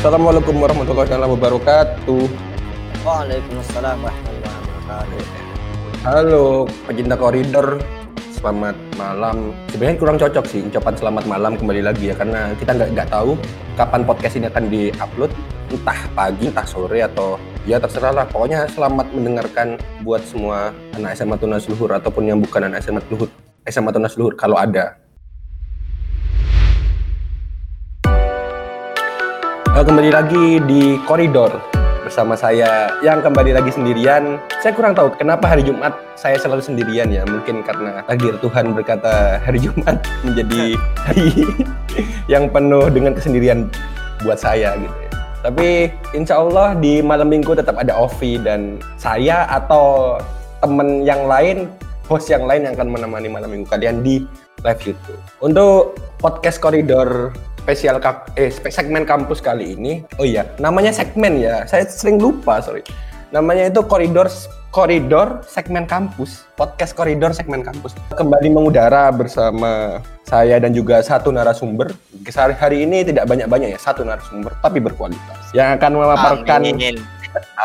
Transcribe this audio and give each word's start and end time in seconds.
Assalamualaikum 0.00 0.64
warahmatullahi 0.64 1.12
wabarakatuh. 1.12 2.24
Waalaikumsalam 3.04 4.00
warahmatullahi 4.00 4.56
wabarakatuh. 4.64 5.20
Halo 6.08 6.64
pecinta 6.88 7.20
koridor, 7.20 7.84
selamat 8.32 8.80
malam. 8.96 9.52
Sebenarnya 9.68 10.00
kurang 10.00 10.16
cocok 10.16 10.44
sih 10.48 10.64
ucapan 10.64 10.96
selamat 10.96 11.28
malam 11.28 11.52
kembali 11.52 11.84
lagi 11.84 12.08
ya 12.08 12.16
karena 12.16 12.56
kita 12.56 12.80
nggak 12.80 12.96
nggak 12.96 13.08
tahu 13.12 13.36
kapan 13.76 14.00
podcast 14.08 14.40
ini 14.40 14.48
akan 14.48 14.64
diupload, 14.72 15.30
entah 15.68 16.00
pagi, 16.16 16.48
entah 16.48 16.64
sore 16.64 17.04
atau 17.04 17.36
ya 17.68 17.76
terserah 17.76 18.24
lah. 18.24 18.24
Pokoknya 18.24 18.72
selamat 18.72 19.12
mendengarkan 19.12 19.76
buat 20.00 20.24
semua 20.24 20.72
anak 20.96 21.12
SMA 21.12 21.36
Tunas 21.36 21.68
Luhur 21.68 21.92
ataupun 21.92 22.24
yang 22.24 22.40
bukan 22.40 22.72
anak 22.72 22.80
SMA 22.80 23.04
Luhur, 23.12 23.28
SMA 23.68 23.92
Tunas 23.92 24.16
Luhur 24.16 24.32
kalau 24.32 24.56
ada. 24.56 24.96
Eh, 29.80 29.86
kembali 29.88 30.12
lagi 30.12 30.60
di 30.68 31.00
koridor 31.08 31.56
bersama 32.04 32.36
saya 32.36 32.92
yang 33.00 33.24
kembali 33.24 33.56
lagi 33.56 33.72
sendirian. 33.72 34.36
Saya 34.60 34.76
kurang 34.76 34.92
tahu 34.92 35.08
kenapa 35.16 35.48
hari 35.48 35.64
Jumat 35.64 35.96
saya 36.20 36.36
selalu 36.36 36.60
sendirian 36.60 37.08
ya. 37.08 37.24
Mungkin 37.24 37.64
karena 37.64 38.04
takdir 38.04 38.36
Tuhan 38.44 38.76
berkata 38.76 39.40
hari 39.40 39.56
Jumat 39.56 40.04
menjadi 40.28 40.76
hari 41.00 41.32
yang 42.36 42.52
penuh 42.52 42.92
dengan 42.92 43.16
kesendirian 43.16 43.72
buat 44.20 44.36
saya 44.36 44.76
gitu 44.76 44.92
ya. 44.92 45.10
Tapi 45.48 45.88
insya 46.12 46.44
Allah 46.44 46.76
di 46.76 47.00
malam 47.00 47.32
minggu 47.32 47.56
tetap 47.56 47.80
ada 47.80 47.96
Ovi 47.96 48.36
dan 48.36 48.84
saya 49.00 49.48
atau 49.48 50.20
temen 50.60 51.08
yang 51.08 51.24
lain, 51.24 51.72
host 52.04 52.28
yang 52.28 52.44
lain 52.44 52.68
yang 52.68 52.76
akan 52.76 53.00
menemani 53.00 53.32
malam 53.32 53.48
minggu 53.48 53.64
kalian 53.72 54.04
di 54.04 54.28
live 54.60 54.92
YouTube. 54.92 55.20
Untuk 55.40 55.96
podcast 56.20 56.60
koridor 56.60 57.32
spesial 57.70 58.02
kap, 58.02 58.34
eh 58.34 58.50
segmen 58.50 59.06
kampus 59.06 59.38
kali 59.38 59.78
ini. 59.78 60.02
Oh 60.18 60.26
iya, 60.26 60.42
namanya 60.58 60.90
segmen 60.90 61.38
ya. 61.38 61.62
Saya 61.70 61.86
sering 61.86 62.18
lupa, 62.18 62.58
sorry. 62.58 62.82
Namanya 63.30 63.70
itu 63.70 63.78
koridor 63.86 64.26
koridor 64.74 65.46
segmen 65.46 65.86
kampus. 65.86 66.50
Podcast 66.58 66.98
koridor 66.98 67.30
segmen 67.30 67.62
kampus. 67.62 67.94
Kembali 68.10 68.50
mengudara 68.50 69.14
bersama 69.14 70.02
saya 70.26 70.58
dan 70.58 70.74
juga 70.74 70.98
satu 70.98 71.30
narasumber. 71.30 71.94
Hari, 72.26 72.58
hari 72.58 72.78
ini 72.90 73.06
tidak 73.06 73.30
banyak-banyak 73.30 73.70
ya, 73.70 73.78
satu 73.78 74.02
narasumber 74.02 74.50
tapi 74.58 74.82
berkualitas. 74.82 75.54
Yang 75.54 75.78
akan 75.78 75.90
memaparkan 75.94 76.74
Amin. 76.74 76.98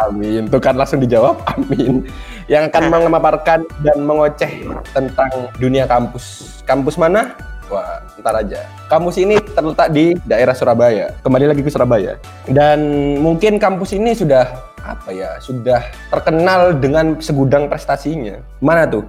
Amin. 0.06 0.46
Tuh 0.54 0.62
kan 0.62 0.78
langsung 0.78 1.02
dijawab. 1.02 1.42
Amin. 1.58 2.06
Yang 2.46 2.70
akan 2.70 2.94
memaparkan 2.94 3.66
dan 3.82 4.06
mengoceh 4.06 4.70
tentang 4.94 5.50
dunia 5.58 5.90
kampus. 5.90 6.62
Kampus 6.70 6.94
mana? 7.02 7.34
Wah, 7.66 7.98
ntar 8.22 8.46
aja. 8.46 8.62
Kampus 8.86 9.18
ini 9.18 9.42
terletak 9.42 9.90
di 9.90 10.14
daerah 10.22 10.54
Surabaya. 10.54 11.18
Kembali 11.26 11.50
lagi 11.50 11.66
ke 11.66 11.72
Surabaya. 11.74 12.22
Dan 12.46 12.78
mungkin 13.18 13.58
kampus 13.58 13.98
ini 13.98 14.14
sudah 14.14 14.46
apa 14.86 15.10
ya? 15.10 15.42
Sudah 15.42 15.82
terkenal 16.14 16.78
dengan 16.78 17.18
segudang 17.18 17.66
prestasinya. 17.66 18.38
Mana 18.62 18.86
tuh? 18.86 19.02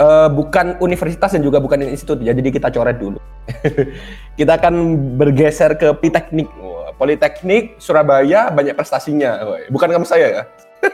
Eh, 0.00 0.28
bukan 0.32 0.80
universitas 0.80 1.36
dan 1.36 1.44
juga 1.44 1.60
bukan 1.60 1.92
institut 1.92 2.24
ya. 2.24 2.32
Jadi 2.32 2.48
kita 2.48 2.72
coret 2.72 2.96
dulu. 2.96 3.20
kita 4.40 4.56
akan 4.56 4.74
bergeser 5.20 5.76
ke 5.76 5.92
Politeknik. 5.92 6.48
Wah, 6.56 6.96
Politeknik 6.96 7.76
Surabaya 7.76 8.48
banyak 8.48 8.72
prestasinya. 8.72 9.44
Bukan 9.68 9.92
kampus 9.92 10.08
saya 10.08 10.40
ya. 10.40 10.42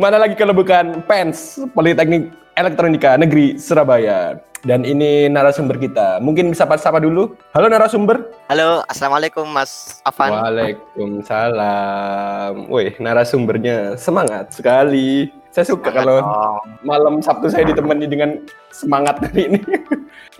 Mana 0.00 0.16
lagi 0.16 0.32
kalau 0.40 0.56
bukan 0.56 1.04
PENS, 1.04 1.68
Politeknik 1.76 2.32
Elektronika 2.56 3.20
Negeri 3.20 3.60
Surabaya. 3.60 4.40
Dan 4.62 4.86
ini 4.86 5.26
narasumber 5.26 5.74
kita. 5.74 6.22
Mungkin 6.22 6.54
bisa 6.54 6.70
sapa 6.78 7.02
dulu. 7.02 7.34
Halo 7.50 7.66
narasumber. 7.66 8.30
Halo, 8.46 8.86
assalamualaikum 8.86 9.42
Mas 9.50 9.98
Afan. 10.06 10.30
Waalaikumsalam. 10.30 12.70
Wih, 12.70 12.94
narasumbernya 13.02 13.98
semangat 13.98 14.54
sekali. 14.54 15.34
Saya 15.50 15.66
suka 15.66 15.90
Semangat 15.90 16.06
kalau 16.06 16.16
dong. 16.22 16.62
malam 16.80 17.20
Sabtu 17.20 17.44
saya 17.50 17.66
ditemani 17.68 18.08
dengan 18.08 18.40
semangat 18.72 19.20
dari 19.20 19.44
ini. 19.52 19.60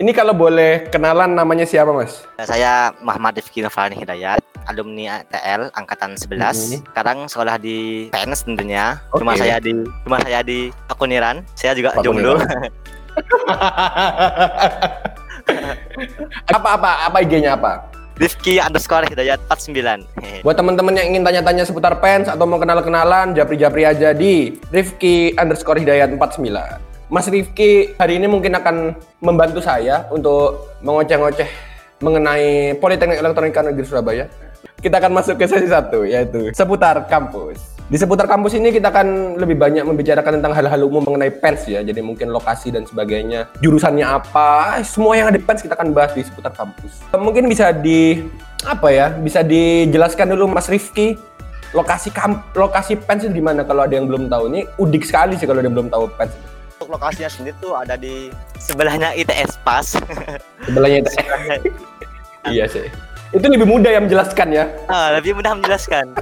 ini 0.01 0.09
kalau 0.09 0.33
boleh 0.33 0.89
kenalan 0.89 1.35
namanya 1.35 1.67
siapa, 1.67 1.91
Mas? 1.91 2.23
Saya 2.41 2.95
Muhammad 3.03 3.37
Rifki 3.37 3.61
Nofrani 3.61 3.93
Hidayat, 3.99 4.39
alumni 4.65 5.21
ATL 5.21 5.69
angkatan 5.75 6.15
11. 6.17 6.33
Mhm. 6.33 6.81
Sekarang 6.95 7.27
sekolah 7.27 7.59
di 7.59 8.07
PNS 8.09 8.47
tentunya. 8.47 9.03
Oke. 9.11 9.19
Rumah 9.21 9.35
saya 9.37 9.59
di 9.59 9.75
rumah 10.07 10.23
saya 10.23 10.39
di 10.41 10.71
Pakuniran. 10.87 11.43
Saya 11.53 11.75
juga 11.75 11.91
Pakuniran. 11.93 12.07
jomblo. 12.07 12.33
apa 16.57 16.69
apa 16.79 16.91
apa 17.09 17.17
IG-nya 17.21 17.57
apa? 17.57 17.93
Rifki 18.13 18.61
underscore 18.61 19.09
Hidayat 19.09 19.41
49. 19.49 19.73
Hehe. 19.73 20.41
Buat 20.45 20.61
teman-teman 20.61 20.93
yang 20.93 21.09
ingin 21.09 21.25
tanya-tanya 21.25 21.65
seputar 21.65 21.97
pens 21.97 22.29
atau 22.29 22.45
mau 22.45 22.61
kenal-kenalan, 22.61 23.33
japri-japri 23.33 23.89
aja 23.89 24.13
di 24.13 24.53
Rifki 24.69 25.33
underscore 25.33 25.81
Hidayat 25.81 26.13
49. 26.13 27.09
Mas 27.09 27.25
Rifki 27.29 27.93
hari 27.97 28.21
ini 28.21 28.29
mungkin 28.29 28.53
akan 28.53 28.93
membantu 29.21 29.61
saya 29.65 30.05
untuk 30.13 30.77
mengoceh-ngoceh 30.85 31.49
mengenai 32.01 32.77
Politeknik 32.77 33.17
Elektronika 33.17 33.65
Negeri 33.65 33.85
Surabaya. 33.85 34.25
Kita 34.77 34.99
akan 34.99 35.11
masuk 35.15 35.39
ke 35.39 35.47
sesi 35.47 35.71
satu, 35.71 36.05
yaitu 36.05 36.53
seputar 36.53 37.07
kampus. 37.07 37.72
Di 37.91 37.99
seputar 37.99 38.31
kampus 38.31 38.55
ini 38.55 38.71
kita 38.71 38.95
akan 38.95 39.35
lebih 39.35 39.59
banyak 39.59 39.83
membicarakan 39.83 40.39
tentang 40.39 40.55
hal-hal 40.55 40.87
umum 40.87 41.03
mengenai 41.03 41.35
pens 41.35 41.67
ya. 41.67 41.83
Jadi 41.83 41.99
mungkin 41.99 42.31
lokasi 42.31 42.71
dan 42.71 42.87
sebagainya, 42.87 43.51
jurusannya 43.59 44.07
apa, 44.07 44.79
semua 44.87 45.19
yang 45.19 45.27
ada 45.27 45.39
pens 45.43 45.59
kita 45.59 45.75
akan 45.75 45.91
bahas 45.91 46.15
di 46.15 46.23
seputar 46.23 46.55
kampus. 46.55 47.03
Mungkin 47.11 47.51
bisa 47.51 47.75
di 47.75 48.23
apa 48.63 48.87
ya? 48.87 49.11
Bisa 49.11 49.43
dijelaskan 49.43 50.31
dulu 50.31 50.47
Mas 50.47 50.71
Rifki 50.71 51.19
lokasi 51.73 52.13
kamp 52.13 52.53
lokasi 52.53 52.95
pens 52.95 53.25
itu 53.25 53.33
di 53.33 53.43
mana 53.43 53.65
kalau 53.67 53.83
ada 53.83 53.93
yang 53.99 54.07
belum 54.07 54.31
tahu. 54.31 54.47
Ini 54.47 54.61
udik 54.79 55.03
sekali 55.03 55.35
sih 55.35 55.43
kalau 55.43 55.59
ada 55.59 55.67
yang 55.67 55.75
belum 55.75 55.91
tahu 55.91 56.07
pens. 56.15 56.31
Untuk 56.79 56.87
lokasinya 56.95 57.27
sendiri 57.27 57.55
tuh 57.59 57.75
ada 57.75 57.99
di 57.99 58.31
sebelahnya 58.63 59.11
ITS 59.11 59.59
Pas. 59.59 59.99
Sebelahnya 60.63 61.03
itu. 61.03 61.11
iya 62.55 62.63
sih. 62.63 62.87
Itu 63.33 63.49
lebih 63.49 63.65
mudah 63.65 63.89
yang 63.89 64.05
menjelaskan 64.05 64.53
ya. 64.53 64.69
ah, 64.85 65.17
lebih 65.17 65.33
mudah 65.33 65.57
menjelaskan. 65.57 66.13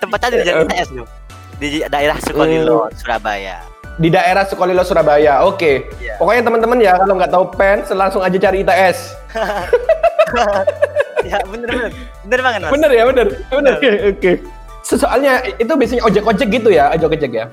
Tempatnya 0.00 0.28
di 0.30 0.38
jalan 0.46 0.70
ITS 0.70 0.88
loh. 0.94 1.08
Di 1.58 1.82
daerah 1.90 2.16
Sukolilo, 2.22 2.86
Surabaya. 2.94 3.58
Di 3.98 4.08
daerah 4.14 4.46
Sukolilo 4.46 4.86
Surabaya. 4.86 5.42
Oke. 5.42 5.90
Iya. 5.98 6.22
Pokoknya 6.22 6.42
teman-teman 6.46 6.78
ya 6.78 6.94
kalau 7.02 7.14
nggak 7.18 7.32
tahu 7.34 7.44
pens 7.58 7.90
langsung 7.90 8.22
aja 8.22 8.38
cari 8.38 8.62
ITS. 8.62 8.98
ya 11.24 11.40
bener 11.48 11.68
bener 11.72 11.90
bener 12.28 12.40
banget 12.44 12.60
mas 12.62 12.70
Bener 12.70 12.90
ya, 12.94 13.02
bener. 13.10 13.26
Bener. 13.50 13.74
Oke. 14.14 14.32
Soalnya 14.84 15.40
itu 15.58 15.72
biasanya 15.72 16.02
ojek-ojek 16.06 16.48
gitu 16.52 16.70
ya, 16.70 16.94
ojek-ojek 16.94 17.32
ya. 17.32 17.46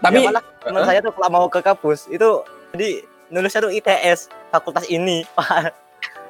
Tapi 0.00 0.22
ya, 0.22 0.32
malah 0.32 0.42
teman 0.64 0.82
saya 0.88 0.98
tuh 1.04 1.12
kalau 1.12 1.28
mau 1.28 1.46
ke 1.50 1.60
kampus 1.60 2.08
itu 2.08 2.40
jadi 2.72 3.04
nulisnya 3.28 3.60
tuh 3.64 3.72
ITS 3.72 4.32
fakultas 4.54 4.86
ini 4.88 5.26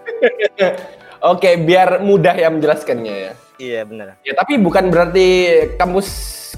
oke, 1.33 1.51
biar 1.63 2.01
mudah 2.01 2.35
ya 2.35 2.49
menjelaskannya 2.49 3.15
ya. 3.29 3.33
iya 3.57 3.81
bener 3.87 4.19
Ya, 4.23 4.33
tapi 4.35 4.59
bukan 4.59 4.91
berarti 4.91 5.27
kampus 5.77 6.09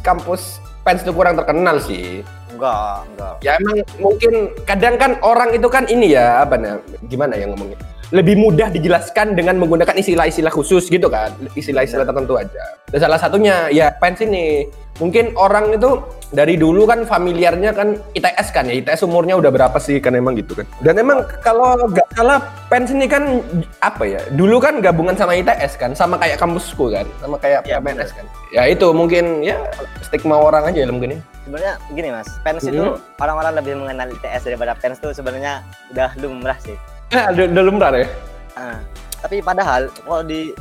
kampus 0.01 0.59
pens 0.81 1.01
itu 1.01 1.13
kurang 1.13 1.37
terkenal 1.37 1.81
sih. 1.81 2.21
enggak 2.55 3.03
enggak 3.11 3.35
Ya 3.43 3.59
emang 3.59 3.77
mungkin 3.99 4.33
kadang 4.63 4.95
kan 4.95 5.19
orang 5.21 5.51
itu 5.53 5.67
kan 5.67 5.85
ini 5.87 6.15
ya 6.15 6.47
apa 6.47 6.55
nih 6.55 6.79
gimana 7.11 7.35
ya 7.35 7.51
ngomongnya 7.51 7.77
lebih 8.11 8.35
mudah 8.35 8.69
dijelaskan 8.69 9.33
dengan 9.33 9.57
menggunakan 9.57 9.95
istilah-istilah 9.95 10.51
khusus 10.51 10.87
gitu 10.87 11.07
kan 11.07 11.33
istilah-istilah 11.53 12.05
tertentu 12.05 12.37
aja. 12.37 12.65
Dan 12.89 12.99
salah 13.01 13.17
satunya 13.17 13.69
ya 13.69 13.93
pens 13.93 14.21
ini 14.21 14.69
mungkin 14.95 15.35
orang 15.35 15.75
itu 15.75 15.99
dari 16.31 16.55
dulu 16.55 16.85
kan 16.85 17.03
familiarnya 17.03 17.71
kan 17.71 17.99
ITS 18.13 18.49
kan 18.51 18.65
ya 18.65 18.75
ITS 18.75 19.03
umurnya 19.03 19.35
udah 19.35 19.51
berapa 19.51 19.79
sih 19.79 19.99
kan 19.99 20.13
emang 20.13 20.35
gitu 20.35 20.55
kan. 20.55 20.67
Dan 20.79 20.99
emang 20.99 21.23
kalau 21.41 21.75
nggak 21.85 22.07
salah 22.13 22.39
pens 22.67 22.91
ini 22.91 23.07
kan 23.07 23.41
apa 23.81 24.05
ya 24.05 24.21
dulu 24.31 24.59
kan 24.59 24.79
gabungan 24.79 25.15
sama 25.15 25.35
ITS 25.35 25.75
kan 25.75 25.91
sama 25.93 26.15
kayak 26.17 26.37
kampusku 26.37 26.91
kan 26.91 27.07
sama 27.19 27.37
kayak 27.37 27.65
Ya, 27.65 27.81
PNS 27.81 28.11
kan. 28.13 28.27
Ya 28.51 28.63
itu 28.67 28.87
mungkin 28.91 29.41
ya 29.41 29.57
stigma 30.01 30.37
orang 30.37 30.69
aja 30.69 30.85
ya 30.85 30.89
mungkin 30.89 31.17
ya. 31.17 31.21
sebenarnya 31.45 31.75
gini 31.93 32.09
mas 32.09 32.29
pens 32.41 32.63
Mhm. 32.63 32.71
itu 32.71 32.83
orang-orang 33.21 33.53
lebih 33.55 33.73
mengenal 33.77 34.09
ITS 34.11 34.43
daripada 34.45 34.73
pens 34.75 34.97
tuh 34.97 35.13
sebenarnya 35.13 35.61
udah 35.91 36.09
lumrah 36.17 36.57
sih 36.57 36.73
Ya, 37.13 37.31
udah, 37.31 37.45
udah 37.53 37.63
lumrah 37.65 37.93
ya. 37.93 38.07
Ah, 38.55 38.79
tapi 39.21 39.41
padahal 39.41 39.91
kalau 39.93 40.23
di 40.23 40.55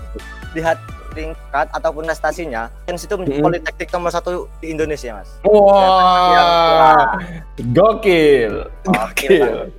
lihat 0.54 0.78
tingkat 1.13 1.69
ataupun 1.69 2.10
prestasinya 2.10 2.74
pens 2.84 3.06
itu 3.06 3.13
Mhm. 3.13 3.42
politeknik 3.42 3.90
nomor 3.94 4.10
satu 4.10 4.50
di 4.57 4.74
Indonesia 4.74 5.13
mas 5.13 5.30
Wah, 5.45 7.22
gokil, 7.69 8.66
Gokil 8.81 9.45
gokil, 9.45 9.69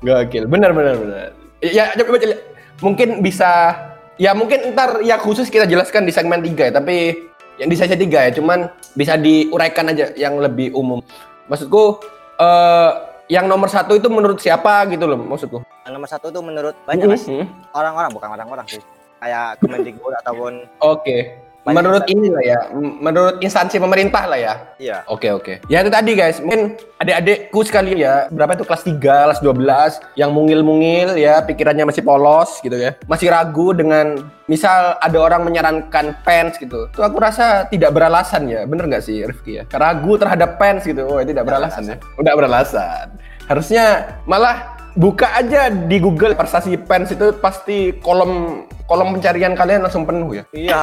gokil, 0.00 0.44
benar 0.48 0.72
benar 0.72 0.96
benar. 0.96 1.36
Ya, 1.60 1.92
coba 1.92 2.16
coba 2.16 2.36
mungkin 2.80 3.20
bisa, 3.20 3.76
ya 4.16 4.32
mungkin 4.32 4.72
ntar 4.72 5.04
ya 5.04 5.20
khusus 5.20 5.52
kita 5.52 5.68
jelaskan 5.68 6.08
di 6.08 6.12
segmen 6.16 6.40
3 6.40 6.68
ya, 6.68 6.72
tapi 6.72 7.28
yang 7.60 7.68
di 7.68 7.76
sesi 7.76 7.92
3 7.92 8.24
ya, 8.24 8.32
cuman 8.32 8.72
bisa 8.96 9.20
diuraikan 9.20 9.92
aja 9.92 10.16
yang 10.16 10.40
lebih 10.40 10.72
umum. 10.72 11.04
Maksudku, 11.44 12.00
eh 12.40 12.90
yang 13.28 13.44
nomor 13.44 13.68
satu 13.68 13.94
itu 13.94 14.08
menurut 14.08 14.40
siapa 14.40 14.88
gitu 14.88 15.04
loh 15.04 15.20
maksudku. 15.20 15.60
Yang 15.90 15.98
nomor 15.98 16.06
satu 16.06 16.30
tuh 16.30 16.38
menurut 16.38 16.78
banyak 16.86 17.10
mas 17.10 17.26
Mhm. 17.26 17.50
orang-orang 17.74 18.10
bukan 18.14 18.30
orang-orang 18.30 18.66
sih 18.70 18.78
kayak 19.18 19.58
Kemendikbud 19.58 20.14
ataupun 20.22 20.70
Oke. 20.78 21.34
Banyak 21.60 21.76
Menurut 21.76 22.04
ini 22.08 22.32
lah 22.32 22.40
ya, 22.40 22.58
menurut 22.72 23.36
instansi 23.44 23.76
pemerintah 23.76 24.24
lah 24.24 24.40
ya. 24.40 24.54
iya 24.80 25.04
Oke 25.04 25.28
oke. 25.28 25.60
Ya 25.68 25.84
itu 25.84 25.92
tadi 25.92 26.16
guys, 26.16 26.40
mungkin 26.40 26.72
adik-adikku 26.96 27.60
sekali 27.68 28.00
ya, 28.00 28.32
berapa 28.32 28.56
itu 28.56 28.64
kelas 28.64 28.80
3, 28.80 28.96
kelas 29.28 29.40
12 29.44 30.00
yang 30.16 30.32
mungil-mungil 30.32 31.20
ya, 31.20 31.44
pikirannya 31.44 31.84
masih 31.84 32.00
polos 32.00 32.64
gitu 32.64 32.80
ya. 32.80 32.96
Masih 33.04 33.28
ragu 33.28 33.76
dengan 33.76 34.24
misal 34.48 34.96
ada 35.04 35.18
orang 35.20 35.44
menyarankan 35.44 36.16
pens 36.24 36.56
gitu. 36.56 36.88
Itu 36.88 37.04
aku 37.04 37.20
rasa 37.20 37.68
tidak 37.68 37.92
beralasan 37.92 38.48
ya. 38.48 38.64
Bener 38.64 38.88
nggak 38.88 39.04
sih 39.04 39.20
Rifki 39.20 39.60
ya? 39.60 39.68
Ragu 39.68 40.16
terhadap 40.16 40.56
pens 40.56 40.88
gitu. 40.88 41.04
Oh, 41.04 41.20
tidak 41.20 41.44
beralasan 41.44 41.92
ya. 41.92 41.96
Udah 42.16 42.40
beralasan. 42.40 43.20
Harusnya 43.44 44.16
malah 44.24 44.79
buka 44.96 45.26
aja 45.38 45.70
di 45.70 46.00
Google 46.02 46.34
prestasi 46.34 46.74
pens 46.76 47.14
itu 47.14 47.30
pasti 47.38 47.94
kolom 48.02 48.64
kolom 48.86 49.14
pencarian 49.14 49.54
kalian 49.54 49.82
langsung 49.86 50.06
penuh 50.06 50.42
ya. 50.42 50.44
iya 50.54 50.80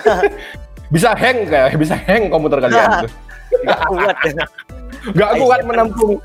Bisa 0.90 1.14
hang 1.14 1.46
kayak 1.46 1.78
bisa 1.78 1.94
hang 1.94 2.26
komputer 2.26 2.58
kalian. 2.66 3.06
tuh. 3.06 3.10
gak 3.62 3.80
kuat 3.86 4.16
Gak 5.14 5.32
kuat 5.38 5.60
menampung 5.62 6.18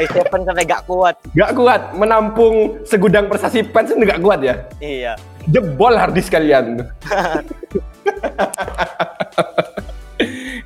i7 0.00 0.16
sampai 0.32 0.64
gak 0.64 0.82
kuat 0.88 1.14
Gak 1.36 1.52
kuat 1.52 1.82
menampung 1.92 2.80
segudang 2.88 3.28
prestasi 3.28 3.60
pens 3.64 3.92
itu 3.92 4.00
gak 4.04 4.20
kuat 4.24 4.40
ya. 4.40 4.56
iya 4.80 5.12
Jebol 5.46 5.94
harddisk 5.94 6.34
kalian. 6.34 6.82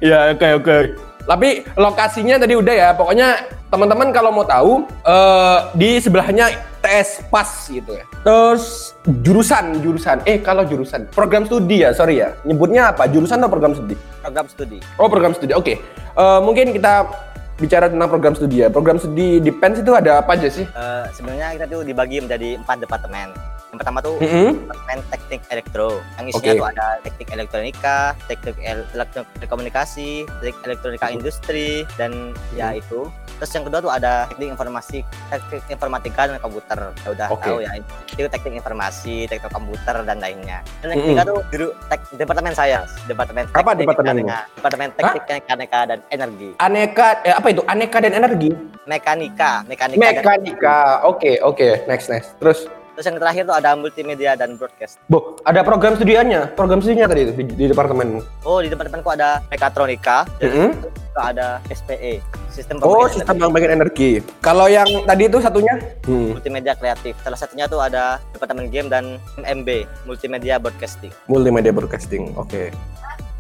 ya 0.01 0.33
oke 0.33 0.49
oke. 0.57 0.77
Tapi 1.31 1.63
lokasinya 1.79 2.43
tadi 2.43 2.59
udah 2.59 2.75
ya. 2.75 2.91
Pokoknya 2.99 3.47
teman-teman 3.71 4.11
kalau 4.11 4.35
mau 4.35 4.43
tahu 4.43 4.83
eh, 5.07 5.59
di 5.79 6.03
sebelahnya 6.03 6.51
TS 6.83 7.31
Pas 7.31 7.47
gitu 7.71 7.95
ya. 7.95 8.03
Terus 8.27 8.99
jurusan 9.23 9.79
jurusan. 9.79 10.27
Eh 10.27 10.43
kalau 10.43 10.67
jurusan 10.67 11.07
program 11.15 11.47
studi 11.47 11.87
ya 11.87 11.95
sorry 11.95 12.19
ya. 12.19 12.35
Nyebutnya 12.43 12.91
apa? 12.91 13.07
Jurusan 13.07 13.39
atau 13.39 13.53
program 13.53 13.79
studi? 13.79 13.95
program 14.21 14.47
studi 14.51 14.79
Oh 14.99 15.07
program 15.07 15.33
studi. 15.39 15.55
Oke. 15.55 15.79
Eh, 16.19 16.41
mungkin 16.43 16.75
kita 16.75 17.07
bicara 17.63 17.87
tentang 17.87 18.11
program 18.11 18.35
studi 18.35 18.67
ya. 18.67 18.69
Program 18.73 18.99
studi 18.99 19.39
di 19.39 19.55
PENS 19.55 19.87
itu 19.87 19.93
ada 19.95 20.19
apa 20.19 20.35
aja 20.35 20.51
sih? 20.51 20.67
Eh, 20.67 21.05
sebenarnya 21.15 21.55
kita 21.55 21.65
tuh 21.71 21.87
dibagi 21.87 22.19
menjadi 22.19 22.59
empat 22.59 22.83
departemen 22.83 23.31
pertama 23.81 23.99
tuh 23.99 24.21
Mm-mm. 24.21 24.61
departemen 24.61 24.99
teknik 25.09 25.41
elektro 25.49 25.89
yang 26.15 26.27
isinya 26.29 26.53
Oke. 26.53 26.61
tuh 26.61 26.69
ada 26.69 26.87
teknik 27.01 27.29
elektronika 27.31 27.97
teknik 28.29 28.57
el- 28.61 28.85
telekomunikasi 29.35 30.09
teknik 30.39 30.61
elektronika 30.67 31.07
industri 31.09 31.89
dan 31.97 32.13
ya 32.53 32.69
Hmm. 32.69 32.77
itu 32.77 33.01
terus 33.35 33.51
yang 33.51 33.65
kedua 33.65 33.81
tuh 33.81 33.89
ada 33.89 34.29
teknik 34.29 34.53
informasi 34.53 35.01
teknik 35.27 35.65
informatika 35.71 36.29
dan 36.29 36.37
komputer 36.39 36.77
ya 36.95 37.09
udah 37.09 37.27
Oke. 37.31 37.41
tahu 37.43 37.59
ya 37.59 37.71
itu 38.13 38.29
teknik 38.29 38.55
informasi 38.55 39.25
teknik 39.25 39.49
komputer 39.49 39.97
dan 39.99 40.21
lainnya 40.21 40.61
dan 40.79 40.93
yang 40.93 41.01
ketiga 41.01 41.23
tuh 41.25 41.41
juru- 41.49 41.75
tek- 41.89 42.05
departemen 42.13 42.53
saya 42.53 42.85
departemen 43.07 43.49
Apa 43.49 43.73
teknik 43.73 43.89
departemenmu? 43.89 44.23
mekanika. 44.23 44.39
departemen 44.55 44.89
teknik 44.93 45.23
mekanika 45.41 45.79
dan 45.87 45.99
energi 46.11 46.51
Aneka 46.61 47.07
eh, 47.23 47.33
apa 47.33 47.49
itu? 47.49 47.63
Aneka 47.65 47.97
dan 47.99 48.13
energi. 48.13 48.51
mekanika 48.85 49.63
mekanika 49.65 50.01
Mekanika. 50.03 50.79
Oke, 51.03 51.39
oke. 51.41 51.87
Next, 51.87 52.07
next. 52.07 52.35
Terus 52.37 52.67
terus 53.01 53.09
yang 53.09 53.19
terakhir 53.19 53.49
tuh 53.49 53.57
ada 53.57 53.73
multimedia 53.73 54.37
dan 54.37 54.61
broadcast 54.61 55.01
Bo, 55.09 55.41
ada 55.41 55.65
program 55.65 55.97
studiannya. 55.97 56.53
Program 56.53 56.85
studinya 56.85 57.09
tadi 57.09 57.25
itu 57.25 57.33
di, 57.33 57.45
di 57.49 57.65
departemenmu. 57.65 58.45
oh 58.45 58.61
di 58.61 58.69
departemenku 58.69 59.09
ada 59.09 59.41
mekatronika 59.49 60.29
Mm-mm. 60.37 60.77
juga 60.77 61.23
ada 61.25 61.47
SPE 61.67 62.21
sistem 62.51 62.77
Oh, 62.79 63.01
pembangkit 63.01 63.17
sistem 63.17 63.33
energi. 63.33 63.45
pembagian 63.49 63.73
energi. 63.73 64.11
Kalau 64.45 64.69
yang 64.69 64.85
tadi 65.09 65.33
itu 65.33 65.39
satunya? 65.41 65.75
Hmm, 66.05 66.37
multimedia 66.37 66.77
kreatif 66.77 67.17
salah 67.25 67.41
satunya 67.41 67.65
tuh 67.65 67.81
ada 67.81 68.21
departemen 68.37 68.69
game 68.69 68.93
dan 68.93 69.17
MMB 69.39 69.89
multimedia 70.05 70.61
broadcasting 70.61 71.09
multimedia 71.25 71.73
broadcasting. 71.73 72.37
Oke. 72.37 72.69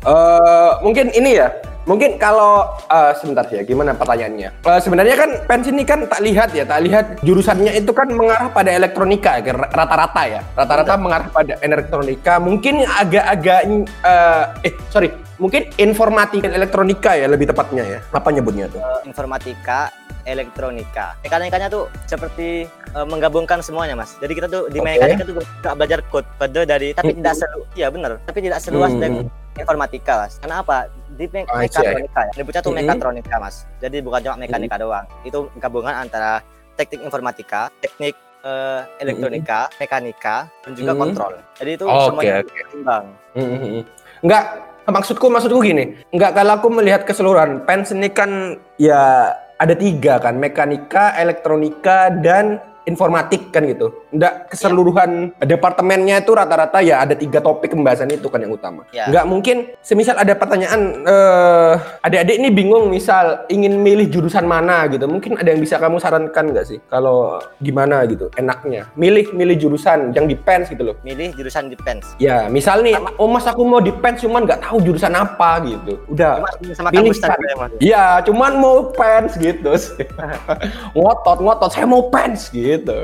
Eh, 0.00 0.73
mungkin 0.81 1.12
ini 1.12 1.37
ya. 1.37 1.49
Mungkin 1.88 2.20
kalau 2.20 2.76
eh, 2.87 3.12
sebentar 3.19 3.49
ya, 3.49 3.64
gimana 3.64 3.97
pertanyaannya? 3.97 4.49
Eh, 4.52 4.81
sebenarnya 4.81 5.17
kan 5.17 5.31
pens 5.49 5.67
ini 5.69 5.82
kan 5.82 6.05
tak 6.06 6.20
lihat 6.23 6.52
ya, 6.52 6.64
tak 6.64 6.81
lihat 6.87 7.05
jurusannya 7.25 7.73
itu 7.76 7.91
kan 7.91 8.08
mengarah 8.12 8.52
pada 8.52 8.70
elektronika, 8.70 9.41
ya, 9.41 9.52
rata-rata 9.52 10.23
ya. 10.29 10.41
Rata-rata 10.55 10.94
mengarah 11.00 11.29
pada 11.32 11.56
elektronika. 11.61 12.37
Mungkin 12.41 12.85
agak-agak 12.85 13.61
eh, 14.06 14.44
eh 14.70 14.75
sorry, 14.93 15.12
mungkin 15.41 15.73
informatika 15.81 16.49
elektronika 16.49 17.17
ya 17.17 17.26
lebih 17.29 17.49
tepatnya 17.49 17.85
ya. 17.85 17.99
Apa 18.12 18.29
nyebutnya 18.32 18.69
tuh? 18.73 18.81
Informatika 19.08 19.93
elektronika 20.25 21.17
mekanikanya 21.20 21.67
tuh 21.67 21.87
seperti 22.05 22.64
eh, 22.67 23.06
menggabungkan 23.06 23.61
semuanya 23.61 23.94
mas 23.94 24.17
jadi 24.17 24.32
kita 24.34 24.46
tuh 24.46 24.62
di 24.67 24.78
Oke. 24.78 24.96
mekanika 24.96 25.22
tuh 25.22 25.34
belajar 25.72 26.00
code 26.06 26.28
kode 26.37 26.62
dari 26.64 26.90
tapi 26.90 27.12
tidak 27.12 27.34
selu 27.40 27.61
iya 27.72 27.88
benar 27.88 28.19
tapi 28.25 28.38
tidak 28.40 28.58
seluas 28.58 28.90
Hmm. 28.90 28.99
dari 28.99 29.19
informatika 29.56 30.14
mas 30.20 30.34
karena 30.38 30.56
apa 30.58 30.76
di 31.11 31.25
me- 31.26 31.44
see. 31.44 31.58
mekatronika 31.61 32.20
ya 32.20 32.32
nyebutnya 32.34 32.61
tuh 32.61 32.70
Hmm. 32.70 32.78
mekatronika 32.81 33.34
mas 33.37 33.56
jadi 33.78 33.96
bukan 34.00 34.20
cuma 34.20 34.37
mekanika 34.37 34.76
doang 34.76 35.06
itu 35.22 35.38
gabungan 35.56 35.94
antara 35.94 36.40
teknik 36.75 37.00
informatika 37.02 37.69
teknik 37.78 38.14
eh, 38.40 38.81
elektronika 38.99 39.69
mekanika 39.76 40.49
dan 40.61 40.72
juga 40.72 40.93
Hmm. 40.93 41.00
kontrol 41.02 41.32
jadi 41.55 41.70
itu 41.75 41.84
Oke, 41.84 42.05
semuanya 42.06 42.34
oke. 42.40 42.61
seimbang 42.67 43.05
Hmm, 43.31 43.81
Enggak, 44.20 44.44
maksudku 44.84 45.26
maksudku 45.26 45.62
gini. 45.62 45.96
Enggak 46.11 46.34
kalau 46.34 46.52
aku 46.55 46.69
melihat 46.69 47.05
keseluruhan 47.05 47.64
pens 47.64 47.88
ini 47.88 48.08
kan 48.08 48.28
ya 48.76 49.32
ada 49.61 49.77
tiga 49.77 50.17
kan, 50.17 50.41
mekanika, 50.41 51.12
elektronika 51.21 52.09
dan 52.09 52.69
informatik 52.91 53.55
kan 53.55 53.63
gitu. 53.65 54.03
Enggak 54.11 54.51
keseluruhan 54.51 55.39
departemennya 55.39 56.27
itu 56.27 56.35
rata-rata 56.35 56.83
ya 56.83 57.07
ada 57.07 57.15
tiga 57.15 57.39
topik 57.39 57.71
pembahasan 57.71 58.11
itu 58.11 58.27
kan 58.27 58.43
yang 58.43 58.51
utama. 58.51 58.83
Enggak 58.91 59.25
mungkin 59.31 59.57
semisal 59.81 60.19
ada 60.19 60.35
pertanyaan 60.35 60.81
eh 61.07 61.75
adik-adik 62.03 62.37
ini 62.43 62.51
bingung 62.51 62.91
misal 62.91 63.47
ingin 63.47 63.79
milih 63.79 64.11
jurusan 64.11 64.45
mana 64.45 64.91
gitu. 64.91 65.07
Mungkin 65.07 65.39
ada 65.39 65.55
yang 65.55 65.63
bisa 65.63 65.79
kamu 65.79 66.03
sarankan 66.03 66.51
nggak 66.51 66.67
sih 66.67 66.79
kalau 66.91 67.39
gimana 67.63 68.03
gitu 68.11 68.27
enaknya. 68.35 68.91
Milih 68.99 69.31
milih 69.31 69.57
jurusan 69.57 70.11
yang 70.11 70.27
di 70.27 70.35
pens 70.35 70.67
gitu 70.69 70.83
loh. 70.83 70.97
milih 71.01 71.33
jurusan 71.33 71.71
defense 71.71 72.11
Ya, 72.21 72.49
misal 72.51 72.83
nih, 72.83 72.97
oh 73.21 73.29
mas 73.29 73.47
aku 73.47 73.63
mau 73.63 73.81
di 73.81 73.93
pens 73.93 74.25
cuman 74.25 74.45
nggak 74.45 74.61
tahu 74.65 74.83
jurusan 74.83 75.13
apa 75.15 75.61
gitu. 75.65 76.01
Udah. 76.11 76.41
Cuma 76.41 76.75
sama 76.75 76.89
Pilih 76.93 77.15
kan. 77.17 77.39
ya. 77.39 77.55
Iya, 77.81 78.05
cuman 78.27 78.53
mau 78.59 78.77
pens 78.93 79.37
gitu. 79.37 79.73
ngotot, 80.97 81.39
ngotot, 81.41 81.70
saya 81.70 81.87
mau 81.87 82.09
pens 82.09 82.49
gitu. 82.51 82.80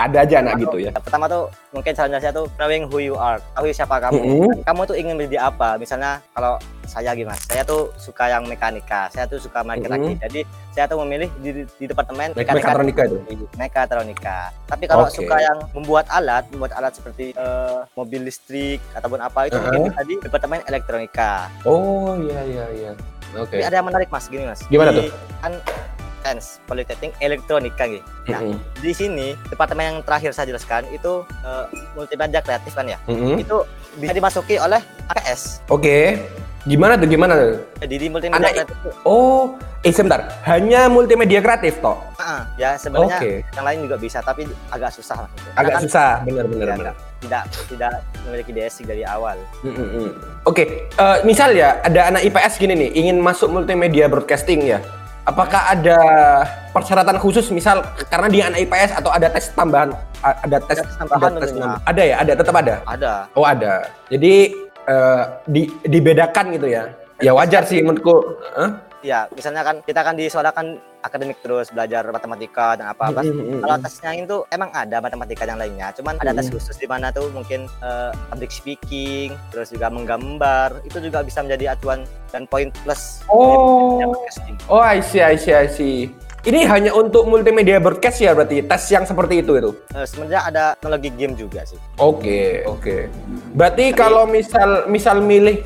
Ada 0.00 0.24
aja 0.24 0.40
anak 0.40 0.64
gitu 0.64 0.80
ya. 0.80 0.96
Pertama 0.96 1.28
tuh 1.28 1.52
mungkin 1.76 1.92
saran 1.92 2.16
saya 2.16 2.32
tuh 2.32 2.48
knowing 2.56 2.88
who 2.88 3.04
you 3.04 3.20
are. 3.20 3.36
Tahu 3.52 3.68
siapa 3.68 4.00
kamu. 4.00 4.16
Mm-mm. 4.16 4.64
Kamu 4.64 4.88
tuh 4.88 4.96
ingin 4.96 5.12
menjadi 5.12 5.44
apa? 5.44 5.76
Misalnya 5.76 6.24
kalau 6.32 6.56
saya 6.88 7.12
gimana? 7.12 7.36
Saya 7.36 7.68
tuh 7.68 7.92
suka 8.00 8.32
yang 8.32 8.48
mekanika. 8.48 9.12
Saya 9.12 9.28
tuh 9.28 9.36
suka 9.36 9.60
laki-laki. 9.60 10.16
Jadi 10.16 10.40
saya 10.72 10.88
tuh 10.88 11.04
memilih 11.04 11.28
di, 11.44 11.68
di 11.68 11.84
departemen 11.84 12.32
Mek- 12.32 12.48
mekatronika 12.48 13.04
itu? 13.04 13.20
Mekatronika. 13.60 14.48
Tapi 14.64 14.88
kalau 14.88 15.04
Oke. 15.04 15.20
suka 15.20 15.36
yang 15.36 15.58
membuat 15.76 16.08
alat, 16.08 16.48
membuat 16.48 16.72
alat 16.80 16.96
seperti 16.96 17.36
eh, 17.36 17.78
mobil 17.92 18.24
listrik 18.24 18.80
ataupun 18.96 19.20
apa 19.20 19.52
itu 19.52 19.60
mungkin 19.60 19.84
Uh-huh. 19.84 19.92
bisa 19.92 20.02
di 20.02 20.14
departemen 20.16 20.64
elektronika. 20.64 21.52
Oh, 21.62 22.16
iya 22.16 22.40
iya 22.48 22.64
iya. 22.72 22.90
Oke. 23.36 23.60
Tapi 23.60 23.68
ada 23.68 23.76
yang 23.76 23.84
menarik 23.84 24.08
Mas, 24.08 24.24
gini 24.26 24.48
Mas. 24.48 24.64
Gimana 24.64 24.90
Di- 24.90 25.12
Kan 25.44 25.52
Sains 26.20 26.60
Politeknik 26.64 27.12
Elektronika 27.18 27.84
gitu. 27.86 28.04
Nah, 28.26 28.40
Mm-mm. 28.42 28.56
di 28.76 28.92
sini 28.92 29.26
departemen 29.46 29.84
yang 29.84 29.98
terakhir 30.00 30.30
saya 30.30 30.46
jelaskan 30.46 30.86
itu 30.88 31.24
eh, 31.40 31.64
multimedia 31.92 32.38
kreatif 32.38 32.70
kan 32.70 32.86
ya 32.86 32.98
Mm-mm. 33.04 33.36
itu 33.36 33.56
bisa 33.96 34.12
dimasuki 34.12 34.54
oleh 34.56 34.78
AKS 35.08 35.64
Oke. 35.66 36.20
Gimana 36.62 36.92
tuh 36.94 37.08
gimana 37.08 37.32
tuh? 37.34 37.56
jadi 37.80 37.94
di 37.96 38.06
multimedia 38.06 38.36
Anak- 38.38 38.68
kreatif 38.68 38.76
Oh, 39.02 39.56
eh 39.80 39.88
sebentar. 39.88 40.28
Hanya 40.44 40.86
multimedia 40.86 41.40
kreatif 41.40 41.80
toh? 41.80 41.96
ah, 42.16 42.44
ya 42.54 42.76
sebenarnya 42.76 43.16
Oke. 43.16 43.32
yang 43.50 43.64
lain 43.64 43.78
juga 43.80 43.96
bisa 43.96 44.20
tapi 44.20 44.44
agak 44.68 44.92
susah 44.92 45.24
lah 45.24 45.30
gitu. 45.32 45.48
Karena 45.48 45.56
Agak 45.58 45.72
kan 45.72 45.82
susah, 45.82 46.10
benar 46.22 46.44
benar 46.46 46.66
ya, 46.66 46.76
benar. 46.76 46.94
tidak 47.18 47.42
tidak 47.66 47.92
memiliki 48.22 48.52
basic 48.54 48.84
dari 48.84 49.02
awal 49.02 49.40
Mm-mm. 49.62 50.12
Oke, 50.44 50.64
eh, 50.86 51.18
misal 51.22 51.52
ya 51.52 51.80
ada 51.80 52.12
anak 52.12 52.22
IPS 52.22 52.60
gini 52.60 52.76
nih, 52.78 52.90
ingin 52.94 53.16
masuk 53.18 53.48
multimedia 53.48 54.04
broadcasting 54.04 54.60
ya. 54.62 54.84
Apakah 55.30 55.62
ada 55.78 55.98
persyaratan 56.74 57.14
khusus 57.22 57.46
misal 57.54 57.86
karena 58.10 58.26
dia 58.26 58.42
anak 58.50 58.66
IPS 58.66 58.98
atau 58.98 59.14
ada 59.14 59.30
tes 59.30 59.46
tambahan 59.54 59.94
ada 60.26 60.58
tes 60.66 60.82
Ada 60.82 60.82
tes 60.82 60.96
tambahan 60.98 61.22
ada 61.22 61.38
tes 61.38 61.50
tambahan? 61.54 61.78
ada 61.86 62.02
ya, 62.02 62.16
ada 62.18 62.32
tetap 62.34 62.54
ada. 62.58 62.74
ada 62.82 63.12
Oh, 63.38 63.46
ada. 63.46 63.86
Jadi 64.10 64.50
eh, 64.90 65.22
di 65.46 65.70
dibedakan 65.86 66.50
gitu 66.58 66.66
ya. 66.66 66.90
Ya 67.22 67.30
wajar 67.30 67.62
sih 67.62 67.78
menurutku. 67.78 68.42
Hah? 68.58 68.89
Ya 69.00 69.26
misalnya 69.32 69.64
kan 69.64 69.76
kita 69.84 70.00
kan 70.04 70.14
disuarakan 70.16 70.76
akademik 71.00 71.40
terus 71.40 71.72
belajar 71.72 72.04
matematika 72.12 72.76
dan 72.76 72.92
apa 72.92 73.08
apa 73.08 73.20
Mm-mm. 73.24 73.64
kalau 73.64 73.76
tesnya 73.80 74.12
itu 74.12 74.36
emang 74.52 74.68
ada 74.76 75.00
matematika 75.00 75.48
yang 75.48 75.56
lainnya 75.56 75.88
cuman 75.96 76.20
ada 76.20 76.36
tes 76.36 76.52
khusus 76.52 76.76
di 76.76 76.84
mana 76.84 77.08
tuh 77.08 77.32
mungkin 77.32 77.64
eh, 77.80 78.12
public 78.28 78.52
speaking 78.52 79.32
terus 79.48 79.72
juga 79.72 79.88
menggambar 79.88 80.84
itu 80.84 81.00
juga 81.00 81.24
bisa 81.24 81.40
menjadi 81.40 81.72
acuan 81.72 82.04
dan 82.28 82.44
poin 82.44 82.68
plus 82.84 83.24
Oh. 83.32 84.02
Oh, 84.68 84.82
I 84.82 85.00
see, 85.00 85.22
I 85.22 85.34
see, 85.38 85.54
I 85.54 85.66
see. 85.70 86.10
Ini 86.40 86.64
hanya 86.72 86.96
untuk 86.96 87.28
multimedia 87.28 87.76
broadcast 87.76 88.16
ya 88.24 88.32
berarti 88.32 88.64
tes 88.64 88.84
yang 88.88 89.04
seperti 89.04 89.44
itu 89.44 89.60
itu. 89.60 89.70
Eh, 89.92 90.08
sebenarnya 90.08 90.40
ada 90.48 90.64
teknologi 90.76 91.10
game 91.12 91.36
juga 91.36 91.68
sih. 91.68 91.76
Oke, 92.00 92.64
oke. 92.64 93.12
Berarti 93.52 93.92
kalau 93.92 94.24
misal 94.24 94.88
misal 94.88 95.20
milih 95.20 95.60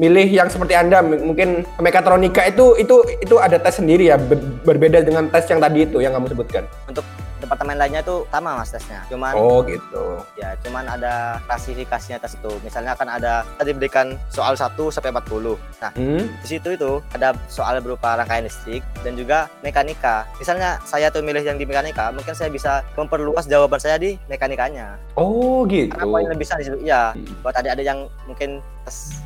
milih 0.00 0.32
yang 0.32 0.48
seperti 0.48 0.72
Anda 0.72 1.04
mungkin 1.04 1.68
mekatronika 1.76 2.48
itu 2.48 2.72
itu 2.74 2.96
itu 3.20 3.36
ada 3.36 3.60
tes 3.60 3.76
sendiri 3.76 4.08
ya 4.08 4.16
ber- 4.16 4.40
berbeda 4.64 5.04
dengan 5.04 5.28
tes 5.28 5.44
yang 5.44 5.60
tadi 5.60 5.84
itu 5.84 6.00
yang 6.00 6.16
kamu 6.16 6.32
sebutkan. 6.32 6.64
Untuk 6.88 7.04
departemen 7.36 7.76
lainnya 7.76 8.00
itu 8.00 8.24
sama 8.26 8.52
mas 8.54 8.68
tesnya. 8.68 9.00
Cuman 9.08 9.32
Oh, 9.32 9.60
gitu. 9.60 10.20
ya 10.36 10.56
cuman 10.60 10.84
ada 10.86 11.36
klasifikasinya 11.44 12.16
tes 12.16 12.32
itu. 12.32 12.52
Misalnya 12.60 12.92
kan 12.92 13.08
ada 13.08 13.44
tadi 13.56 13.72
berikan 13.72 14.16
soal 14.28 14.52
1 14.54 14.88
sampai 14.88 15.08
40. 15.10 15.56
Nah, 15.80 15.92
Hmm? 15.92 16.24
di 16.30 16.46
situ 16.46 16.68
itu 16.70 17.00
ada 17.12 17.36
soal 17.46 17.80
berupa 17.80 18.12
rangkaian 18.14 18.44
listrik 18.44 18.80
dan 19.00 19.16
juga 19.16 19.48
mekanika. 19.60 20.24
Misalnya 20.36 20.80
saya 20.82 21.08
tuh 21.08 21.20
milih 21.20 21.40
yang 21.40 21.56
di 21.56 21.64
mekanika, 21.64 22.08
mungkin 22.08 22.32
saya 22.32 22.48
bisa 22.48 22.84
memperluas 22.92 23.44
jawaban 23.44 23.80
saya 23.80 23.96
di 23.96 24.16
mekanikanya. 24.28 24.96
Oh, 25.12 25.64
gitu. 25.66 25.92
Karena 25.92 26.06
poin 26.06 26.24
lebih 26.26 26.40
besar 26.40 26.60
Hmm. 26.60 27.24
buat 27.40 27.52
adik-adik 27.54 27.84
yang 27.84 28.00
mungkin 28.24 28.60
tes 28.84 29.16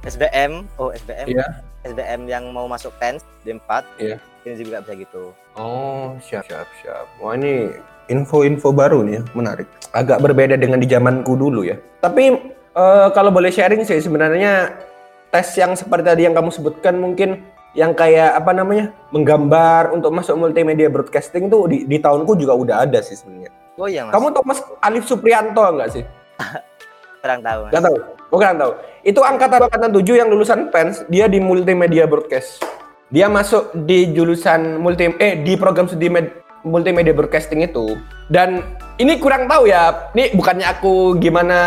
SBM, 0.00 0.64
oh 0.80 0.90
SBM, 0.90 1.26
Iya. 1.28 1.46
SBM 1.84 2.24
yang 2.24 2.44
mau 2.52 2.64
masuk 2.64 2.92
PENS 2.96 3.24
D4, 3.44 3.84
Iya. 4.00 4.16
ini 4.44 4.54
juga 4.56 4.80
bisa 4.80 4.94
gitu. 4.96 5.22
Oh, 5.56 6.16
siap, 6.20 6.48
siap, 6.48 6.64
siap. 6.80 7.04
Wah, 7.20 7.36
ini 7.36 7.68
info-info 8.08 8.72
baru 8.72 9.04
nih, 9.04 9.20
ya, 9.20 9.22
menarik. 9.36 9.68
Agak 9.92 10.24
berbeda 10.24 10.56
dengan 10.56 10.80
di 10.80 10.88
zamanku 10.88 11.36
dulu 11.36 11.68
ya. 11.68 11.76
Tapi 12.00 12.32
eh, 12.70 13.08
kalau 13.12 13.28
boleh 13.28 13.52
sharing 13.52 13.84
sih 13.84 14.00
sebenarnya 14.00 14.72
tes 15.28 15.46
yang 15.54 15.76
seperti 15.76 16.04
tadi 16.06 16.22
yang 16.26 16.34
kamu 16.34 16.50
sebutkan 16.50 16.96
mungkin 16.96 17.44
yang 17.70 17.94
kayak 17.94 18.34
apa 18.34 18.50
namanya 18.50 18.90
menggambar 19.14 19.94
untuk 19.94 20.10
masuk 20.10 20.34
multimedia 20.34 20.90
broadcasting 20.90 21.46
tuh 21.46 21.70
di, 21.70 21.86
di 21.86 22.02
tahunku 22.02 22.34
juga 22.34 22.54
udah 22.56 22.76
ada 22.82 22.98
sih 22.98 23.14
sebenarnya. 23.14 23.52
Oh 23.78 23.86
iya 23.86 24.02
mas, 24.04 24.12
Kamu 24.12 24.26
tahu 24.34 24.44
Mas 24.44 24.60
Alif 24.82 25.04
Suprianto 25.06 25.62
enggak 25.62 25.90
sih? 25.94 26.02
kurang 27.22 27.40
tahu 27.46 27.58
mas. 27.66 27.70
Enggak 27.70 27.84
tahu. 27.86 27.96
Oh, 28.30 28.38
kurang 28.38 28.62
tahu. 28.62 28.72
Itu 29.02 29.26
angkatan 29.26 29.66
angkatan 29.66 29.90
7 29.90 30.20
yang 30.22 30.30
lulusan 30.30 30.70
PENS, 30.70 31.10
dia 31.10 31.26
di 31.26 31.42
multimedia 31.42 32.06
broadcast. 32.06 32.62
Dia 33.10 33.26
masuk 33.26 33.74
di 33.90 34.14
jurusan 34.14 34.78
multi 34.78 35.10
eh 35.18 35.42
di 35.42 35.58
program 35.58 35.90
studi 35.90 36.06
med- 36.06 36.30
multimedia 36.62 37.10
broadcasting 37.10 37.66
itu. 37.66 37.98
Dan 38.30 38.62
ini 39.02 39.18
kurang 39.18 39.50
tahu 39.50 39.66
ya. 39.66 40.14
Ini 40.14 40.30
bukannya 40.38 40.66
aku 40.78 41.18
gimana 41.18 41.58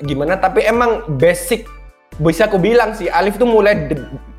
gimana 0.00 0.40
tapi 0.40 0.64
emang 0.64 1.04
basic 1.20 1.68
bisa 2.18 2.48
aku 2.48 2.56
bilang 2.56 2.96
sih 2.96 3.06
Alif 3.12 3.36
tuh 3.36 3.46
mulai 3.46 3.86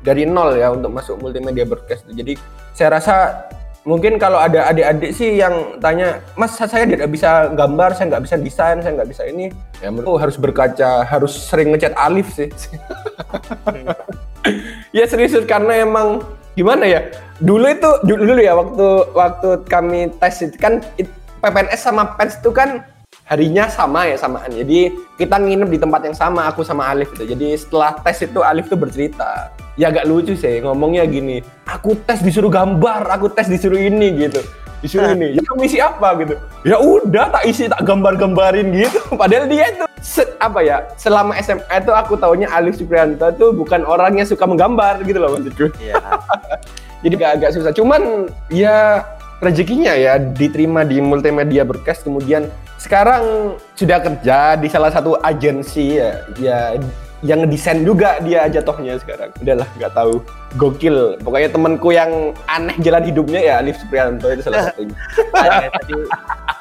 dari 0.02 0.26
nol 0.26 0.58
ya 0.58 0.74
untuk 0.74 0.90
masuk 0.90 1.22
multimedia 1.22 1.62
broadcast. 1.62 2.02
Jadi 2.10 2.34
saya 2.74 2.98
rasa 2.98 3.46
mungkin 3.84 4.20
kalau 4.20 4.36
ada 4.36 4.68
adik-adik 4.68 5.12
sih 5.16 5.40
yang 5.40 5.80
tanya, 5.80 6.20
Mas 6.36 6.56
saya 6.56 6.84
tidak 6.84 7.08
bisa 7.08 7.48
gambar, 7.56 7.96
saya 7.96 8.12
nggak 8.12 8.24
bisa 8.28 8.36
desain, 8.36 8.78
saya 8.84 8.92
nggak 9.00 9.10
bisa 9.10 9.22
ini. 9.24 9.48
Ya 9.80 9.88
menurutku 9.88 10.20
harus 10.20 10.36
berkaca, 10.36 11.04
harus 11.08 11.32
sering 11.32 11.72
ngechat 11.72 11.96
Alif 11.96 12.28
sih. 12.36 12.48
ya 14.96 15.04
serius 15.08 15.36
karena 15.48 15.80
emang 15.80 16.20
gimana 16.52 16.84
ya? 16.84 17.00
Dulu 17.40 17.66
itu 17.72 17.90
dulu 18.04 18.22
dulu 18.34 18.40
ya 18.44 18.52
waktu 18.52 18.86
waktu 19.16 19.48
kami 19.64 20.12
tes 20.20 20.44
itu 20.44 20.56
kan 20.60 20.84
it- 21.00 21.12
PPNS 21.40 21.80
sama 21.80 22.20
PENS 22.20 22.44
itu 22.44 22.52
kan 22.52 22.84
harinya 23.24 23.64
sama 23.72 24.04
ya 24.04 24.20
samaan. 24.20 24.52
Jadi 24.52 24.92
kita 25.16 25.40
nginep 25.40 25.72
di 25.72 25.78
tempat 25.80 26.04
yang 26.04 26.16
sama 26.18 26.52
aku 26.52 26.60
sama 26.60 26.84
Alif 26.92 27.16
itu. 27.16 27.32
Jadi 27.32 27.56
setelah 27.56 27.96
tes 27.96 28.20
itu 28.20 28.44
Alif 28.44 28.68
tuh 28.68 28.76
bercerita. 28.76 29.54
Ya 29.80 29.88
agak 29.88 30.04
lucu 30.04 30.36
sih 30.36 30.60
ngomongnya 30.60 31.08
gini. 31.08 31.40
Aku 31.64 31.96
tes 32.04 32.20
disuruh 32.20 32.52
gambar, 32.52 33.08
aku 33.16 33.32
tes 33.32 33.48
disuruh 33.48 33.80
ini 33.80 34.28
gitu. 34.28 34.44
Disuruh 34.84 35.16
ini. 35.16 35.40
Ya 35.40 35.40
kamu 35.40 35.60
isi 35.64 35.80
apa 35.80 36.20
gitu. 36.20 36.36
Ya 36.68 36.76
udah 36.76 37.32
tak 37.32 37.48
isi 37.48 37.64
tak 37.64 37.80
gambar-gambarin 37.88 38.68
gitu. 38.76 39.00
Padahal 39.16 39.48
dia 39.48 39.72
itu 39.72 39.84
apa 40.36 40.60
ya? 40.60 40.84
Selama 41.00 41.32
SMA 41.40 41.80
itu 41.80 41.96
aku 41.96 42.20
taunya 42.20 42.52
Alif 42.52 42.76
Supriyanto 42.76 43.32
tuh 43.40 43.56
bukan 43.56 43.88
orang 43.88 44.20
yang 44.20 44.28
suka 44.28 44.44
menggambar 44.44 45.00
gitu 45.08 45.16
loh 45.16 45.32
maksudku 45.40 45.72
Iya. 45.80 45.96
jadi 47.08 47.14
agak, 47.16 47.30
agak 47.40 47.50
susah. 47.56 47.72
Cuman 47.72 48.28
ya 48.52 49.00
rezekinya 49.40 49.96
ya 49.96 50.20
diterima 50.20 50.84
di 50.84 51.00
multimedia 51.00 51.64
broadcast 51.64 52.04
kemudian 52.04 52.52
sekarang 52.76 53.56
sudah 53.72 53.96
kerja 54.00 54.60
di 54.60 54.68
salah 54.68 54.92
satu 54.92 55.16
agensi 55.20 56.00
ya, 56.00 56.20
ya 56.36 56.76
yang 57.20 57.44
desain 57.48 57.84
juga 57.84 58.16
dia 58.24 58.48
jatuhnya 58.48 58.96
sekarang. 58.96 59.30
Udahlah 59.40 59.68
nggak 59.76 59.92
tahu. 59.92 60.24
Gokil. 60.56 61.20
Pokoknya 61.20 61.48
temanku 61.52 61.92
yang 61.92 62.32
aneh 62.48 62.76
jalan 62.80 63.04
hidupnya 63.04 63.40
ya 63.40 63.54
Alif 63.60 63.76
Supriyanto 63.78 64.26
itu 64.32 64.42
salah 64.44 64.72
satunya. 64.72 64.96
aneh 65.44 65.68
tapi 65.68 65.92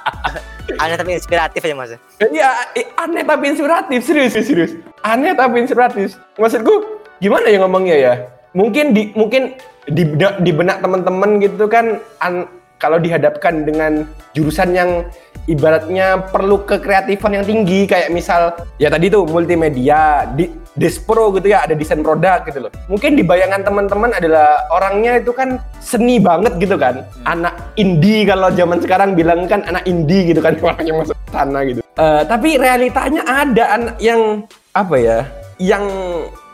aneh 0.84 0.96
tapi 1.00 1.12
inspiratif 1.16 1.62
ya 1.64 1.76
mas. 1.76 1.92
Iya, 2.20 2.50
eh, 2.76 2.86
aneh 3.00 3.24
tapi 3.26 3.46
inspiratif, 3.56 4.00
serius, 4.06 4.36
serius. 4.36 4.72
Aneh 5.02 5.34
tapi 5.34 5.64
inspiratif. 5.64 6.20
Maksudku, 6.36 7.02
gimana 7.24 7.48
ya 7.50 7.58
ngomongnya 7.64 7.96
ya? 7.98 8.14
Mungkin 8.54 8.92
di 8.94 9.14
mungkin 9.16 9.56
di 9.90 10.04
benak, 10.06 10.34
di 10.44 10.52
benak 10.54 10.78
teman-teman 10.84 11.42
gitu 11.42 11.66
kan 11.66 11.98
an- 12.22 12.50
kalau 12.80 12.96
dihadapkan 12.96 13.68
dengan 13.68 14.08
jurusan 14.32 14.72
yang 14.72 15.04
ibaratnya 15.48 16.28
perlu 16.28 16.66
kekreatifan 16.68 17.40
yang 17.40 17.46
tinggi 17.46 17.88
kayak 17.88 18.12
misal 18.12 18.58
ya 18.82 18.92
tadi 18.92 19.08
tuh 19.08 19.24
multimedia 19.30 20.28
di 20.34 20.50
Despro 20.80 21.36
gitu 21.36 21.52
ya 21.52 21.68
ada 21.68 21.76
desain 21.76 22.00
produk 22.00 22.40
gitu 22.48 22.64
loh. 22.64 22.72
Mungkin 22.88 23.20
di 23.20 23.24
bayangan 23.26 23.68
teman-teman 23.68 24.16
adalah 24.16 24.64
orangnya 24.72 25.20
itu 25.20 25.36
kan 25.36 25.60
seni 25.84 26.24
banget 26.24 26.56
gitu 26.56 26.80
kan. 26.80 27.04
Anak 27.28 27.76
indie 27.76 28.24
kalau 28.24 28.48
zaman 28.54 28.80
sekarang 28.80 29.12
bilang 29.12 29.44
kan 29.44 29.60
anak 29.68 29.84
indie 29.84 30.32
gitu 30.32 30.40
kan 30.40 30.56
orangnya 30.64 31.04
masuk 31.04 31.20
sana 31.36 31.68
gitu. 31.68 31.84
Eh, 31.84 32.22
tapi 32.32 32.56
realitanya 32.56 33.28
ada 33.28 33.64
anak 33.76 33.96
yang 34.00 34.48
apa 34.72 34.96
ya 34.96 35.20
yang 35.60 35.84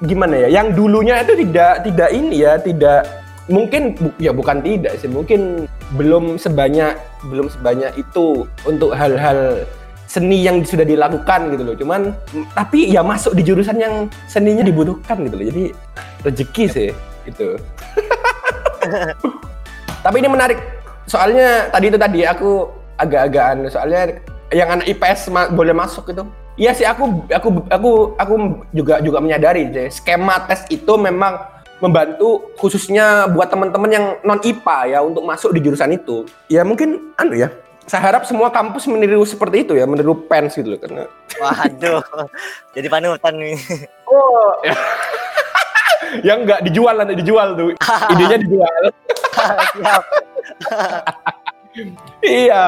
gimana 0.02 0.42
ya 0.42 0.50
yang 0.50 0.74
dulunya 0.74 1.22
itu 1.22 1.38
tidak 1.46 1.86
tidak 1.86 2.10
ini 2.10 2.42
ya 2.42 2.58
tidak 2.58 3.06
mungkin 3.46 3.94
bu- 3.94 4.18
ya 4.18 4.34
bukan 4.34 4.58
tidak 4.66 4.98
sih 4.98 5.06
mungkin 5.06 5.70
belum 5.94 6.42
sebanyak 6.42 6.98
belum 7.30 7.54
sebanyak 7.54 7.94
itu 8.02 8.50
untuk 8.66 8.98
hal-hal 8.98 9.62
seni 10.10 10.42
yang 10.42 10.66
sudah 10.66 10.86
dilakukan 10.86 11.54
gitu 11.54 11.64
loh. 11.66 11.76
Cuman 11.78 12.02
tapi 12.58 12.90
ya 12.90 13.06
masuk 13.06 13.38
di 13.38 13.46
jurusan 13.46 13.78
yang 13.78 14.10
seninya 14.26 14.66
dibutuhkan 14.66 15.22
gitu 15.30 15.36
loh. 15.38 15.46
Jadi 15.46 15.64
rezeki 16.26 16.66
sih 16.70 16.90
itu 17.26 17.58
tapi 20.06 20.16
ini 20.22 20.30
menarik. 20.30 20.62
Soalnya 21.06 21.70
tadi 21.70 21.94
itu 21.94 21.98
tadi 22.02 22.26
aku 22.26 22.70
agak-agakan 22.98 23.70
soalnya 23.70 24.22
yang 24.54 24.78
anak 24.78 24.86
IPS 24.90 25.30
ma- 25.34 25.50
boleh 25.50 25.74
masuk 25.74 26.10
itu. 26.10 26.26
Iya 26.56 26.72
sih 26.72 26.88
aku 26.88 27.28
aku 27.28 27.50
aku 27.68 27.92
aku 28.16 28.34
juga 28.72 29.04
juga 29.04 29.20
menyadari 29.20 29.68
sih, 29.76 30.00
skema 30.00 30.40
tes 30.48 30.64
itu 30.72 30.94
memang 30.96 31.36
membantu 31.84 32.56
khususnya 32.56 33.28
buat 33.32 33.52
teman-teman 33.52 33.92
yang 33.92 34.06
non 34.24 34.40
IPA 34.40 34.78
ya 34.96 35.00
untuk 35.04 35.24
masuk 35.28 35.52
di 35.52 35.60
jurusan 35.60 35.92
itu 35.92 36.24
ya 36.48 36.64
mungkin 36.64 37.12
anu 37.20 37.36
ya 37.36 37.52
saya 37.86 38.02
harap 38.02 38.26
semua 38.26 38.50
kampus 38.50 38.90
meniru 38.90 39.22
seperti 39.28 39.68
itu 39.68 39.78
ya 39.78 39.86
meniru 39.86 40.26
PENS 40.26 40.58
gitu 40.58 40.74
loh 40.74 40.80
karena 40.82 41.04
Waduh, 41.38 42.02
jadi 42.76 42.88
panutan 42.90 43.34
nih. 43.38 43.58
oh 44.10 44.50
yang 46.28 46.48
nggak 46.48 46.64
dijual 46.66 46.96
nanti 46.96 47.14
dijual 47.20 47.54
tuh 47.54 47.70
idenya 48.16 48.38
dijual 48.42 48.84
Siap. 49.36 50.04
Iya. 52.24 52.66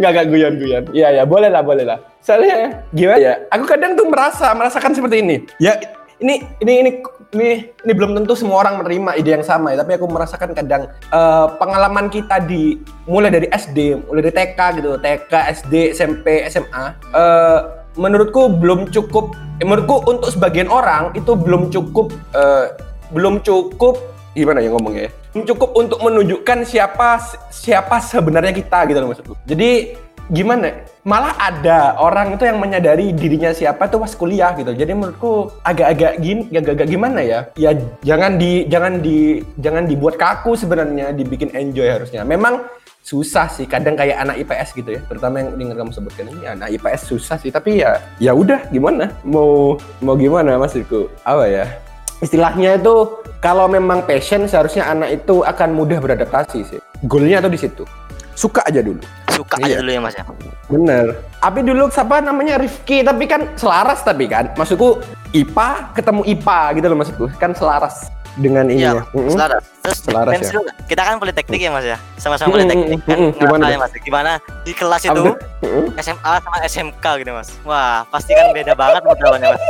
Nggak, 0.00 0.10
nggak 0.16 0.26
guyon-guyon. 0.32 0.84
Iya, 0.96 1.08
ya, 1.20 1.24
boleh 1.28 1.52
lah, 1.52 1.60
boleh 1.60 1.84
lah. 1.84 1.98
Soalnya, 2.24 2.80
gimana 2.90 3.18
ya, 3.20 3.34
aku 3.52 3.64
kadang 3.68 3.92
tuh 3.98 4.06
merasa, 4.08 4.50
merasakan 4.56 4.96
seperti 4.96 5.20
ini. 5.20 5.36
Ya, 5.60 5.76
ini, 6.20 6.40
ini, 6.64 6.72
ini, 6.80 6.90
ini, 7.36 7.48
ini 7.68 7.92
belum 7.92 8.16
tentu 8.16 8.32
semua 8.32 8.64
orang 8.64 8.80
menerima 8.80 9.20
ide 9.20 9.36
yang 9.36 9.44
sama 9.44 9.76
ya, 9.76 9.84
tapi 9.84 10.00
aku 10.00 10.06
merasakan 10.08 10.56
kadang 10.56 10.88
eh, 10.88 11.46
pengalaman 11.60 12.08
kita 12.08 12.40
di, 12.40 12.80
mulai 13.04 13.28
dari 13.28 13.48
SD, 13.52 14.08
mulai 14.08 14.24
dari 14.24 14.34
TK 14.34 14.58
gitu, 14.80 14.90
TK, 14.96 15.32
SD, 15.60 15.74
SMP, 15.92 16.26
SMA, 16.48 16.84
eh, 17.12 17.58
menurutku 18.00 18.48
belum 18.48 18.88
cukup, 18.88 19.36
eh, 19.60 19.66
menurutku 19.68 20.08
untuk 20.08 20.32
sebagian 20.32 20.72
orang 20.72 21.12
itu 21.12 21.36
belum 21.36 21.68
cukup, 21.68 22.12
eh, 22.32 22.72
belum 23.12 23.44
cukup 23.44 24.00
gimana 24.36 24.60
ya 24.60 24.68
ngomongnya 24.72 25.08
ya? 25.08 25.12
Cukup 25.36 25.76
untuk 25.76 26.00
menunjukkan 26.00 26.64
siapa 26.64 27.20
siapa 27.52 28.00
sebenarnya 28.00 28.52
kita 28.52 28.84
gitu 28.88 28.98
loh 29.00 29.08
maksudku. 29.12 29.34
Jadi 29.48 29.96
gimana? 30.32 30.95
Malah 31.06 31.38
ada 31.38 31.94
orang 32.02 32.34
itu 32.34 32.50
yang 32.50 32.58
menyadari 32.58 33.14
dirinya 33.14 33.54
siapa 33.54 33.86
tuh 33.86 34.02
pas 34.02 34.10
kuliah 34.10 34.50
gitu. 34.58 34.74
Jadi 34.74 34.90
menurutku 34.90 35.54
agak-agak 35.62 36.18
gini, 36.18 36.50
agak-agak 36.50 36.90
gimana 36.90 37.22
ya? 37.22 37.46
Ya 37.54 37.78
jangan 38.02 38.34
di 38.42 38.66
jangan 38.66 38.98
di 38.98 39.38
jangan 39.62 39.86
dibuat 39.86 40.18
kaku 40.18 40.58
sebenarnya, 40.58 41.14
dibikin 41.14 41.54
enjoy 41.54 41.86
harusnya. 41.86 42.26
Memang 42.26 42.66
susah 43.06 43.46
sih 43.46 43.70
kadang 43.70 43.94
kayak 43.94 44.18
anak 44.18 44.42
IPS 44.42 44.74
gitu 44.74 44.98
ya 44.98 45.00
terutama 45.06 45.38
yang 45.38 45.54
dengar 45.54 45.78
kamu 45.78 45.94
sebutkan 45.94 46.26
ini 46.26 46.42
anak 46.42 46.74
IPS 46.74 47.14
susah 47.14 47.38
sih 47.38 47.54
tapi 47.54 47.78
ya 47.78 48.02
ya 48.18 48.34
udah 48.34 48.66
gimana 48.74 49.14
mau 49.22 49.78
mau 50.02 50.18
gimana 50.18 50.58
maksudku 50.58 51.06
apa 51.22 51.46
ya 51.46 51.70
istilahnya 52.18 52.82
itu 52.82 53.22
kalau 53.38 53.70
memang 53.70 54.02
passion 54.10 54.50
seharusnya 54.50 54.90
anak 54.90 55.22
itu 55.22 55.44
akan 55.44 55.76
mudah 55.76 56.02
beradaptasi 56.02 56.66
sih. 56.66 56.80
Goalnya 57.04 57.44
tuh 57.44 57.52
di 57.52 57.60
situ. 57.60 57.84
Suka 58.34 58.64
aja 58.66 58.80
dulu. 58.80 59.00
Suka 59.36 59.54
Iya. 59.60 59.66
aja 59.68 59.76
dulu 59.78 59.90
ya 59.90 60.00
Mas 60.00 60.14
ya. 60.14 60.24
Bener. 60.66 61.04
Tapi 61.36 61.60
dulu 61.60 61.84
siapa 61.88 62.18
namanya 62.18 62.56
Rifki, 62.56 63.00
tapi 63.00 63.24
kan 63.24 63.52
selaras 63.54 64.00
tapi 64.00 64.24
kan. 64.26 64.50
Maksudku 64.52 64.98
IPA 65.30 65.68
ketemu 65.92 66.20
IPA 66.26 66.60
gitu 66.74 66.86
loh 66.86 66.96
maksudku. 66.96 67.24
Kan 67.36 67.52
selaras 67.52 68.08
dengan 68.34 68.66
ini. 68.66 68.82
Iya, 68.82 69.00
Mm-mm. 69.12 69.30
selaras. 69.30 69.62
Terus 69.80 69.98
Selaras 70.02 70.32
ya. 70.36 70.60
kita 70.84 71.02
kan 71.02 71.16
politeknik 71.16 71.56
ya 71.58 71.70
Mas 71.70 71.86
ya. 71.86 71.98
Sama-sama 72.16 72.52
politeknik 72.52 73.00
kan. 73.00 73.16
mm-mm. 73.16 73.30
Gimana 73.34 73.64
tuh? 73.66 73.78
Mas, 73.78 73.92
gimana 73.98 74.30
di 74.62 74.72
kelas 74.72 75.02
itu? 75.04 75.22
Mm-mm. 75.62 75.84
SMA 75.96 76.32
sama 76.40 76.56
SMK 76.62 77.04
gitu 77.20 77.30
Mas. 77.30 77.48
Wah, 77.62 78.04
pasti 78.08 78.32
kan 78.32 78.50
beda 78.50 78.72
banget 78.72 79.02
modelannya 79.02 79.48
Mas. 79.52 79.64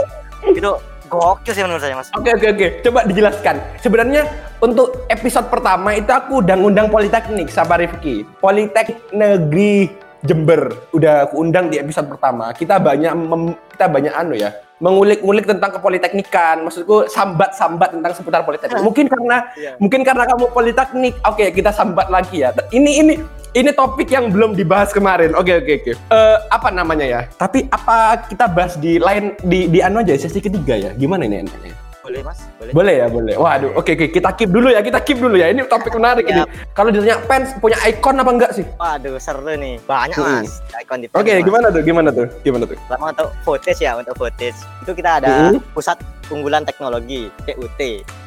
Itu 0.49 0.70
gokil 1.06 1.52
sih 1.52 1.62
menurut 1.62 1.78
saya 1.78 1.94
Mas. 1.94 2.08
Oke 2.12 2.30
oke 2.32 2.46
oke, 2.49 2.66
coba 2.82 3.00
dijelaskan. 3.04 3.54
Sebenarnya 3.78 4.23
untuk 4.60 5.04
episode 5.08 5.48
pertama 5.48 5.92
itu 5.92 6.08
aku 6.08 6.40
udah 6.40 6.56
ngundang 6.56 6.88
Politeknik 6.88 7.48
sama 7.48 7.76
Rifki. 7.76 8.25
Politeknik 8.38 8.98
Negeri 9.12 9.92
Jember 10.25 10.75
udah 10.90 11.28
aku 11.28 11.38
undang 11.38 11.70
di 11.70 11.78
episode 11.78 12.10
pertama. 12.10 12.50
Kita 12.50 12.80
banyak 12.80 13.12
mem- 13.14 13.54
kita 13.70 13.86
banyak 13.86 14.10
anu 14.10 14.34
ya, 14.34 14.50
mengulik-ngulik 14.82 15.46
tentang 15.46 15.70
kepoliteknikan. 15.70 16.66
Maksudku 16.66 17.06
sambat-sambat 17.06 17.94
tentang 17.94 18.12
seputar 18.16 18.42
politeknik. 18.42 18.82
Mungkin 18.82 19.06
karena 19.06 19.36
Iya. 19.54 19.72
mungkin 19.78 20.00
karena 20.02 20.25
kamu 20.26 20.50
politeknik. 20.50 21.14
Oke, 21.22 21.52
kita 21.52 21.70
sambat 21.70 22.10
lagi 22.10 22.42
ya. 22.42 22.50
Ini 22.72 22.90
ini 23.06 23.14
ini 23.54 23.70
topik 23.70 24.10
yang 24.10 24.32
belum 24.34 24.58
dibahas 24.58 24.90
kemarin. 24.90 25.36
Oke 25.38 25.62
oke 25.62 25.72
oke. 25.84 25.92
Eh, 25.94 26.36
apa 26.50 26.68
namanya 26.75 27.06
ya? 27.06 27.20
Tapi 27.38 27.68
apa 27.70 28.26
kita 28.26 28.50
bahas 28.50 28.75
di 28.76 28.98
lain 28.98 29.36
di 29.46 29.70
di 29.70 29.78
anu 29.78 30.02
aja 30.02 30.16
sesi 30.16 30.42
ketiga 30.42 30.75
ya? 30.75 30.90
Gimana 30.92 31.22
ini 31.22 31.46
enaknya? 31.46 31.86
Boleh 32.06 32.22
Mas? 32.22 32.38
Boleh. 32.62 32.70
Boleh 32.72 32.94
ya, 33.02 33.06
boleh. 33.10 33.34
Waduh, 33.34 33.70
oke 33.75 33.90
oke, 33.98 34.06
kita 34.14 34.30
keep 34.38 34.50
dulu 34.54 34.70
ya, 34.70 34.78
kita 34.78 35.02
keep 35.02 35.18
dulu 35.18 35.34
ya. 35.34 35.50
Ini 35.50 35.66
topik 35.66 35.90
menarik 35.90 36.22
ini. 36.22 36.46
Kalau 36.70 36.94
ditanya 36.94 37.18
fans 37.26 37.50
punya 37.58 37.75
ikon 37.82 38.22
apa 38.22 38.30
enggak 38.30 38.50
sih? 38.54 38.62
Waduh, 38.78 39.18
seru 39.18 39.42
nih. 39.42 39.82
Banyak 39.82 40.14
Mm-mm. 40.14 40.46
Mas. 40.46 40.62
Icon 40.70 41.02
di 41.02 41.10
Oke, 41.10 41.34
Mas. 41.34 41.42
gimana 41.42 41.66
tuh? 41.75 41.82
Gimana 41.82 42.08
tuh? 42.14 42.26
Gimana 42.46 42.62
tuh? 42.62 42.78
Pertama 42.78 43.10
untuk 43.10 43.28
footage 43.42 43.82
ya, 43.82 43.98
untuk 43.98 44.14
footage. 44.14 44.58
Itu 44.86 44.94
kita 44.94 45.18
ada 45.18 45.50
pusat 45.75 45.98
unggulan 46.30 46.62
teknologi 46.62 47.26
PUT. 47.42 47.80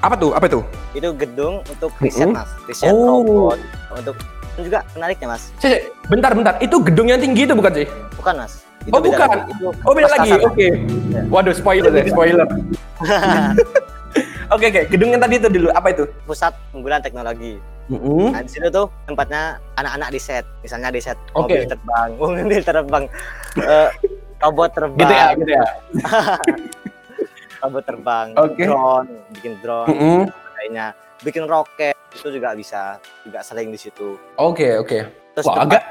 Apa 0.04 0.16
tuh? 0.20 0.36
Apa 0.36 0.52
tuh? 0.52 0.62
Itu 0.92 1.16
gedung 1.16 1.64
untuk 1.64 1.96
riset 2.04 2.28
Mm-mm. 2.28 2.36
Mas. 2.36 2.52
Riset 2.68 2.92
Oh. 2.92 3.24
robot 3.24 3.60
untuk 3.96 4.16
juga 4.60 4.84
menariknya 4.92 5.32
Mas. 5.32 5.56
Bentar, 6.12 6.36
bentar. 6.36 6.60
Itu 6.60 6.84
gedung 6.84 7.08
yang 7.08 7.24
tinggi 7.24 7.48
itu 7.48 7.56
bukan 7.56 7.72
sih? 7.72 7.88
Bukan 8.20 8.44
Mas. 8.44 8.68
Itu 8.82 8.94
Oh, 8.94 9.02
bukan. 9.02 9.28
lagi. 9.28 9.52
Itu 9.52 9.68
Oh, 9.84 9.94
beda 9.94 10.10
lagi. 10.10 10.32
Oke. 10.40 10.68
Waduh, 11.28 11.54
spoiler 11.54 11.90
deh, 11.90 12.06
spoiler. 12.08 12.48
Oke, 14.50 14.66
oke. 14.66 14.82
Gedung 14.90 15.14
yang 15.14 15.22
tadi 15.22 15.38
itu 15.38 15.46
dulu. 15.46 15.70
Apa 15.70 15.94
itu? 15.94 16.10
pusat 16.26 16.58
unggulan 16.74 16.98
teknologi. 17.00 17.62
Mm-mm. 17.86 18.34
Nah, 18.34 18.42
di 18.42 18.50
situ 18.50 18.66
tuh 18.68 18.90
tempatnya 19.06 19.62
anak-anak 19.78 20.10
riset. 20.10 20.42
Misalnya 20.62 20.90
riset 20.90 21.18
Oke. 21.34 21.54
mobil 21.54 21.66
terbang, 21.66 22.10
mobil 22.18 22.62
terbang, 22.62 23.04
eh, 23.60 23.90
robot 24.40 24.70
terbang, 24.74 24.98
Gitu 25.00 25.14
ya, 25.14 25.28
gitu 25.36 25.52
ya. 25.52 25.66
robot 27.62 27.84
terbang, 27.84 28.28
Oke. 28.38 28.64
drone, 28.64 29.10
bikin 29.34 29.54
drone, 29.60 29.88
Mm-mm. 29.88 30.22
Kayaknya 30.70 30.94
bikin 31.26 31.44
roket 31.50 31.98
itu 32.14 32.30
juga 32.32 32.54
bisa, 32.54 32.82
juga 33.26 33.42
sering 33.42 33.70
di 33.70 33.78
situ. 33.78 34.18
Oke, 34.38 34.78
oke. 34.78 35.00
Terus 35.30 35.46
Wah, 35.46 35.62
tempat- 35.62 35.78
agak 35.78 35.84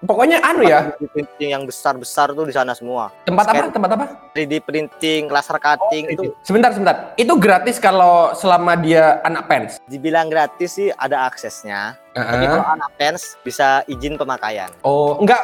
pokoknya 0.00 0.38
anu 0.40 0.62
ya. 0.62 0.94
3D 0.94 1.10
printing 1.10 1.50
yang 1.50 1.62
besar-besar 1.62 2.30
tuh 2.32 2.46
di 2.46 2.54
sana 2.54 2.70
semua. 2.70 3.10
Tempat 3.24 3.44
apa? 3.44 3.54
Scan 3.56 3.74
Tempat 3.74 3.90
apa? 3.92 4.04
3D 4.32 4.52
printing, 4.62 5.22
laser 5.26 5.58
cutting 5.58 6.04
itu 6.08 6.22
Sebentar, 6.42 6.70
sebentar. 6.70 6.94
Itu 7.14 7.34
gratis 7.36 7.78
kalau 7.78 8.30
selama 8.32 8.74
dia 8.74 9.18
anak 9.22 9.46
pens. 9.46 9.70
dibilang 9.86 10.26
gratis 10.26 10.70
sih 10.72 10.88
ada 10.92 11.26
aksesnya. 11.26 11.98
Tapi 12.14 12.22
Heeh. 12.36 12.48
kalau 12.48 12.66
anak 12.68 12.90
pens 12.94 13.34
bisa 13.42 13.82
izin 13.86 14.14
pemakaian. 14.14 14.70
Oh, 14.82 15.18
enggak. 15.18 15.42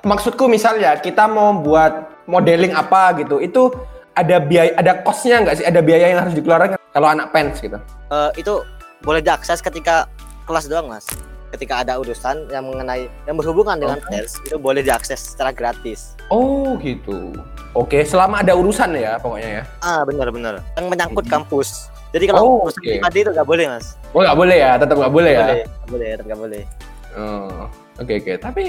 Maksudku 0.00 0.48
misalnya 0.48 0.96
kita 0.96 1.28
mau 1.28 1.52
buat 1.52 2.24
modeling 2.24 2.72
apa 2.72 3.12
gitu, 3.20 3.36
itu 3.38 3.68
ada 4.20 4.36
biaya, 4.38 4.70
ada 4.74 4.92
costnya 5.00 5.40
nggak 5.40 5.56
sih? 5.56 5.64
Ada 5.64 5.80
biaya 5.80 6.06
yang 6.08 6.20
harus 6.20 6.34
dikeluarkan 6.34 6.76
kalau 6.90 7.08
anak 7.08 7.30
pens 7.30 7.58
gitu. 7.58 7.76
Eh, 8.08 8.30
itu 8.36 8.54
boleh 9.00 9.20
diakses 9.20 9.58
ketika 9.58 10.04
kelas 10.44 10.66
doang 10.66 10.86
mas 10.86 11.06
ketika 11.50 11.82
ada 11.82 11.98
urusan 11.98 12.46
yang 12.46 12.62
mengenai 12.62 13.10
yang 13.24 13.34
berhubungan 13.34 13.74
dengan 13.74 13.98
Oke. 13.98 14.06
pers 14.08 14.38
itu 14.40 14.54
boleh 14.54 14.82
diakses 14.82 15.34
secara 15.34 15.50
gratis 15.50 16.14
Oh, 16.28 16.78
gitu. 16.78 17.34
Oke, 17.72 18.04
selama 18.04 18.38
ada 18.38 18.54
urusan 18.54 18.94
ya 18.94 19.18
pokoknya 19.18 19.50
ya. 19.50 19.62
ah 19.80 20.04
benar-benar 20.04 20.62
yang 20.74 20.86
menyangkut 20.86 21.26
Mhm. 21.26 21.32
kampus 21.32 21.90
jadi 22.10 22.30
kalau 22.30 22.40
Oh, 22.40 22.54
urusan 22.64 22.78
oke. 22.78 22.90
pribadi 22.92 23.18
itu 23.20 23.30
nggak 23.32 23.48
boleh 23.48 23.64
mas 23.66 23.98
Oh, 24.10 24.20
nggak 24.20 24.36
boleh 24.36 24.56
ya, 24.58 24.70
tetap 24.76 24.94
nggak 24.94 25.10
boleh 25.12 25.32
ya. 25.32 25.42
nggak 25.42 25.88
boleh 25.88 26.06
tetap 26.08 26.26
nggak 26.26 26.40
boleh 26.40 26.62
Oh, 27.10 27.66
oke 27.98 28.14
oke. 28.16 28.32
Tapi 28.38 28.62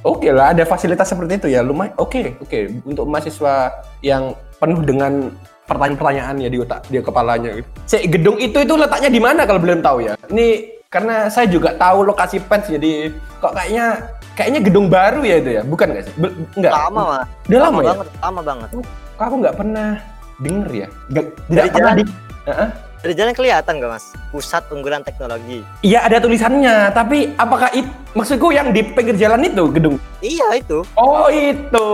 oke 0.00 0.28
lah, 0.30 0.54
ada 0.54 0.62
fasilitas 0.62 1.06
seperti 1.06 1.32
itu 1.36 1.48
ya. 1.50 1.58
Lumayan. 1.60 1.90
Oke 1.98 2.38
oke. 2.38 2.58
Untuk 2.84 3.02
mahasiswa 3.04 3.74
yang 3.98 4.38
penuh 4.60 4.80
dengan 4.84 5.32
pertanyaan-pertanyaan 5.64 6.36
ya 6.36 6.48
di 6.48 6.58
otak, 6.60 6.84
di 6.86 7.00
kepalanya. 7.00 7.50
Si 7.88 8.04
gedung 8.04 8.36
itu 8.36 8.60
itu 8.60 8.74
letaknya 8.76 9.08
di 9.08 9.18
mana 9.18 9.48
kalau 9.48 9.58
belum 9.58 9.80
tahu 9.80 10.04
ya? 10.04 10.14
Ini 10.28 10.46
karena 10.86 11.32
saya 11.32 11.48
juga 11.48 11.72
tahu 11.72 12.04
lokasi 12.04 12.42
pens, 12.42 12.68
jadi 12.68 13.08
kok 13.40 13.54
kayaknya 13.54 13.86
kayaknya 14.34 14.60
gedung 14.60 14.86
baru 14.86 15.22
ya 15.22 15.36
itu 15.38 15.50
ya, 15.56 15.62
bukan 15.64 15.96
sih? 15.96 16.12
Be- 16.18 16.34
enggak. 16.54 16.72
lama 16.74 17.02
mas 17.08 17.26
Udah 17.48 17.60
lama, 17.62 17.78
ya? 17.80 17.88
banget 17.88 18.06
lama 18.20 18.40
banget 18.42 18.68
Kok 19.16 19.24
aku 19.24 19.36
nggak 19.38 19.56
pernah 19.56 19.88
denger 20.36 20.68
ya? 20.74 20.86
Nggak, 21.08 21.24
tidak 21.24 21.48
Dari 21.48 21.68
pernah 21.70 21.88
jalan. 21.88 21.96
di. 21.96 22.04
Heeh. 22.40 22.68
dari 23.00 23.14
jalan 23.16 23.32
kelihatan 23.32 23.72
nggak 23.80 23.90
mas 23.90 24.04
pusat 24.28 24.60
unggulan 24.68 25.00
teknologi 25.00 25.64
Iya 25.80 26.04
ada 26.04 26.20
tulisannya, 26.20 26.92
tapi 26.92 27.32
apakah 27.34 27.72
itu 27.72 27.88
maksudku 28.12 28.52
yang 28.52 28.76
di 28.76 28.82
pinggir 28.82 29.16
jalan 29.16 29.40
itu 29.40 29.64
gedung? 29.70 29.96
iya 30.20 30.52
itu 30.52 30.84
Oh 30.98 31.30
itu, 31.30 31.88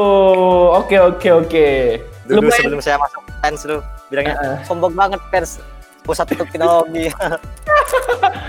oke 0.73 0.97
oke 0.99 1.29
oke. 1.37 1.69
Dulu 2.27 2.45
Lumayan. 2.45 2.59
sebelum 2.59 2.81
saya 2.83 2.97
masuk 2.99 3.23
pens 3.41 3.61
lu 3.65 3.79
bilangnya 4.11 4.35
Heeh. 4.39 4.59
sombong 4.67 4.95
banget 4.95 5.21
pens 5.31 5.63
pusat 6.07 6.27
teknologi 6.31 7.11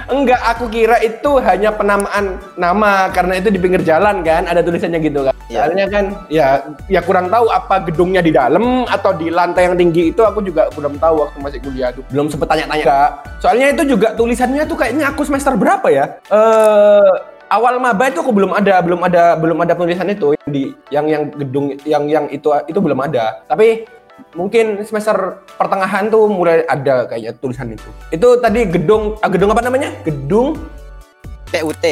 Enggak, 0.08 0.40
aku 0.40 0.72
kira 0.72 1.04
itu 1.04 1.36
hanya 1.44 1.76
penamaan 1.76 2.40
nama 2.56 3.12
karena 3.12 3.44
itu 3.44 3.52
di 3.52 3.60
pinggir 3.60 3.84
jalan 3.84 4.24
kan, 4.24 4.48
ada 4.48 4.64
tulisannya 4.64 5.04
gitu 5.04 5.28
kan. 5.28 5.36
Soalnya 5.52 5.86
kan 5.92 6.06
ya 6.32 6.64
ya 6.88 7.04
kurang 7.04 7.28
tahu 7.28 7.52
apa 7.52 7.84
gedungnya 7.84 8.24
di 8.24 8.32
dalam 8.32 8.88
atau 8.88 9.12
di 9.12 9.28
lantai 9.28 9.68
yang 9.68 9.76
tinggi 9.76 10.16
itu 10.16 10.24
aku 10.24 10.40
juga 10.40 10.72
belum 10.72 10.96
tahu 10.96 11.28
waktu 11.28 11.38
masih 11.44 11.60
kuliah 11.60 11.92
tuh. 11.92 12.08
Belum 12.08 12.32
sempet 12.32 12.48
tanya-tanya. 12.48 13.20
Soalnya 13.44 13.68
itu 13.76 13.84
juga 13.84 14.16
tulisannya 14.16 14.64
tuh 14.64 14.80
kayaknya 14.80 15.12
aku 15.12 15.28
semester 15.28 15.60
berapa 15.60 15.88
ya? 15.92 16.06
Eh 16.32 17.37
awal 17.52 17.80
maba 17.80 18.12
itu 18.12 18.20
aku 18.20 18.32
belum 18.36 18.52
ada, 18.56 18.80
belum 18.84 19.02
ada, 19.04 19.36
belum 19.40 19.58
ada 19.64 19.74
tulisan 19.76 20.12
itu 20.12 20.36
yang 20.36 20.50
di 20.52 20.64
yang 20.92 21.06
yang 21.08 21.24
gedung 21.36 21.66
yang 21.88 22.04
yang 22.08 22.26
itu 22.32 22.48
itu 22.68 22.80
belum 22.80 23.00
ada. 23.04 23.44
Tapi 23.48 23.88
mungkin 24.34 24.82
semester 24.84 25.42
pertengahan 25.56 26.10
tuh 26.10 26.28
mulai 26.28 26.64
ada 26.68 27.08
kayaknya 27.08 27.34
tulisan 27.40 27.74
itu. 27.74 27.90
Itu 28.12 28.40
tadi 28.40 28.68
gedung 28.68 29.16
ah, 29.24 29.30
gedung 29.32 29.52
apa 29.52 29.64
namanya? 29.64 29.92
Gedung 30.04 30.56
PUT 31.48 31.86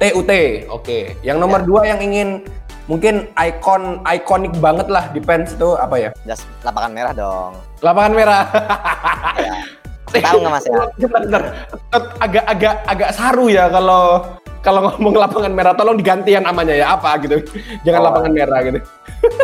TUT. 0.00 0.32
Oke. 0.72 1.14
Yang 1.20 1.36
nomor 1.36 1.60
dua 1.60 1.84
yang 1.84 2.00
ingin 2.00 2.40
mungkin 2.88 3.28
ikon 3.36 4.00
ikonik 4.02 4.56
banget 4.58 4.88
lah 4.88 5.12
di 5.12 5.20
Pens 5.20 5.54
itu 5.54 5.76
apa 5.76 5.94
ya? 6.00 6.10
jas 6.26 6.42
lapangan 6.66 6.90
merah 6.90 7.12
dong 7.14 7.52
Lapangan 7.84 8.12
merah. 8.18 8.42
ya. 9.38 9.54
tahu 10.26 10.42
nggak 10.42 10.52
mas 10.58 10.64
ya 10.66 10.74
bentar, 11.06 11.22
bentar. 11.22 11.42
Agak 12.18 12.44
agak 12.50 12.74
agak 12.90 13.10
saru 13.14 13.46
ya 13.46 13.70
kalau 13.70 14.26
kalau 14.60 14.92
ngomong 14.92 15.16
lapangan 15.16 15.52
merah 15.52 15.72
tolong 15.72 15.96
digantian 15.96 16.44
namanya 16.44 16.76
ya 16.76 16.86
apa 16.94 17.16
gitu. 17.20 17.40
Jangan 17.82 18.00
Oh. 18.00 18.06
lapangan 18.12 18.32
merah 18.32 18.58
gitu. 18.62 18.78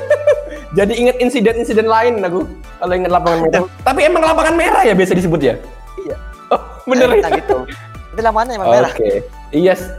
Jadi 0.78 0.92
inget 0.92 1.16
insiden-insiden 1.18 1.88
lain 1.88 2.20
aku 2.20 2.44
kalau 2.76 2.94
inget 2.94 3.08
lapangan 3.08 3.38
merah. 3.42 3.64
Tapi 3.80 4.00
emang 4.04 4.22
lapangan 4.22 4.54
merah 4.54 4.82
ya 4.84 4.92
biasa 4.92 5.16
disebut 5.16 5.40
ya? 5.40 5.54
Iya. 6.04 6.16
Oh, 6.52 6.60
bener 6.84 7.08
ya? 7.16 7.22
Nah, 7.24 7.32
gitu 7.34 7.56
itu 8.16 8.20
lapangannya 8.24 8.54
emang 8.56 8.68
Oke. 8.68 8.76
merah 8.76 8.92
Iya. 9.52 9.72
s- 9.76 9.92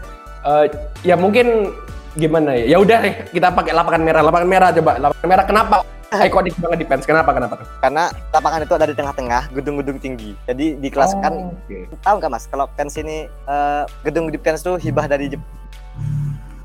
eh, 0.43 0.65
ya 1.03 1.13
mungkin 1.13 1.69
gimana 2.13 2.57
ya? 2.57 2.73
Ya 2.73 2.77
udah 2.81 2.97
deh, 3.01 3.15
kita 3.29 3.53
pakai 3.53 3.73
lapangan 3.73 4.01
merah. 4.01 4.21
Lapangan 4.21 4.49
merah 4.49 4.69
coba. 4.73 4.91
Lapangan 4.97 5.27
merah 5.29 5.45
kenapa? 5.45 5.75
Ikonik 6.07 6.55
banget 6.59 6.77
di 6.81 6.87
Pens. 6.87 7.03
Kenapa? 7.03 7.35
Kenapa? 7.35 7.59
karena 7.83 8.09
lapangan 8.31 8.63
itu 8.63 8.73
ada 8.73 8.85
di 8.87 8.95
tengah-tengah 8.95 9.41
gedung-gedung 9.51 9.97
tinggi 9.99 10.31
jadi 10.47 10.75
di 10.79 10.89
kelas 10.91 11.13
kan 11.19 11.33
Oh, 11.33 11.51
oke. 11.53 11.77
tahu 12.03 12.15
nggak 12.19 12.31
mas 12.31 12.45
kalau 12.47 12.65
pens 12.75 12.95
ini 12.99 13.27
eh, 13.27 13.83
gedung 14.03 14.31
di 14.31 14.39
pens 14.39 14.63
itu 14.63 14.75
hibah 14.79 15.05
dari 15.07 15.31
Jepang 15.31 15.51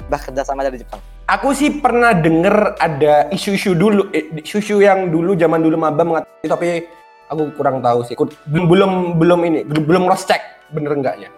hibah 0.06 0.20
kerjasama 0.20 0.66
dari 0.66 0.78
Jepang 0.82 1.00
Aku 1.30 1.54
sih 1.54 1.78
pernah 1.78 2.12
denger 2.12 2.76
ada 2.82 3.30
isu-isu 3.30 3.78
dulu, 3.78 4.10
eh, 4.10 4.26
isu-isu 4.42 4.82
yang 4.82 5.08
dulu 5.08 5.38
zaman 5.38 5.62
dulu 5.62 5.78
maba 5.78 6.02
mengatakan 6.02 6.50
tapi 6.50 6.84
aku 7.30 7.54
kurang 7.54 7.78
tahu 7.78 8.02
sih. 8.04 8.12
Aku 8.18 8.26
belum 8.50 8.66
belum 8.68 8.92
belum 9.16 9.40
ini, 9.46 9.60
belum 9.64 9.82
belum 9.86 10.02
cross 10.10 10.26
check 10.26 10.42
bener 10.74 10.92
enggaknya. 10.92 11.30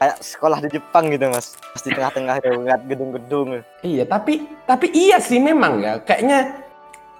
kayak 0.00 0.16
sekolah 0.20 0.60
di 0.64 0.68
Jepang 0.72 1.12
gitu 1.12 1.28
mas 1.28 1.56
pas 1.56 1.80
di 1.80 1.90
tengah-tengah 1.92 2.34
ngeliat 2.44 2.82
gedung-gedung 2.88 3.64
Iya, 3.80 4.04
tapi 4.04 4.44
tapi 4.68 4.92
iya 4.92 5.16
sih 5.16 5.40
memang 5.40 5.80
ya. 5.80 5.96
Kayaknya 6.04 6.69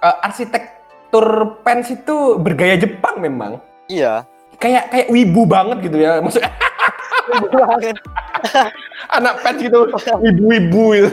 eh, 0.01 0.17
arsitektur 0.25 1.57
Pens 1.61 1.87
itu 1.93 2.41
bergaya 2.41 2.75
Jepang 2.77 3.21
memang. 3.21 3.61
Iya. 3.87 4.25
Kayak 4.61 4.93
kayak 4.93 5.07
wibu 5.09 5.49
banget 5.49 5.89
gitu 5.89 5.97
ya. 5.97 6.21
Maksudnya 6.21 6.53
Banget. 7.29 7.97
anak 9.17 9.33
pens 9.45 9.59
gitu, 9.61 9.85
wibu-wibu 10.19 10.83
gitu. 10.97 11.09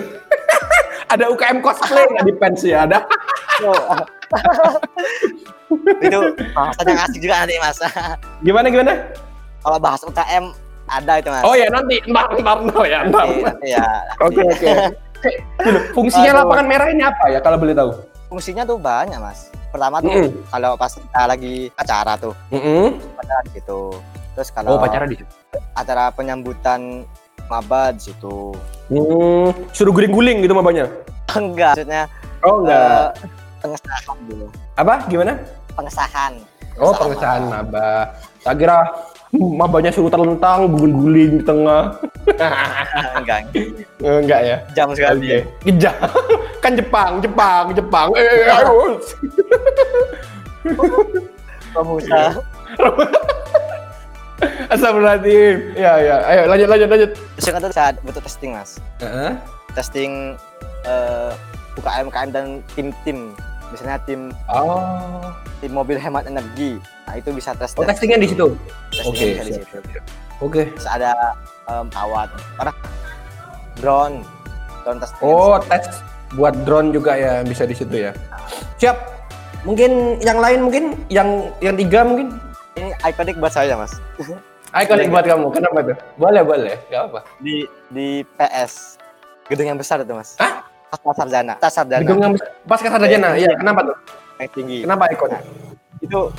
Ada 1.12 1.33
UKM 1.33 1.64
cosplay 1.64 2.05
nggak 2.05 2.27
di 2.29 2.35
pens 2.37 2.61
ya? 2.64 2.85
Ada. 2.85 2.98
itu 6.05 6.18
bahasan 6.53 6.85
yang 6.85 7.01
asik 7.01 7.20
juga 7.24 7.35
nanti 7.44 7.57
mas. 7.61 7.81
Gimana 8.44 8.66
gimana? 8.68 8.92
Kalau 9.64 9.79
bahas 9.81 10.05
UKM 10.05 10.53
ada 10.88 11.12
itu 11.16 11.29
mas. 11.33 11.44
Oh 11.48 11.57
ya 11.57 11.68
nanti, 11.72 11.96
ntar 12.05 12.29
ntar 12.37 12.61
ntar 12.61 12.85
ya 12.85 12.98
ntar. 13.09 13.24
Nanti, 13.24 13.40
nanti 13.40 13.68
ya. 13.72 13.88
Oke 14.20 14.40
oke. 14.44 14.68
Fungsinya 15.96 16.31
Aduh. 16.37 16.40
lapangan 16.44 16.66
merah 16.68 16.88
ini 16.92 17.03
apa 17.05 17.24
ya 17.33 17.40
kalau 17.40 17.57
boleh 17.57 17.72
tahu? 17.72 17.90
Fungsinya 18.29 18.62
tuh 18.69 18.77
banyak 18.77 19.17
mas. 19.17 19.49
Pertama 19.73 20.01
tuh 20.01 20.12
Mm-mm. 20.12 20.33
kalau 20.49 20.77
pas 20.77 20.93
kita 20.93 21.23
lagi 21.29 21.55
acara 21.77 22.12
tuh, 22.17 22.33
Mm-mm. 22.53 22.97
acara 23.21 23.41
di 23.49 23.51
situ. 23.57 23.81
Terus 24.37 24.49
kalau 24.53 24.77
Oh 24.77 24.81
pacaran 24.81 25.09
di 25.09 25.17
situ. 25.17 25.35
acara 25.75 26.12
penyambutan 26.12 27.09
maba 27.49 27.93
di 27.93 28.12
situ. 28.12 28.53
Hmm, 28.93 29.53
suruh 29.73 29.93
guling-guling 29.93 30.45
gitu 30.45 30.53
mabanya. 30.53 30.88
Enggak, 31.37 31.77
maksudnya 31.77 32.05
Oh 32.45 32.62
eh, 32.69 33.11
pengesahan 33.61 34.17
dulu. 34.31 34.47
Apa? 34.79 34.95
Gimana? 35.11 35.33
Pengesahan. 35.75 36.33
Oh 36.79 36.95
pengesahan 36.95 37.43
maba. 37.49 38.14
Tak 38.45 38.55
kira 38.57 38.79
hmm, 39.35 39.53
mabanya 39.59 39.91
suruh 39.91 40.12
terlentang, 40.12 40.69
guling-guling 40.71 41.41
di 41.41 41.45
tengah. 41.45 41.97
Enggak, 43.14 43.38
Eh, 43.55 44.19
Enggak 44.19 44.41
ya? 44.43 44.57
jam 44.73 44.93
sekali. 44.93 45.21
Oke. 45.25 45.38
Kejam. 45.64 45.95
kan 46.62 46.73
Jepang, 46.75 47.12
Jepang, 47.19 47.64
Jepang. 47.73 48.09
Eh, 48.14 48.47
ayo. 48.47 48.99
Pemusa. 51.71 52.23
Astagfirullahaladzim. 54.73 55.75
Ya, 55.75 55.93
ya. 55.99 56.17
Ayo 56.25 56.43
lanjut, 56.47 56.69
lanjut, 56.69 56.88
lanjut. 56.88 57.11
Terus 57.35 57.45
yang 57.45 57.57
kedua 57.59 57.73
saya 57.73 57.91
butuh 58.01 58.23
testing 58.23 58.55
mas. 58.55 58.79
Heeh. 59.01 59.33
Testing 59.75 60.12
eh, 60.85 61.31
UKM 61.75 62.07
UKM 62.07 62.29
dan 62.31 62.45
tim-tim. 62.73 63.35
Misalnya 63.69 63.99
tim 64.05 64.33
Oh. 64.47 65.29
tim 65.59 65.75
mobil 65.75 65.99
hemat 65.99 66.25
energi. 66.25 66.79
Nah 67.05 67.14
itu 67.17 67.35
bisa 67.35 67.53
tes 67.53 67.75
Oh, 67.75 67.83
testingnya 67.83 68.17
di 68.17 68.29
situ. 68.31 68.47
Oke, 69.03 69.35
bisa 69.35 69.43
di 69.43 69.53
siap, 69.53 69.67
situ. 69.67 69.79
Oke. 70.38 70.70
Terus 70.74 70.88
ada 70.88 71.14
em, 71.66 71.87
awat 71.94 72.31
apa? 72.62 72.72
Drone. 73.79 74.22
Drone 74.87 74.98
testing. 75.03 75.24
Oh, 75.27 75.59
tes 75.66 75.85
buat 76.37 76.55
drone 76.68 76.92
juga 76.92 77.16
ya 77.16 77.40
bisa 77.42 77.64
di 77.64 77.74
situ 77.74 78.09
ya. 78.09 78.12
Siap. 78.79 78.96
Mungkin 79.66 80.22
yang 80.22 80.38
lain 80.38 80.59
mungkin 80.62 80.85
yang 81.11 81.51
yang 81.59 81.74
tiga 81.74 82.07
mungkin. 82.07 82.38
ini 82.79 82.94
ikonik 83.03 83.42
buat 83.42 83.51
saya 83.51 83.74
mas. 83.74 83.90
Kalau 84.70 85.03
buat 85.11 85.27
kamu. 85.27 85.46
Kenapa 85.51 85.79
tuh? 85.83 85.96
Boleh, 86.14 86.42
boleh. 86.46 86.77
Gak 86.92 87.11
apa. 87.11 87.20
Di 87.42 87.66
di 87.90 88.22
PS 88.38 89.01
gedung 89.51 89.74
yang 89.74 89.79
besar 89.81 89.98
itu 89.98 90.14
mas. 90.14 90.38
Hah? 90.38 90.62
Pasar 90.88 91.27
Sarjana. 91.27 91.55
Pasar 91.59 91.85
Sarjana 91.85 92.01
Gedung 92.07 92.20
yang 92.22 92.33
besar. 92.38 92.48
pas 92.64 92.81
ke 92.81 92.88
sarjana. 92.88 93.29
Iya, 93.35 93.53
kenapa 93.59 93.81
tuh? 93.83 93.96
yang 94.38 94.53
tinggi. 94.55 94.79
Kenapa 94.87 95.05
ikon? 95.11 95.35
Itu 95.98 96.31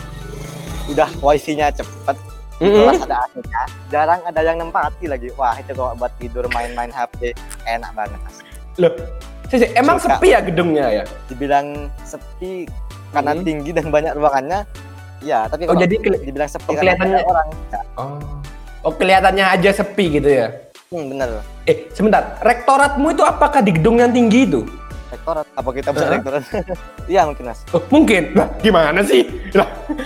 udah 0.90 1.10
wifi-nya 1.20 1.68
cepet. 1.76 2.18
Mm-mm. 2.60 2.76
Kelas 2.86 3.02
ada 3.02 3.18
AC-nya. 3.24 3.62
Jarang 3.88 4.22
ada 4.22 4.40
yang 4.42 4.58
nempati 4.58 5.06
lagi. 5.06 5.32
Wah 5.34 5.56
itu 5.56 5.72
kalau 5.72 5.96
buat 5.96 6.12
tidur 6.16 6.44
main-main 6.50 6.90
HP 6.90 7.32
enak 7.66 7.92
banget. 7.94 8.20
Loh, 8.76 8.92
Sisi, 9.46 9.66
emang 9.74 9.98
Suka. 9.98 10.16
sepi 10.16 10.28
ya 10.30 10.40
gedungnya 10.40 10.86
ya? 10.92 11.04
Dibilang 11.26 11.68
sepi 12.02 12.68
karena 13.10 13.32
Hmm. 13.32 13.42
tinggi 13.42 13.72
dan 13.72 13.88
banyak 13.88 14.14
ruangannya. 14.14 14.62
Ya 15.20 15.48
tapi 15.48 15.66
Oh, 15.66 15.74
kalau 15.74 15.82
jadi 15.82 15.96
dibilang 16.22 16.48
sepi 16.48 16.70
oh, 16.70 16.76
kelihatannya- 16.76 17.26
orang. 17.26 17.48
Ya, 17.68 17.82
Oh. 17.96 18.20
Oh, 18.82 18.94
kelihatannya 18.94 19.46
aja 19.50 19.70
sepi 19.74 20.06
gitu 20.14 20.30
ya. 20.30 20.48
hmm, 20.88 21.06
bener. 21.08 21.30
Eh, 21.64 21.86
sebentar. 21.92 22.40
Rektoratmu 22.40 23.12
itu 23.12 23.22
apakah 23.22 23.60
di 23.60 23.72
gedung 23.72 23.98
yang 23.98 24.10
tinggi 24.10 24.44
itu? 24.44 24.64
Rektorat. 25.10 25.46
Apa 25.52 25.70
kita 25.72 25.90
bisa 25.90 26.06
Hah? 26.06 26.14
rektorat? 26.14 26.44
Iya 27.12 27.22
mungkin 27.26 27.46
mas. 27.46 27.62
Oh, 27.70 27.82
mungkin. 27.90 28.34
Lah, 28.34 28.48
gimana 28.58 29.02
sih? 29.02 29.22
Lah, 29.52 29.66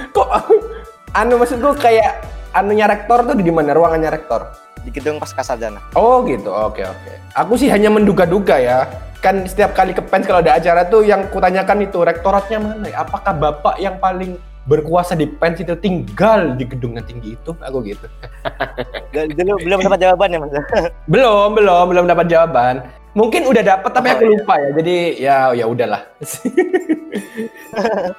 kok 0.10 0.28
anu 1.14 1.36
maksudku 1.36 1.72
kayak 1.78 2.24
anunya 2.54 2.86
rektor 2.86 3.26
tuh 3.26 3.36
di 3.36 3.50
mana 3.50 3.74
ruangannya 3.74 4.14
rektor? 4.14 4.54
Di 4.84 4.94
gedung 4.94 5.18
Pasca 5.18 5.42
Sarjana. 5.42 5.82
Oh 5.98 6.22
gitu, 6.28 6.54
oke 6.54 6.86
oke. 6.86 7.12
Aku 7.34 7.58
sih 7.58 7.68
hanya 7.68 7.90
menduga-duga 7.90 8.62
ya. 8.62 8.88
Kan 9.24 9.48
setiap 9.48 9.72
kali 9.72 9.96
ke 9.96 10.04
pens 10.04 10.28
kalau 10.28 10.44
ada 10.44 10.60
acara 10.60 10.84
tuh 10.84 11.08
yang 11.08 11.32
kutanyakan 11.32 11.88
itu 11.88 12.04
rektoratnya 12.04 12.60
mana 12.60 12.88
ya? 12.92 13.08
Apakah 13.08 13.32
bapak 13.32 13.80
yang 13.80 13.96
paling 13.98 14.36
berkuasa 14.68 15.16
di 15.16 15.28
pens 15.28 15.60
itu 15.64 15.76
tinggal 15.80 16.56
di 16.60 16.68
gedung 16.68 17.00
yang 17.00 17.08
tinggi 17.08 17.40
itu? 17.40 17.52
Aku 17.64 17.80
gitu. 17.88 18.04
Dulu 19.16 19.64
belum 19.64 19.80
dapat 19.88 20.00
jawaban 20.04 20.36
ya 20.36 20.40
mas. 20.44 20.52
Belum, 21.08 21.56
belum, 21.56 21.84
belum 21.96 22.06
dapat 22.12 22.28
jawaban. 22.28 22.84
Mungkin 23.14 23.46
udah 23.46 23.62
dapat 23.62 23.92
tapi 23.94 24.10
Oh, 24.10 24.14
aku 24.18 24.26
lupa 24.26 24.54
ya. 24.58 24.70
Jadi 24.74 24.96
ya 25.22 25.36
ya 25.54 25.66
udahlah. 25.70 26.02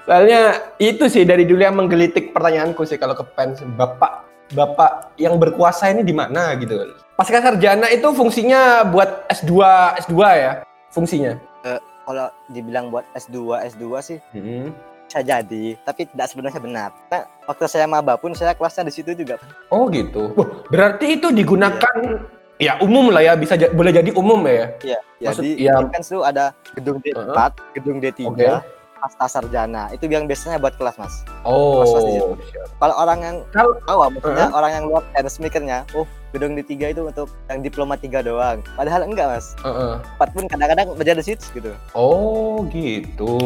Soalnya 0.06 0.40
itu 0.78 1.04
sih 1.10 1.26
dari 1.26 1.42
dulu 1.46 1.62
yang 1.62 1.74
menggelitik 1.74 2.30
pertanyaanku 2.30 2.86
sih 2.86 2.98
kalau 2.98 3.18
ke 3.18 3.26
pens 3.34 3.62
bapak 3.74 4.22
bapak 4.54 5.10
yang 5.18 5.34
berkuasa 5.38 5.90
ini 5.90 6.06
di 6.06 6.14
mana 6.14 6.54
gitu. 6.58 6.78
Pasca 7.18 7.42
sarjana 7.42 7.90
itu 7.90 8.06
fungsinya 8.14 8.86
buat 8.86 9.26
S2 9.30 9.52
S2 10.06 10.14
ya 10.38 10.52
fungsinya. 10.94 11.38
Kalau 12.04 12.28
dibilang 12.52 12.92
buat 12.92 13.08
S2 13.16 13.64
S2 13.74 13.84
sih 14.04 14.18
Hmm. 14.36 14.70
bisa 15.04 15.20
jadi, 15.20 15.76
tapi 15.84 16.08
tidak 16.10 16.26
sebenarnya 16.26 16.60
benar. 16.60 16.90
Nah, 17.12 17.22
waktu 17.46 17.64
saya 17.70 17.86
maba 17.86 18.18
pun 18.18 18.34
saya 18.34 18.52
kelasnya 18.56 18.88
di 18.88 18.92
situ 18.92 19.14
juga. 19.14 19.36
Oh 19.70 19.86
gitu. 19.88 20.32
Wah, 20.34 20.64
berarti 20.68 21.16
itu 21.20 21.30
digunakan 21.30 21.96
ya 22.58 22.78
umum 22.78 23.10
lah 23.10 23.22
ya 23.22 23.32
bisa 23.34 23.58
boleh 23.74 23.90
jadi 23.90 24.10
umum 24.14 24.40
ya. 24.46 24.70
Iya, 24.82 24.98
ya 25.18 25.28
Maksud- 25.30 25.42
di, 25.42 25.50
di 25.58 25.86
Pens 25.90 26.06
tuh 26.06 26.22
ada 26.22 26.54
gedung 26.74 26.98
D4, 27.02 27.38
gedung 27.74 27.96
D3, 27.98 28.20
Oke. 28.30 28.46
pasca 29.04 29.26
sarjana. 29.28 29.90
Itu 29.92 30.06
yang 30.06 30.24
biasanya 30.24 30.56
buat 30.56 30.78
kelas, 30.78 30.96
Mas. 30.96 31.14
Oh. 31.44 31.84
Kalau 32.78 32.94
orang 32.96 33.18
yang 33.20 33.36
Kalau- 33.52 33.76
awam, 33.84 34.16
maksudnya 34.16 34.48
Heeh. 34.48 34.56
orang 34.56 34.70
yang 34.72 34.84
luar 34.88 35.02
Pens 35.12 35.36
mikirnya, 35.36 35.84
oh, 35.92 36.06
gedung 36.32 36.54
D3 36.54 36.72
itu 36.90 37.02
untuk 37.04 37.28
yang 37.50 37.60
diploma 37.60 37.98
3 37.98 38.22
doang. 38.22 38.62
Padahal 38.78 39.04
enggak, 39.04 39.26
Mas. 39.28 39.46
Heeh. 39.60 39.94
Empat 40.00 40.28
pun 40.32 40.44
kadang-kadang 40.48 40.86
belajar 40.94 41.14
di 41.18 41.34
gitu. 41.36 41.70
Oh 41.92 42.64
gitu. 42.70 43.36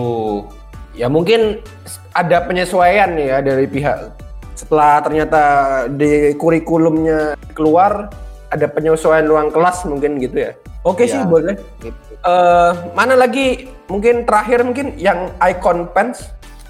Ya 0.98 1.06
mungkin 1.06 1.62
ada 2.10 2.42
penyesuaian 2.42 3.14
ya 3.14 3.38
dari 3.38 3.70
pihak 3.70 4.10
setelah 4.58 4.98
ternyata 4.98 5.42
di 5.86 6.34
kurikulumnya 6.34 7.38
keluar 7.54 8.10
ada 8.48 8.66
penyesuaian 8.66 9.24
ruang 9.24 9.50
kelas 9.50 9.84
mungkin 9.84 10.18
gitu 10.18 10.36
ya. 10.48 10.52
Oke 10.82 11.04
Iya. 11.04 11.12
sih 11.14 11.22
boleh. 11.24 11.54
gitu. 11.78 11.96
Eh 12.18 12.70
mana 12.92 13.14
lagi 13.14 13.68
mungkin 13.86 14.24
terakhir 14.24 14.62
mungkin 14.62 14.94
yang 14.96 15.30
icon 15.40 15.86
pants 15.92 16.28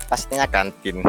Pastinya 0.09 0.49
kantin. 0.49 1.05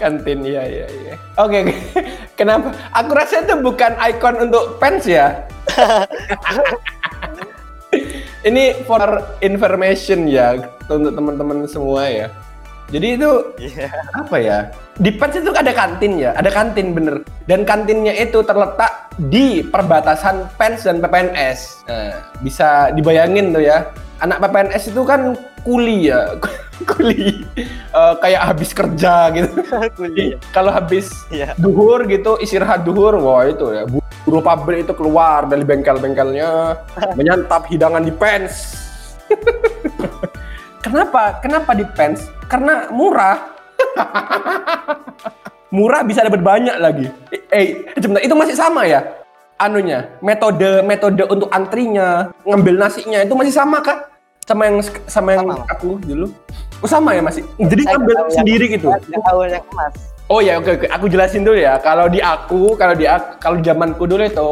kantin 0.00 0.38
iya 0.42 0.62
iya 0.66 0.86
iya. 0.90 1.14
Oke 1.38 1.62
oke. 1.62 1.74
Kenapa? 2.38 2.74
Aku 2.90 3.10
rasa 3.12 3.40
itu 3.40 3.54
bukan 3.58 3.92
icon 4.02 4.36
untuk 4.40 4.78
pants 4.78 5.06
ya. 5.06 5.46
Ini 8.40 8.82
for 8.82 9.20
information 9.44 10.24
ya 10.24 10.56
untuk 10.88 11.12
teman-teman 11.12 11.68
semua 11.68 12.08
ya. 12.08 12.26
Jadi 12.90 13.06
itu 13.14 13.30
Iya. 13.56 13.86
apa 14.12 14.36
ya? 14.36 14.58
Di 14.96 15.10
pens 15.10 15.32
itu 15.32 15.48
ada 15.48 15.70
kantin 15.70 16.18
ya, 16.18 16.34
ada 16.34 16.50
kantin 16.50 16.90
bener. 16.90 17.22
Dan 17.46 17.62
kantinnya 17.62 18.10
itu 18.12 18.42
terletak 18.42 19.14
di 19.22 19.62
perbatasan 19.62 20.50
pens 20.58 20.82
dan 20.82 20.98
PPNS. 20.98 21.86
Nah, 21.86 22.10
bisa 22.38 22.90
dibayangin 22.90 23.54
tuh 23.54 23.62
ya. 23.62 23.86
Anak 24.18 24.42
PPNS 24.42 24.90
itu 24.90 25.02
kan 25.02 25.32
kuli 25.62 26.10
ya, 26.10 26.34
kuli 26.90 27.46
Eh, 27.90 28.14
kayak 28.18 28.42
habis 28.44 28.70
kerja 28.70 29.30
gitu. 29.30 29.50
Kuliah. 29.96 30.38
Kalau 30.50 30.70
habis 30.70 31.10
Iya. 31.28 31.54
duhur 31.56 32.04
gitu, 32.06 32.38
istirahat 32.38 32.82
duhur, 32.82 33.14
wah 33.16 33.44
itu 33.44 33.70
ya. 33.70 33.86
bu- 33.86 33.98
Buruh 34.20 34.44
pabrik 34.44 34.84
itu 34.84 34.92
keluar 34.92 35.48
dari 35.48 35.64
bengkel-bengkelnya, 35.64 36.76
menyantap 37.18 37.64
hidangan 37.66 38.04
di 38.04 38.12
pens. 38.12 38.76
Kenapa? 40.80 41.36
Kenapa 41.44 41.76
di 41.76 41.84
pens? 41.84 42.24
Karena 42.48 42.88
murah. 42.88 43.52
murah 45.76 46.02
bisa 46.02 46.24
dapat 46.24 46.40
banyak 46.40 46.76
lagi. 46.80 47.06
Eh, 47.30 47.40
eh, 47.52 47.66
sebentar, 48.00 48.22
itu 48.24 48.34
masih 48.34 48.56
sama 48.56 48.88
ya? 48.88 49.04
Anunya, 49.60 50.08
metode 50.24 50.80
metode 50.80 51.20
untuk 51.28 51.52
antrinya, 51.52 52.32
ngambil 52.48 52.80
nasinya 52.80 53.20
itu 53.20 53.36
masih 53.36 53.52
sama 53.52 53.84
kah? 53.84 54.08
Sama 54.48 54.66
yang 54.66 54.80
sama 55.06 55.28
yang 55.36 55.44
Sama, 55.46 55.68
aku 55.68 56.00
dulu. 56.00 56.26
Oh 56.80 56.88
sama 56.88 57.12
ya 57.12 57.20
masih. 57.20 57.44
Jadi 57.60 57.82
Saya 57.84 58.00
ngambil 58.00 58.14
yang- 58.16 58.32
sendiri 58.32 58.64
gitu. 58.72 58.88
yang 58.88 59.62
emas. 59.68 59.94
Oh 60.32 60.40
ya 60.40 60.56
oke 60.56 60.80
oke 60.80 60.86
aku 60.88 61.06
jelasin 61.12 61.44
dulu 61.44 61.60
ya. 61.60 61.76
Kalau 61.76 62.08
di 62.08 62.24
aku, 62.24 62.72
kalau 62.74 62.96
di 62.96 63.04
ak- 63.04 63.36
kalau 63.36 63.60
zamanku 63.60 64.08
dulu 64.08 64.24
itu, 64.24 64.50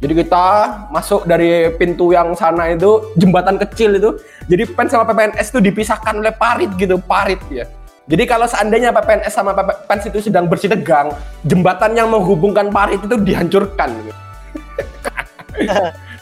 jadi 0.00 0.16
kita 0.16 0.44
masuk 0.88 1.28
dari 1.28 1.68
pintu 1.76 2.16
yang 2.16 2.32
sana 2.32 2.72
itu 2.72 3.12
jembatan 3.20 3.60
kecil 3.60 4.00
itu. 4.00 4.16
Jadi 4.48 4.72
PEN 4.72 4.88
sama 4.88 5.04
PPNS 5.04 5.52
itu 5.52 5.60
dipisahkan 5.60 6.16
oleh 6.16 6.32
parit 6.32 6.72
gitu, 6.80 6.96
parit 6.96 7.36
ya. 7.52 7.68
Jadi 8.08 8.24
kalau 8.24 8.48
seandainya 8.48 8.96
PPNS 8.96 9.28
sama 9.28 9.52
PPNS 9.52 10.08
itu 10.08 10.18
sedang 10.24 10.48
bersih 10.48 10.72
tegang, 10.72 11.12
jembatan 11.44 11.92
yang 11.92 12.08
menghubungkan 12.08 12.72
parit 12.72 12.96
itu 12.96 13.12
dihancurkan. 13.20 13.92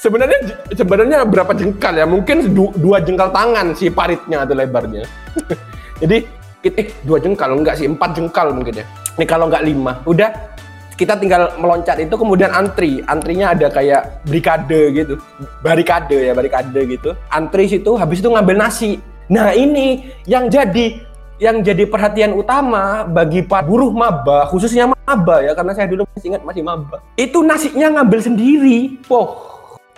sebenarnya 0.02 0.38
sebenarnya 0.74 1.22
berapa 1.22 1.54
jengkal 1.54 2.02
ya? 2.02 2.06
Mungkin 2.10 2.50
du, 2.50 2.74
dua 2.74 2.98
jengkal 2.98 3.30
tangan 3.30 3.78
si 3.78 3.94
paritnya 3.94 4.42
atau 4.42 4.58
lebarnya. 4.58 5.06
Jadi 6.02 6.26
eh 6.66 6.90
dua 7.06 7.22
jengkal 7.22 7.54
enggak 7.54 7.78
sih 7.78 7.86
empat 7.86 8.18
jengkal 8.18 8.50
mungkin 8.50 8.82
ya. 8.82 8.86
Ini 9.14 9.22
kalau 9.22 9.46
enggak 9.46 9.62
lima, 9.62 10.02
udah 10.02 10.57
kita 10.98 11.14
tinggal 11.14 11.54
meloncat 11.62 12.02
itu 12.02 12.18
kemudian 12.18 12.50
antri. 12.50 13.00
Antrinya 13.06 13.54
ada 13.54 13.70
kayak 13.70 14.26
brigade 14.26 14.82
gitu. 14.92 15.14
Barikade 15.62 16.18
ya 16.18 16.34
barikade 16.34 16.80
gitu. 16.90 17.14
Antri 17.30 17.70
situ 17.70 17.94
habis 17.94 18.18
itu 18.18 18.26
ngambil 18.26 18.58
nasi. 18.58 18.98
Nah 19.30 19.54
ini 19.54 20.10
yang 20.26 20.50
jadi 20.50 21.06
yang 21.38 21.62
jadi 21.62 21.86
perhatian 21.86 22.34
utama 22.34 23.06
bagi 23.06 23.46
para 23.46 23.62
buruh 23.62 23.94
maba 23.94 24.50
khususnya 24.50 24.90
maba 24.90 25.38
ya 25.38 25.54
karena 25.54 25.70
saya 25.70 25.86
dulu 25.86 26.02
masih 26.10 26.34
ingat 26.34 26.42
masih 26.42 26.62
maba. 26.66 26.98
Itu 27.14 27.46
nasinya 27.46 28.02
ngambil 28.02 28.18
sendiri. 28.18 28.98
Oh 29.06 29.38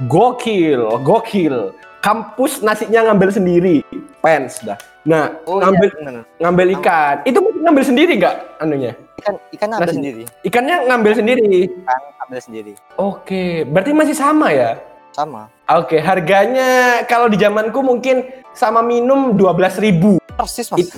gokil 0.05 0.85
gokil. 1.01 1.73
Kampus 2.05 2.61
nasinya 2.61 3.09
ngambil 3.09 3.33
sendiri. 3.33 3.81
Pens 4.21 4.61
dah. 4.61 4.77
Nah 5.09 5.33
Oh, 5.49 5.65
ngambil 5.65 5.89
iya, 5.97 6.21
ngambil 6.45 6.67
ikan. 6.77 7.25
Itu 7.25 7.41
ngambil 7.41 7.85
sendiri 7.89 8.21
nggak 8.21 8.37
anunya 8.61 8.93
ikan 9.21 9.37
ikan 9.53 9.69
ambil 9.71 9.87
Nasi. 9.87 9.97
sendiri 9.97 10.23
ikannya 10.43 10.77
ngambil 10.85 11.13
sendiri 11.15 11.45
ikan 11.69 12.03
ambil 12.21 12.39
sendiri 12.41 12.73
Oke, 12.97 13.63
berarti 13.65 13.93
masih 13.93 14.17
sama 14.17 14.49
ya? 14.51 14.81
sama 15.11 15.51
Oke, 15.69 15.99
harganya 15.99 17.03
kalau 17.05 17.27
di 17.27 17.37
zamanku 17.37 17.79
mungkin 17.79 18.27
sama 18.51 18.81
minum 18.81 19.35
12.000. 19.35 20.19
persis 20.35 20.67
mas 20.67 20.79
It- 20.81 20.95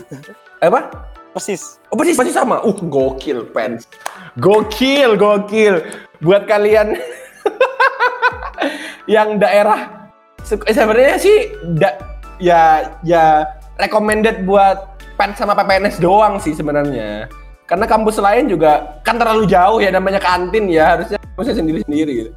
Apa? 0.59 0.89
persis 1.33 1.77
Oh, 1.89 1.97
persis 1.97 2.17
masih 2.17 2.33
sama. 2.33 2.61
Uh, 2.61 2.73
gokil, 2.73 3.49
fans. 3.53 3.85
Gokil, 4.37 5.17
gokil. 5.17 5.85
Buat 6.21 6.45
kalian 6.45 6.97
yang 9.11 9.37
daerah 9.37 10.09
eh, 10.41 10.73
sebenarnya 10.73 11.17
sih 11.19 11.37
da- 11.75 11.99
ya 12.37 12.61
ya 13.03 13.45
recommended 13.77 14.45
buat 14.45 14.89
fans 15.15 15.37
sama 15.37 15.53
PPNS 15.53 15.99
doang 15.99 16.39
sih 16.39 16.53
sebenarnya. 16.53 17.29
Karena 17.67 17.87
kampus 17.89 18.19
lain 18.21 18.51
juga 18.51 19.01
kan 19.07 19.17
terlalu 19.17 19.49
jauh 19.49 19.79
ya 19.81 19.89
namanya 19.89 20.21
kantin 20.21 20.69
ya 20.69 20.99
harusnya 20.99 21.19
harusnya 21.19 21.57
sendiri-sendiri 21.57 22.13
gitu. 22.13 22.31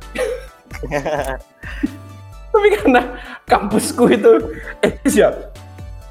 Tapi 2.56 2.68
karena 2.72 3.02
kampusku 3.44 4.08
itu 4.16 4.32
eh 4.80 4.96
siap. 5.12 5.34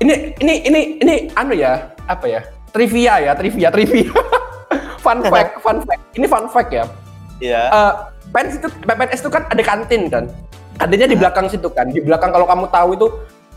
Ini 0.03 0.37
ini 0.43 0.55
ini 0.69 0.81
ini 1.01 1.15
anu 1.33 1.57
ya, 1.57 1.89
apa 2.05 2.29
ya? 2.29 2.45
Trivia 2.75 3.23
ya, 3.23 3.33
trivia, 3.33 3.73
trivia. 3.73 4.11
fun 5.05 5.25
fact, 5.25 5.53
fun 5.65 5.79
fact. 5.87 6.03
Ini 6.19 6.27
fun 6.29 6.47
fact 6.51 6.71
ya. 6.75 6.85
iya 7.43 7.63
Eh 7.71 7.93
PNS 8.35 8.55
itu 8.61 8.69
PPNS 8.83 9.21
itu 9.25 9.31
kan 9.31 9.43
ada 9.49 9.63
kantin 9.63 10.03
kan. 10.11 10.25
Kantinnya 10.77 11.09
di 11.09 11.17
belakang 11.17 11.47
situ 11.49 11.71
kan. 11.71 11.89
Di 11.89 12.03
belakang 12.03 12.35
kalau 12.35 12.45
kamu 12.45 12.67
tahu 12.69 12.91
itu 12.99 13.07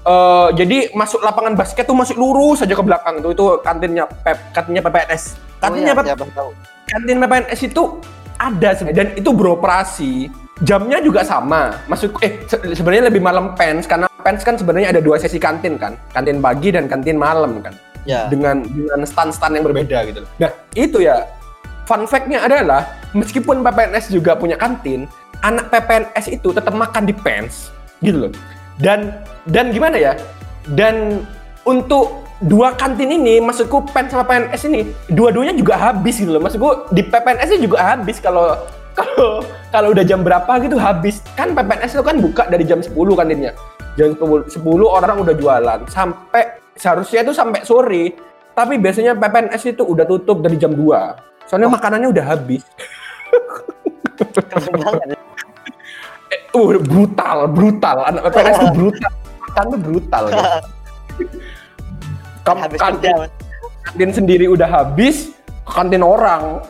eh 0.07 0.47
jadi 0.55 0.77
masuk 0.95 1.19
lapangan 1.19 1.57
basket 1.57 1.83
tuh 1.83 1.97
masuk 1.97 2.15
lurus 2.15 2.63
saja 2.63 2.71
ke 2.71 2.83
belakang 2.85 3.19
itu 3.19 3.35
itu 3.35 3.43
kantinnya 3.65 4.05
Pep, 4.07 4.37
kantinnya 4.55 4.85
PPNS. 4.85 5.46
Kantinnya 5.57 5.93
oh, 5.93 6.03
iya, 6.03 6.13
siapa 6.13 6.25
tahu. 6.33 6.49
Kantin 6.87 7.17
PPNS 7.19 7.61
itu 7.67 7.83
ada 8.37 8.69
dan 8.93 9.07
itu 9.17 9.29
beroperasi. 9.33 10.29
Jamnya 10.65 10.97
juga 11.01 11.21
sama. 11.21 11.77
Masuk 11.85 12.17
eh 12.25 12.41
se- 12.49 12.61
sebenarnya 12.73 13.13
lebih 13.13 13.21
malam 13.21 13.53
pens 13.53 13.85
karena 13.85 14.09
pens 14.25 14.41
kan 14.41 14.57
sebenarnya 14.57 14.89
ada 14.89 15.01
dua 15.01 15.21
sesi 15.21 15.37
kantin 15.37 15.77
kan. 15.77 15.97
Kantin 16.13 16.41
pagi 16.41 16.73
dan 16.73 16.89
kantin 16.89 17.17
malam 17.17 17.61
kan. 17.61 17.73
Ya. 18.07 18.25
Dengan 18.31 18.65
dengan 18.65 19.05
stand-stand 19.05 19.57
yang 19.57 19.65
berbeda 19.65 20.05
gitu. 20.09 20.25
Nah 20.41 20.49
itu 20.73 21.01
ya. 21.01 21.25
Fun 21.87 22.03
fact-nya 22.03 22.43
adalah 22.43 22.83
meskipun 23.15 23.63
PPNS 23.63 24.11
juga 24.11 24.35
punya 24.35 24.59
kantin 24.59 25.07
anak 25.39 25.71
PPNS 25.71 26.25
itu 26.27 26.51
tetap 26.51 26.75
makan 26.75 27.07
di 27.07 27.15
pens 27.15 27.71
gitu 28.03 28.27
loh. 28.27 28.31
Dan 28.77 29.23
dan 29.49 29.71
gimana 29.73 29.95
ya? 29.97 30.13
Dan 30.67 31.23
untuk 31.63 32.26
dua 32.43 32.77
kantin 32.77 33.09
ini 33.09 33.41
maksudku 33.41 33.89
PEN 33.89 34.13
sama 34.13 34.23
PNS 34.29 34.61
ini 34.69 34.81
dua-duanya 35.09 35.57
juga 35.57 35.77
habis 35.77 36.21
gitu 36.21 36.33
loh. 36.35 36.41
Maksudku 36.43 36.93
di 36.93 37.01
PPNS 37.01 37.57
juga 37.57 37.95
habis 37.95 38.21
kalau 38.21 38.53
kalau 38.97 39.41
kalau 39.73 39.87
udah 39.93 40.05
jam 40.05 40.21
berapa 40.21 40.49
gitu 40.61 40.77
habis. 40.77 41.25
Kan 41.33 41.57
PPNS 41.57 41.97
itu 41.97 42.03
kan 42.05 42.17
buka 42.21 42.43
dari 42.49 42.63
jam 42.65 42.81
10 42.81 42.93
kantinnya. 42.93 43.53
Jam 43.97 44.13
10, 44.13 44.53
10 44.53 44.61
orang 44.85 45.17
udah 45.21 45.33
jualan. 45.33 45.79
Sampai 45.89 46.61
seharusnya 46.77 47.25
itu 47.25 47.33
sampai 47.33 47.65
sore. 47.65 48.13
Tapi 48.53 48.81
biasanya 48.81 49.13
PPNS 49.17 49.73
itu 49.73 49.85
udah 49.85 50.05
tutup 50.05 50.41
dari 50.41 50.57
jam 50.57 50.73
2 50.73 51.27
soalnya 51.47 51.71
makanannya 51.71 52.11
udah 52.11 52.25
habis. 52.27 52.61
Banget 54.19 55.17
uh 56.57 56.69
brutal 56.83 57.37
brutal. 57.47 57.97
Anak 58.03 58.21
PPNS 58.29 58.57
itu 58.59 58.69
brutal. 58.79 59.11
Makan 59.47 59.65
tuh 59.71 59.79
brutal 59.79 60.23
guys. 60.29 60.65
Kam- 62.47 62.63
habis 62.63 62.79
kantin, 62.79 63.11
kerja 63.11 63.27
kantin 63.83 64.11
sendiri 64.15 64.45
udah 64.47 64.67
habis 64.67 65.35
kantin 65.67 65.99
orang. 65.99 66.63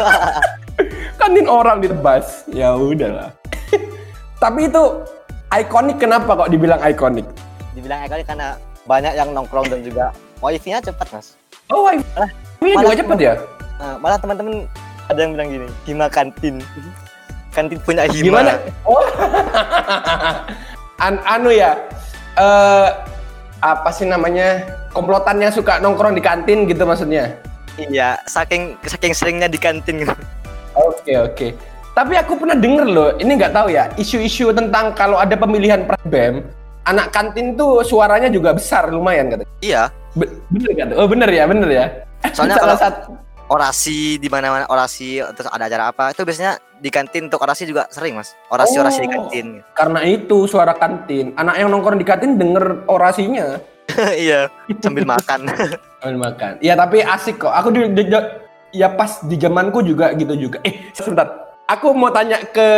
Kantin 1.20 1.46
orang 1.46 1.84
ditebas 1.84 2.48
ya 2.48 2.72
udahlah. 2.72 3.28
Tapi 4.40 4.72
itu 4.72 4.82
ikonik 5.52 6.00
kenapa 6.00 6.32
kok 6.32 6.48
dibilang 6.48 6.80
ikonik? 6.80 7.28
Dibilang 7.76 8.00
ikonik 8.08 8.24
karena 8.24 8.56
banyak 8.88 9.12
yang 9.12 9.28
nongkrong 9.36 9.68
dan 9.68 9.84
juga 9.84 10.16
wifi-nya 10.40 10.80
cepat 10.80 11.12
mas. 11.12 11.36
Oh 11.68 11.84
wifi 11.86 12.00
ini 12.64 12.80
juga 12.80 12.96
cepet 12.96 13.18
ya? 13.20 13.34
Nah, 13.76 13.94
malah 14.00 14.16
teman-teman 14.16 14.64
ada 15.12 15.18
yang 15.20 15.32
bilang 15.36 15.48
gini 15.52 15.68
hima 15.84 16.06
kantin. 16.08 16.64
Kantin 17.52 17.78
punya 17.84 18.08
hima. 18.08 18.40
Gimana? 18.40 18.52
Oh. 18.88 19.04
An- 21.04 21.24
anu 21.28 21.52
ya 21.52 21.76
eh 22.40 22.88
apa 23.60 23.88
sih 23.90 24.04
namanya 24.04 24.64
komplotan 24.90 25.36
yang 25.36 25.52
suka 25.52 25.76
nongkrong 25.78 26.12
di 26.12 26.20
kantin 26.20 26.64
gitu 26.64 26.82
maksudnya 26.82 27.36
iya 27.76 28.16
saking 28.24 28.76
saking 28.82 29.12
seringnya 29.12 29.46
di 29.46 29.56
kantin 29.56 30.00
gitu 30.00 30.14
Oke 30.70 31.12
oke. 31.12 31.48
Tapi 31.90 32.14
aku 32.14 32.38
pernah 32.38 32.54
denger 32.54 32.86
loh, 32.86 33.10
ini 33.18 33.34
nggak 33.34 33.50
tahu 33.50 33.68
ya, 33.68 33.90
isu-isu 33.96 34.54
tentang 34.54 34.94
kalau 34.94 35.18
ada 35.18 35.34
pemilihan 35.34 35.82
prebem, 35.82 36.46
anak 36.86 37.10
kantin 37.10 37.58
tuh 37.58 37.82
suaranya 37.82 38.30
juga 38.30 38.54
besar 38.54 38.86
lumayan 38.88 39.28
kata. 39.28 39.42
iya 39.58 39.90
Be- 40.14 40.30
bener 40.48 40.70
kan? 40.78 40.88
Oh 40.94 41.10
bener 41.10 41.26
ya, 41.26 41.44
bener 41.44 41.68
ya. 41.68 41.84
Soalnya 42.30 42.54
salah 42.62 42.66
kalau- 42.70 42.80
satu. 42.80 43.10
Orasi 43.50 44.16
di 44.16 44.30
mana-mana 44.30 44.64
orasi 44.66 45.18
terus 45.34 45.50
ada 45.50 45.66
acara 45.66 45.90
apa 45.90 46.14
itu 46.14 46.22
biasanya 46.22 46.56
di 46.78 46.88
kantin 46.88 47.26
untuk 47.26 47.42
orasi 47.42 47.66
juga 47.66 47.90
sering 47.90 48.14
mas 48.14 48.32
orasi 48.48 48.78
orasi 48.78 49.02
di 49.02 49.08
Oh. 49.10 49.12
kantin 49.12 49.46
Karena 49.74 50.00
itu 50.02 50.46
suara 50.46 50.72
kantin, 50.72 51.34
anak 51.34 51.58
yang 51.58 51.68
nongkrong 51.68 51.98
di 51.98 52.06
kantin 52.06 52.38
denger 52.38 52.86
orasinya. 52.86 53.58
iya 54.16 54.46
sambil 54.78 55.02
makan 55.04 55.50
Sambil 56.00 56.18
makan. 56.22 56.52
Iya 56.58 56.72
tapi 56.74 57.02
asik 57.02 57.42
kok. 57.42 57.52
Aku 57.52 57.68
di, 57.68 57.84
di- 57.90 58.06
di- 58.06 58.30
ya 58.72 58.88
pas 58.88 59.20
di 59.20 59.34
zamanku 59.34 59.82
juga 59.82 60.14
gitu 60.14 60.32
juga. 60.38 60.62
Eh 60.62 60.88
sebentar. 60.94 61.26
Aku 61.66 61.92
mau 61.92 62.08
tanya 62.08 62.38
ke 62.40 62.68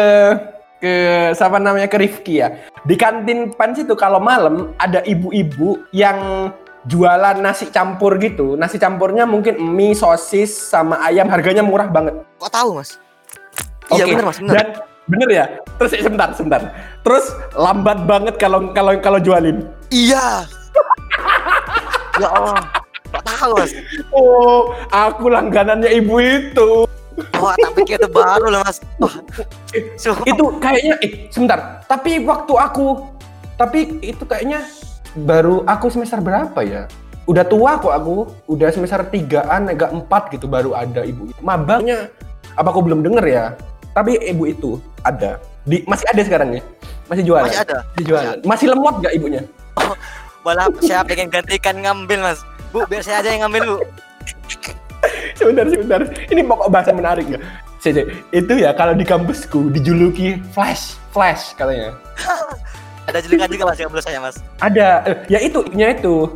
ke 0.79 0.93
siapa 1.31 1.63
namanya 1.63 1.87
ke 1.87 1.95
Rifki 1.95 2.41
ya. 2.41 2.59
Di 2.83 2.97
kantin 2.97 3.53
Pans 3.53 3.79
itu 3.79 3.95
kalau 3.95 4.19
malam 4.19 4.75
ada 4.77 4.99
ibu-ibu 5.05 5.79
yang 5.93 6.51
jualan 6.85 7.39
nasi 7.39 7.69
campur 7.69 8.19
gitu. 8.19 8.55
Nasi 8.55 8.77
campurnya 8.77 9.23
mungkin 9.23 9.59
mie, 9.59 9.95
sosis 9.95 10.51
sama 10.51 10.99
ayam 11.03 11.27
harganya 11.27 11.63
murah 11.63 11.87
banget. 11.87 12.19
kok 12.37 12.51
tahu 12.51 12.79
mas 12.79 12.99
iya 13.91 14.03
Oke. 14.03 14.13
bener 14.15 14.25
mas 14.27 14.39
bener 14.43 14.55
Dan 14.55 14.67
bener 15.07 15.29
ya. 15.31 15.45
Terus 15.79 15.91
sebentar, 15.95 16.29
sebentar. 16.35 16.61
Terus 17.03 17.25
lambat 17.55 18.03
banget 18.05 18.35
kalau 18.37 18.71
kalau 18.73 18.93
kalau 18.99 19.19
jualin. 19.19 19.63
iya 19.91 20.43
ya 22.17 22.29
Allah 22.29 22.61
kok 23.09 23.23
tahu 23.25 23.53
mas 23.57 23.73
Oh, 24.11 24.73
aku 24.89 25.29
langganannya 25.29 25.89
ibu 25.93 26.17
itu. 26.19 26.85
wah 27.37 27.53
pikir 27.77 28.01
itu 28.01 28.09
baru 28.09 28.49
lah 28.49 28.65
mas 28.65 28.81
wah 28.97 29.13
itu 30.25 30.45
kayaknya 30.59 30.95
eh 31.05 31.29
sebentar 31.29 31.85
tapi 31.85 32.25
waktu 32.25 32.53
aku 32.57 33.05
tapi 33.55 34.01
itu 34.01 34.25
kayaknya 34.25 34.65
baru 35.15 35.63
aku 35.69 35.93
semester 35.93 36.19
berapa 36.21 36.61
ya? 36.65 36.89
Udah 37.29 37.45
tua 37.47 37.79
kok 37.79 37.93
aku. 37.93 38.29
Udah 38.51 38.73
semester 38.73 39.05
tigaan 39.09 39.71
agak 39.71 39.93
empat 39.93 40.33
gitu 40.35 40.51
baru 40.51 40.75
ada 40.75 41.05
ibu. 41.07 41.31
Itu 41.31 41.41
mabangnya 41.45 42.09
apa 42.57 42.69
aku 42.73 42.83
belum 42.85 43.05
denger 43.05 43.25
ya? 43.27 43.45
Tapi 43.93 44.19
ibu 44.25 44.49
itu 44.49 44.71
ada. 45.05 45.39
Di 45.69 45.85
masih 45.85 46.07
ada 46.11 46.23
sekarang 46.25 46.59
ya? 46.59 46.63
Masih 47.07 47.23
jualan? 47.27 47.47
Masih 47.47 47.61
ada. 47.63 47.79
Masih 47.95 48.05
jualan? 48.09 48.37
Masih 48.43 48.67
lemot 48.73 48.95
gak 49.05 49.15
ibunya? 49.15 49.43
Malah 50.45 50.67
saya 50.83 51.07
pengen 51.07 51.31
gantikan 51.31 51.79
ngambil 51.79 52.33
mas. 52.33 52.41
Bu 52.75 52.83
biar 52.89 53.05
saya 53.05 53.23
aja 53.23 53.31
yang 53.31 53.47
ngambil 53.47 53.63
bu. 53.63 53.77
Sebentar 55.39 55.65
sebentar. 55.71 56.01
Ini 56.31 56.41
pokok 56.47 56.69
bahasa 56.73 56.91
menarik 56.91 57.27
ya 57.31 57.39
itu 58.31 58.55
ya 58.63 58.71
kalau 58.79 58.95
di 58.95 59.03
kampusku 59.03 59.75
dijuluki 59.75 60.39
flash 60.55 60.95
flash 61.11 61.51
katanya 61.59 61.99
ada 63.09 63.19
julukan 63.23 63.49
juga 63.51 63.65
mas 63.71 63.79
yang 63.79 63.91
belum 63.91 64.05
saya 64.05 64.19
mas 64.23 64.37
ada 64.63 64.89
eh, 65.09 65.17
ya 65.27 65.39
itu 65.43 65.61
nya 65.75 65.91
itu 65.95 66.31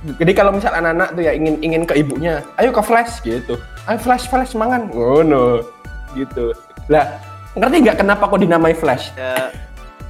Jadi 0.00 0.32
kalau 0.32 0.56
misal 0.56 0.72
anak-anak 0.72 1.12
tuh 1.12 1.22
ya 1.28 1.32
ingin 1.36 1.60
ingin 1.60 1.84
ke 1.84 2.00
ibunya, 2.00 2.40
ayo 2.56 2.72
ke 2.72 2.80
flash 2.80 3.20
gitu. 3.20 3.60
Ayo 3.84 4.00
flash 4.00 4.24
flash 4.32 4.56
semangat. 4.56 4.88
Oh 4.96 5.20
no. 5.20 5.60
Gitu. 6.16 6.56
Lah, 6.88 7.20
ngerti 7.52 7.84
nggak 7.84 8.00
kenapa 8.00 8.24
kok 8.24 8.40
dinamai 8.40 8.72
flash? 8.72 9.12
Ya, 9.12 9.52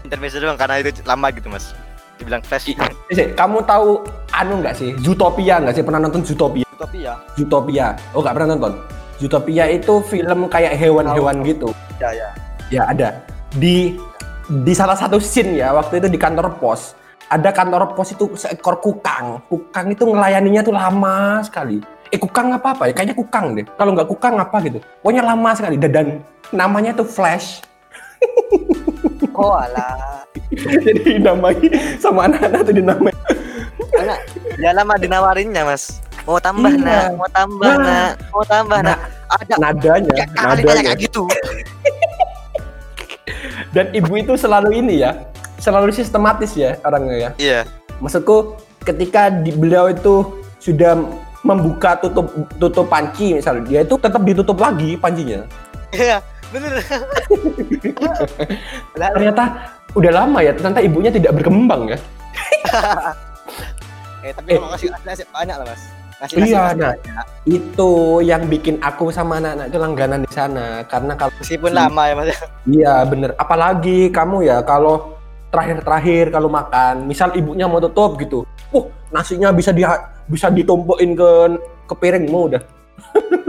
intermezzo 0.07 0.39
doang 0.39 0.55
karena 0.55 0.79
itu 0.79 1.03
lama 1.03 1.35
gitu 1.35 1.51
mas. 1.51 1.75
Dibilang 2.23 2.39
flash. 2.47 2.71
Isi, 3.11 3.35
kamu 3.35 3.67
tahu 3.67 4.07
anu 4.31 4.63
nggak 4.63 4.79
sih? 4.79 4.95
Zootopia 5.03 5.59
nggak 5.59 5.75
sih? 5.75 5.83
Pernah 5.83 6.07
nonton 6.07 6.23
Zootopia? 6.23 6.67
Utopia. 6.71 7.13
Zootopia. 7.35 7.87
Oh 8.15 8.23
nggak 8.23 8.35
pernah 8.39 8.49
nonton? 8.55 8.73
Zootopia 9.19 9.67
itu 9.75 9.99
film 10.07 10.47
kayak 10.47 10.79
hewan-hewan 10.79 11.43
gitu. 11.43 11.75
Ya 11.99 12.15
ya. 12.15 12.29
Ya 12.71 12.83
ada. 12.87 13.19
Di 13.59 13.99
di 14.51 14.75
salah 14.75 14.99
satu 14.99 15.23
scene 15.23 15.63
ya 15.63 15.71
waktu 15.71 16.03
itu 16.03 16.11
di 16.11 16.19
kantor 16.19 16.59
pos 16.59 16.99
ada 17.31 17.55
kantor 17.55 17.95
pos 17.95 18.11
itu 18.11 18.27
seekor 18.35 18.83
kukang. 18.83 19.39
Kukang 19.47 19.95
itu 19.95 20.03
ngelayaninya 20.03 20.67
tuh 20.67 20.75
lama 20.75 21.39
sekali. 21.47 21.79
Eh 22.11 22.19
kukang 22.19 22.51
apa 22.51 22.75
apa 22.75 22.91
ya? 22.91 22.93
Kayaknya 22.93 23.15
kukang 23.15 23.55
deh. 23.55 23.63
Kalau 23.79 23.95
nggak 23.95 24.11
kukang 24.11 24.35
apa 24.35 24.59
gitu. 24.67 24.83
Pokoknya 24.99 25.23
lama 25.23 25.51
sekali. 25.55 25.79
Dan, 25.79 25.91
dan 25.95 26.07
namanya 26.51 26.91
tuh 26.91 27.07
Flash. 27.07 27.63
Koala. 29.37 30.27
Jadi 30.51 31.23
dinamai 31.23 31.55
sama 32.03 32.27
anak-anak 32.27 32.61
tuh 32.67 32.75
dinamai. 32.75 33.15
Anak, 33.95 34.19
dia 34.59 34.75
lama 34.75 34.95
dinawarinnya 34.99 35.63
mas. 35.63 36.03
Mau 36.27 36.43
tambah 36.43 36.75
Iya. 36.75 36.83
nak, 36.83 37.07
mau 37.15 37.29
tambah 37.31 37.71
Nah. 37.71 37.87
nak, 37.87 38.13
mau 38.35 38.43
tambah 38.43 38.79
nak. 38.83 38.99
Ada 39.31 39.55
Nadanya, 39.63 40.27
nadanya. 40.35 40.83
kayak 40.83 40.99
gitu. 40.99 41.23
Dan 43.71 43.95
ibu 43.95 44.11
itu 44.19 44.35
selalu 44.35 44.83
ini 44.83 45.03
ya, 45.03 45.15
selalu 45.63 45.95
sistematis 45.95 46.55
ya 46.59 46.75
orangnya 46.83 47.17
ya. 47.17 47.31
Iya. 47.39 47.61
Maksudku 48.03 48.59
ketika 48.83 49.31
di, 49.31 49.55
beliau 49.55 49.87
itu 49.93 50.27
sudah 50.59 50.99
membuka 51.41 51.97
tutup 51.97 52.29
tutup 52.61 52.85
panci 52.91 53.33
misalnya 53.39 53.63
dia 53.65 53.81
itu 53.87 53.95
tetap 53.97 54.23
ditutup 54.27 54.59
lagi 54.59 54.99
pancinya. 54.99 55.47
Iya, 55.95 56.19
bener. 56.51 56.73
Lalu, 59.01 59.15
Ternyata 59.17 59.43
udah 59.95 60.13
lama 60.13 60.39
ya, 60.43 60.53
ternyata 60.55 60.81
ibunya 60.83 61.11
tidak 61.11 61.33
berkembang 61.39 61.95
ya. 61.95 61.99
eh 64.27 64.33
tapi 64.37 64.49
Eh. 64.53 64.59
kalau 64.61 64.69
ngasih 64.77 65.27
banyak 65.33 65.57
lah 65.57 65.67
mas. 65.67 65.83
Ngasih 66.21 66.37
Iya, 66.37 66.63
nah. 66.77 66.95
Itu 67.49 68.21
yang 68.21 68.45
bikin 68.45 68.77
aku 68.85 69.09
sama 69.09 69.41
anak-anak 69.41 69.67
itu 69.73 69.79
langganan 69.81 70.21
di 70.21 70.33
sana 70.33 70.85
karena 70.85 71.17
kalau 71.17 71.33
Meskipun 71.41 71.73
lama 71.73 72.03
ya 72.05 72.15
mas. 72.15 72.29
iya 72.69 72.95
bener 73.09 73.33
apalagi 73.41 74.13
kamu 74.13 74.45
ya 74.45 74.61
kalau 74.61 75.17
terakhir-terakhir 75.51 76.31
kalau 76.31 76.49
makan, 76.49 77.11
misal 77.11 77.35
ibunya 77.35 77.67
mau 77.67 77.83
tutup 77.83 78.17
gitu. 78.23 78.47
Uh, 78.71 78.87
nasinya 79.11 79.51
bisa 79.51 79.75
di 79.75 79.83
bisa 80.31 80.47
ditumpukin 80.49 81.19
ke 81.19 81.31
ke 81.91 81.95
piringmu 81.99 82.41
udah. 82.55 82.63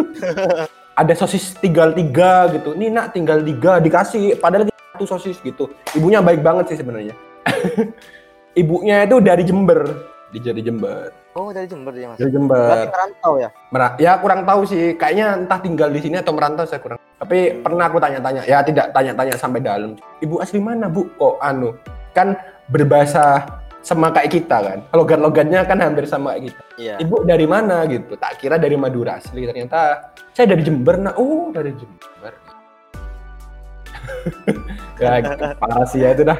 Ada 1.00 1.14
sosis 1.14 1.56
tinggal 1.62 1.94
tiga 1.94 2.50
gitu. 2.52 2.74
Nih 2.74 2.90
nak 2.90 3.14
tinggal 3.14 3.40
tiga 3.46 3.78
dikasih 3.78 4.38
padahal 4.42 4.68
satu 4.68 5.06
sosis 5.06 5.38
gitu. 5.46 5.70
Ibunya 5.94 6.20
baik 6.20 6.42
banget 6.42 6.74
sih 6.74 6.78
sebenarnya. 6.82 7.14
Ibunya 8.62 9.08
itu 9.08 9.18
dari 9.24 9.48
Jember, 9.48 10.11
di 10.32 10.40
dari 10.40 10.62
Jember. 10.64 11.12
Oh 11.36 11.52
dari 11.52 11.68
Jember 11.68 11.92
ya 11.96 12.08
mas. 12.12 12.18
Dari 12.18 12.32
Berarti 12.32 12.36
Jember. 12.40 12.88
merantau 12.88 13.34
ya. 13.38 13.50
Mera- 13.72 13.96
ya 14.00 14.12
kurang 14.20 14.42
tahu 14.48 14.62
sih, 14.64 14.96
kayaknya 14.96 15.28
entah 15.44 15.60
tinggal 15.60 15.92
di 15.92 16.00
sini 16.00 16.16
atau 16.20 16.32
merantau 16.32 16.64
saya 16.64 16.80
kurang. 16.80 17.00
Tapi 17.20 17.62
pernah 17.62 17.86
aku 17.92 18.00
tanya-tanya, 18.00 18.42
ya 18.48 18.64
tidak 18.64 18.96
tanya-tanya 18.96 19.36
sampai 19.38 19.60
dalam. 19.62 19.94
Ibu 20.24 20.42
asli 20.42 20.58
mana 20.64 20.88
bu? 20.88 21.06
Kok 21.20 21.38
anu? 21.44 21.76
Kan 22.16 22.34
berbahasa 22.72 23.46
sama 23.84 24.10
kayak 24.16 24.32
kita 24.32 24.58
kan. 24.64 24.80
Logat-logatnya 24.96 25.68
kan 25.68 25.78
hampir 25.84 26.08
sama 26.08 26.34
kayak 26.34 26.44
kita. 26.50 26.62
Iya. 26.80 26.96
Ibu 27.04 27.28
dari 27.28 27.46
mana 27.46 27.86
gitu? 27.86 28.16
Tak 28.18 28.42
kira 28.42 28.56
dari 28.58 28.80
Madura 28.80 29.20
asli. 29.20 29.46
Ternyata 29.46 30.12
saya 30.34 30.56
dari 30.56 30.64
Jember. 30.64 30.96
Nah, 30.98 31.14
oh 31.20 31.52
dari 31.54 31.76
Jember. 31.76 32.34
ya 34.98 35.22
parah 35.62 35.86
sih 35.86 36.02
ya 36.02 36.14
itu 36.18 36.26
dah. 36.26 36.38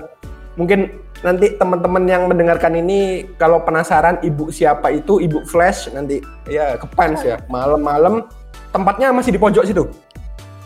Mungkin 0.58 1.11
nanti 1.22 1.54
teman-teman 1.54 2.04
yang 2.04 2.26
mendengarkan 2.26 2.74
ini 2.74 3.00
kalau 3.36 3.62
penasaran 3.62 4.18
ibu 4.22 4.50
siapa 4.50 4.90
itu 4.90 5.18
ibu 5.20 5.46
Flash 5.46 5.90
nanti 5.90 6.18
ya 6.46 6.74
ke 6.76 6.86
Pans 6.90 7.22
ya 7.22 7.38
malam-malam 7.46 8.26
tempatnya 8.70 9.10
masih 9.12 9.30
di 9.30 9.40
pojok 9.40 9.64
situ 9.64 9.86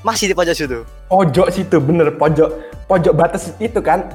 Masih 0.02 0.30
di 0.30 0.36
pojok 0.36 0.54
situ. 0.54 0.80
pojok 1.08 1.48
situ 1.50 1.78
bener 1.78 2.13
pojok 2.13 2.50
pojok 2.86 3.13
batas 3.13 3.50
itu 3.58 3.82
kan 3.82 4.06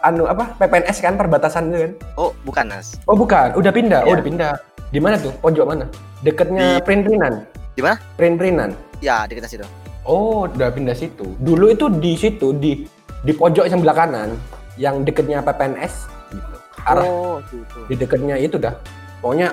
anu 0.00 0.24
apa 0.24 0.54
PPNS 0.56 0.98
kan 0.98 1.14
perbatasan 1.14 1.68
itu 1.68 1.78
kan 1.80 1.92
Oh 2.14 2.30
bukan 2.42 2.64
mas. 2.68 2.94
oh 3.04 3.14
bukan 3.14 3.50
udah 3.52 3.68
pindah 3.68 4.00
oh 4.02 4.08
Iya. 4.08 4.14
udah 4.14 4.24
pindah 4.24 4.52
di 4.88 4.98
mana 4.98 5.18
tuh 5.18 5.34
pojok 5.36 5.64
mana 5.66 5.84
dekatnya 6.22 6.78
Di- 6.78 6.84
Prin-Prinan 6.86 7.34
Di 7.74 7.82
mana? 7.82 7.98
Prin-Prinan 8.14 8.70
Ya 8.98 9.26
di 9.26 9.34
kita 9.34 9.46
situ. 9.46 9.66
oh 10.02 10.46
udah 10.46 10.70
pindah 10.70 10.94
situ 10.94 11.34
dulu 11.36 11.68
itu 11.68 11.90
di 11.92 12.14
situ 12.14 12.54
di 12.54 12.86
di 13.20 13.32
pojok 13.32 13.66
sebelah 13.66 13.98
kanan 13.98 14.38
yang 14.78 15.02
dekatnya 15.02 15.42
PPNS 15.42 16.06
gitu. 16.30 16.54
Arah 16.86 17.04
Oh 17.04 17.42
gitu. 17.50 17.78
di 17.90 17.94
dekatnya 17.98 18.38
itu 18.38 18.56
dah. 18.56 18.78
Pokoknya 19.18 19.50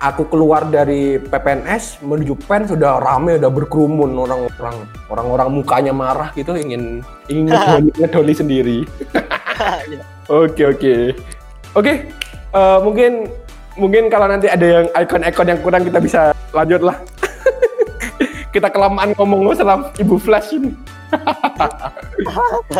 aku 0.00 0.26
keluar 0.32 0.66
dari 0.66 1.20
PPNS 1.20 2.02
menuju 2.02 2.34
PEN 2.48 2.72
sudah 2.72 2.98
rame 2.98 3.36
udah 3.36 3.52
berkerumun. 3.52 4.16
Orang-orang 4.16 4.76
orang-orang 5.12 5.48
mukanya 5.52 5.92
marah 5.92 6.32
gitu 6.32 6.56
ingin 6.56 7.04
ingin 7.28 7.48
ngedoli, 7.52 7.90
ngedoli 8.00 8.34
sendiri. 8.34 8.78
Oke 10.32 10.64
oke. 10.64 11.12
Oke 11.76 11.92
eh, 12.56 12.78
mungkin 12.80 13.28
mungkin 13.76 14.08
kalau 14.08 14.24
nanti 14.24 14.48
ada 14.48 14.64
yang 14.64 14.86
ikon-ikon 14.96 15.46
yang 15.52 15.60
kurang 15.60 15.84
kita 15.84 16.00
bisa 16.00 16.20
lanjut 16.56 16.80
lah. 16.80 16.96
Kita 18.54 18.70
kelamaan 18.70 19.18
ngomong 19.18 19.50
masalah 19.50 19.90
ibu 19.98 20.14
flash 20.14 20.54
ini. 20.54 20.70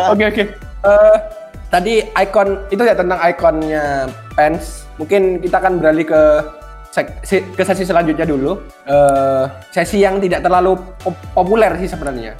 Oke 0.09 0.23
oke. 0.25 0.43
Eh, 0.87 1.15
tadi 1.75 1.99
ikon 2.07 2.71
itu 2.71 2.83
ya 2.87 2.95
tentang 2.95 3.19
ikonnya 3.19 4.07
pens. 4.31 4.87
Mungkin 4.95 5.43
kita 5.43 5.59
akan 5.59 5.83
beralih 5.83 6.07
ke 6.07 6.21
ke 7.59 7.63
sesi 7.67 7.83
selanjutnya 7.83 8.23
dulu. 8.23 8.63
Eh, 8.87 9.43
sesi 9.75 9.99
yang 9.99 10.23
tidak 10.23 10.47
terlalu 10.47 10.79
pop- 11.03 11.27
populer 11.35 11.75
sih 11.83 11.91
sebenarnya. 11.91 12.39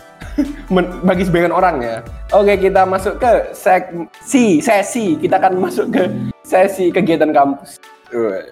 Bagi 1.07 1.27
sebagian 1.27 1.51
orang 1.51 1.83
ya. 1.83 1.95
Oke, 2.31 2.55
kita 2.55 2.87
masuk 2.87 3.19
ke 3.19 3.51
sesi 3.51 4.63
sesi. 4.63 5.19
Kita 5.19 5.35
akan 5.43 5.59
masuk 5.59 5.91
ke 5.91 6.03
sesi 6.47 6.87
kegiatan 6.95 7.35
kampus. 7.35 7.83
Wah. 8.15 8.47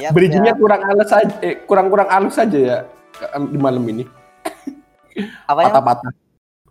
Siap, 0.00 0.10
Bridgingnya 0.16 0.56
siap. 0.56 0.62
kurang 0.64 0.80
halus 0.88 1.08
saja, 1.12 1.34
eh, 1.44 1.60
kurang-kurang 1.68 2.08
halus 2.08 2.34
saja 2.40 2.58
ya 2.58 2.78
di 3.36 3.58
malam 3.60 3.84
ini. 3.84 4.08
Apa 5.44 5.60
ya? 5.60 5.68
Patah-patah. 5.76 6.12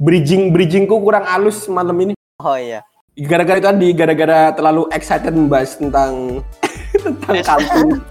Bridging 0.01 0.49
bridgingku 0.49 0.97
kurang 0.97 1.30
halus 1.30 1.69
malam 1.69 1.93
ini. 2.01 2.17
Oh 2.41 2.58
iya. 2.58 2.82
Gara-gara 3.13 3.62
itu 3.62 3.67
tadi, 3.69 3.89
gara-gara 3.93 4.39
terlalu 4.56 4.89
excited 4.89 5.34
membahas 5.36 5.77
tentang 5.77 6.41
tentang 7.06 7.36
kantin. 7.45 8.01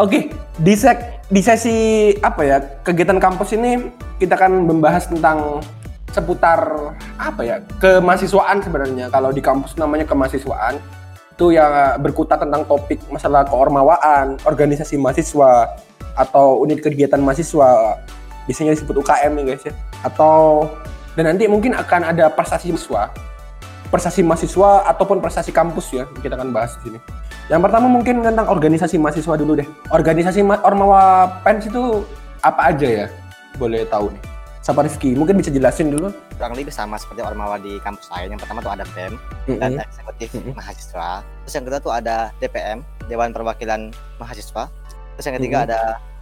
Oke, 0.00 0.32
di 0.56 0.72
sek 0.72 1.20
di 1.28 1.44
sesi 1.44 2.10
apa 2.24 2.40
ya 2.42 2.58
kegiatan 2.82 3.20
kampus 3.20 3.52
ini 3.54 3.92
kita 4.16 4.34
akan 4.40 4.64
membahas 4.66 5.06
tentang 5.06 5.60
seputar 6.10 6.90
apa 7.20 7.40
ya 7.44 7.56
kemahasiswaan 7.76 8.64
sebenarnya. 8.64 9.12
Kalau 9.12 9.30
di 9.30 9.44
kampus 9.44 9.76
namanya 9.76 10.08
kemahasiswaan 10.08 10.80
itu 11.36 11.56
ya 11.56 11.96
berkutat 12.00 12.40
tentang 12.40 12.64
topik 12.64 13.00
masalah 13.12 13.44
keormawaan, 13.44 14.40
organisasi 14.48 14.96
mahasiswa 14.96 15.76
atau 16.16 16.60
unit 16.64 16.80
kegiatan 16.80 17.20
mahasiswa 17.20 17.96
biasanya 18.44 18.76
disebut 18.76 19.00
UKM 19.04 19.32
ya 19.40 19.42
guys 19.52 19.64
ya 19.64 19.74
atau 20.04 20.66
dan 21.14 21.24
nanti 21.30 21.44
mungkin 21.46 21.74
akan 21.74 22.06
ada 22.06 22.30
prestasi 22.30 22.70
mahasiswa 22.70 23.10
prestasi 23.90 24.22
mahasiswa 24.22 24.86
ataupun 24.86 25.18
prestasi 25.18 25.50
kampus 25.50 25.90
ya 25.90 26.06
kita 26.22 26.38
akan 26.38 26.54
bahas 26.54 26.78
di 26.78 26.94
sini. 26.94 26.98
Yang 27.50 27.66
pertama 27.66 27.90
mungkin 27.90 28.22
tentang 28.22 28.46
organisasi 28.46 29.02
mahasiswa 29.02 29.34
dulu 29.34 29.58
deh. 29.58 29.66
Organisasi 29.90 30.46
ma- 30.46 30.62
Ormawa 30.62 31.26
Pens 31.42 31.66
itu 31.66 32.06
apa 32.38 32.70
aja 32.70 32.86
ya? 32.86 33.06
Boleh 33.58 33.82
tahu 33.90 34.14
nih. 34.14 34.22
Siapa 34.62 34.86
Rifki? 34.86 35.18
Mungkin 35.18 35.34
bisa 35.34 35.50
jelasin 35.50 35.90
dulu. 35.90 36.14
Kurang 36.38 36.54
lebih 36.54 36.70
sama 36.70 36.94
seperti 36.94 37.26
Ormawa 37.26 37.58
di 37.58 37.82
kampus 37.82 38.06
lain. 38.14 38.30
Yang 38.30 38.46
pertama 38.46 38.58
tuh 38.62 38.72
ada 38.78 38.84
BEM 38.94 39.12
dan 39.58 39.70
Mm-mm. 39.74 39.82
eksekutif 39.82 40.28
Mm-mm. 40.38 40.54
mahasiswa. 40.54 41.08
Terus 41.26 41.54
yang 41.58 41.64
kedua 41.66 41.80
tuh 41.82 41.90
ada 41.90 42.16
DPM, 42.38 42.78
Dewan 43.10 43.34
Perwakilan 43.34 43.90
Mahasiswa. 44.22 44.70
Terus 45.18 45.24
yang 45.26 45.36
ketiga 45.42 45.56
Mm-mm. 45.58 45.68
ada 45.74 45.80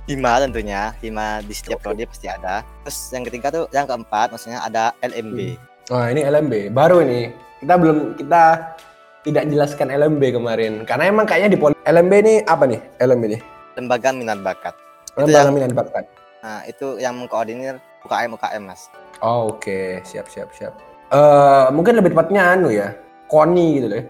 Hima 0.09 0.41
tentunya, 0.41 0.97
Hima 0.99 1.45
di 1.45 1.53
setiap 1.53 1.85
prodi 1.85 2.09
pasti 2.09 2.27
ada. 2.27 2.65
Terus 2.83 3.13
yang 3.13 3.29
ketiga 3.29 3.53
tuh, 3.53 3.65
yang 3.71 3.85
keempat 3.85 4.33
maksudnya 4.33 4.65
ada 4.65 4.97
LMB. 5.05 5.61
Wah 5.93 6.09
ini 6.09 6.25
LMB 6.25 6.73
baru 6.73 7.05
ini. 7.05 7.29
Kita 7.61 7.75
belum 7.77 8.17
kita 8.17 8.73
tidak 9.21 9.45
jelaskan 9.47 9.93
LMB 9.93 10.23
kemarin 10.33 10.73
karena 10.83 11.05
emang 11.07 11.29
kayaknya 11.29 11.53
di 11.53 11.59
poli 11.61 11.77
LMB 11.85 12.13
ini 12.19 12.35
apa 12.41 12.65
nih 12.65 12.81
LMB 12.99 13.23
ini? 13.27 13.39
Lembaga 13.77 14.09
Minat 14.11 14.41
Bakat. 14.41 14.75
Lembaga 15.13 15.45
yang- 15.45 15.55
minat 15.55 15.73
bakat. 15.75 16.05
Nah, 16.39 16.63
itu 16.65 16.97
yang 16.97 17.19
mengkoordinir 17.19 17.83
UKM 18.07 18.31
UKM, 18.33 18.63
Mas. 18.65 18.87
Oh, 19.19 19.51
Oke 19.51 20.01
siap 20.07 20.31
siap 20.31 20.49
siap. 20.55 20.73
Eh 21.11 21.67
mungkin 21.69 21.99
lebih 21.99 22.15
tepatnya 22.15 22.55
anu 22.55 22.71
ya 22.71 22.95
Koni 23.27 23.77
gitu 23.77 23.93
loh. 23.93 23.99
ya. 23.99 24.05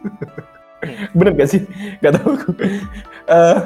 Bener 1.18 1.32
gak 1.34 1.50
sih? 1.50 1.60
Gak 1.98 2.14
tahu 2.16 2.32
aku. 2.32 2.50
Eh, 3.26 3.56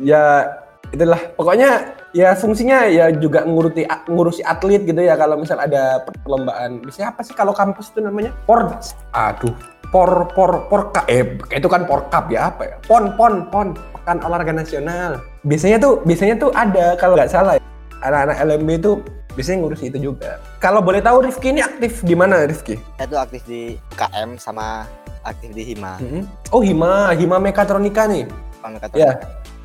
ya 0.00 0.48
itulah. 0.90 1.20
Pokoknya 1.34 1.94
ya 2.10 2.34
fungsinya 2.34 2.90
ya 2.90 3.10
juga 3.14 3.46
nguruti 3.46 3.86
ngurusi 4.10 4.42
atlet 4.42 4.82
gitu 4.82 5.00
ya 5.00 5.14
kalau 5.14 5.38
misal 5.38 5.58
ada 5.58 6.02
perlombaan. 6.04 6.82
Biasanya 6.82 7.14
apa 7.14 7.20
sih 7.22 7.34
kalau 7.34 7.54
kampus 7.54 7.94
itu 7.94 8.02
namanya? 8.02 8.34
Por 8.46 8.74
aduh 9.14 9.54
por 9.90 10.30
por 10.34 10.70
por 10.70 10.80
eh 11.10 11.34
itu 11.50 11.66
kan 11.66 11.86
por 11.86 12.06
cup 12.10 12.30
ya 12.30 12.50
apa 12.50 12.62
ya? 12.66 12.76
Pon 12.86 13.14
pon 13.14 13.46
pon. 13.50 13.74
Pekan 13.94 14.22
olahraga 14.24 14.54
nasional. 14.54 15.20
Biasanya 15.46 15.78
tuh 15.82 16.02
biasanya 16.06 16.34
tuh 16.38 16.50
ada 16.54 16.96
kalau 16.96 17.18
nggak 17.18 17.30
salah 17.30 17.54
ya, 17.58 17.64
anak-anak 18.00 18.36
LMB 18.48 18.68
itu 18.80 18.92
biasanya 19.36 19.58
ngurusi 19.66 19.84
itu 19.92 19.98
juga. 20.12 20.40
Kalau 20.58 20.80
boleh 20.82 21.04
tahu 21.04 21.26
Rifki 21.26 21.54
ini 21.54 21.60
aktif 21.62 22.02
di 22.02 22.14
mana 22.16 22.48
Rifki? 22.48 22.80
Saya 22.98 23.06
tuh 23.06 23.20
aktif 23.20 23.42
di 23.46 23.76
KM 23.94 24.40
sama 24.40 24.88
aktif 25.22 25.52
di 25.52 25.74
Hima. 25.74 26.00
Mm-mm. 26.00 26.24
oh 26.50 26.62
Hima. 26.64 27.12
Hima 27.12 27.36
Mekatronika 27.36 28.08
nih? 28.08 28.24
Sama 28.60 28.76
ya 28.92 29.16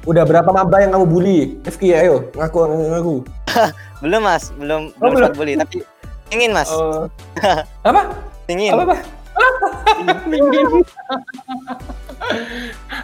udah 0.06 0.24
berapa 0.24 0.46
maba 0.48 0.78
yang 0.80 0.92
kamu 0.92 1.06
bully 1.06 1.40
Rifki 1.62 1.92
ayo 1.92 2.30
ngaku 2.32 2.58
ngaku 2.92 3.16
Belum 3.98 4.22
mas, 4.22 4.52
belum 4.54 4.92
Oh, 4.96 5.08
belum 5.08 5.32
belum. 5.32 5.32
beli 5.34 5.54
tapi 5.56 5.78
ingin 6.30 6.52
mas, 6.52 6.68
Oh. 6.68 7.08
apa 7.88 8.02
ingin. 8.46 8.72
apa 8.72 8.84
apa 8.86 8.98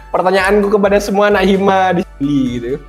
Pertanyaanku 0.08 0.68
kepada 0.70 0.96
semua 0.98 1.28
anak 1.28 1.44
hima 1.44 1.92
di 1.92 2.02
sini 2.04 2.38
gitu. 2.52 2.68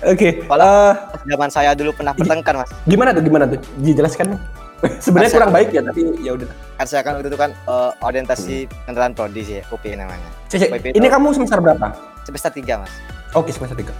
Oke, 0.00 0.28
Kalau- 0.46 0.62
eh, 0.62 0.92
Zaman 1.26 1.50
saya 1.50 1.74
dulu 1.74 1.90
pernah 1.92 2.12
bertengkar 2.12 2.54
mas. 2.56 2.70
gimana 2.84 3.10
tuh 3.10 3.20
gimana 3.20 3.44
tuh? 3.46 3.58
Dijelaskan. 3.78 4.38
Sebenarnya 5.04 5.30
kurang 5.34 5.50
baik 5.50 5.68
ya, 5.74 5.82
tapi 5.82 6.02
ya 6.22 6.38
udah. 6.38 6.48
Kan 6.78 6.86
saya 6.86 7.02
kan 7.02 7.18
itu 7.18 7.34
kan 7.34 7.50
eh, 7.50 7.90
orientasi 8.02 8.70
kendaraan 8.86 9.12
prodi 9.14 9.42
sih, 9.42 9.58
UP 9.74 9.82
namanya. 9.90 10.28
Cece, 10.46 10.70
WP 10.70 10.94
ini 10.94 11.06
kamu 11.10 11.34
semester 11.34 11.58
berapa? 11.58 11.90
Semester 12.22 12.50
3 12.54 12.82
mas. 12.82 12.92
Oke, 13.36 13.52
semester 13.52 13.76
tiga. 13.76 13.92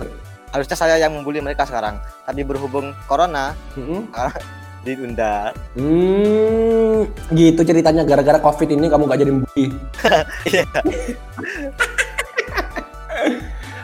Harusnya 0.48 0.76
saya 0.76 0.96
yang 0.96 1.12
membuli 1.12 1.44
mereka 1.44 1.68
sekarang, 1.68 2.00
tapi 2.24 2.40
berhubung 2.46 2.96
corona 3.04 3.52
Hmm. 3.76 4.08
diunda. 4.86 5.52
Hmm, 5.76 7.04
gitu 7.34 7.60
ceritanya 7.60 8.06
gara-gara 8.08 8.40
covid 8.40 8.72
ini 8.72 8.86
kamu 8.88 9.04
gak 9.04 9.20
jadi. 9.20 9.32
Iya. 10.48 10.64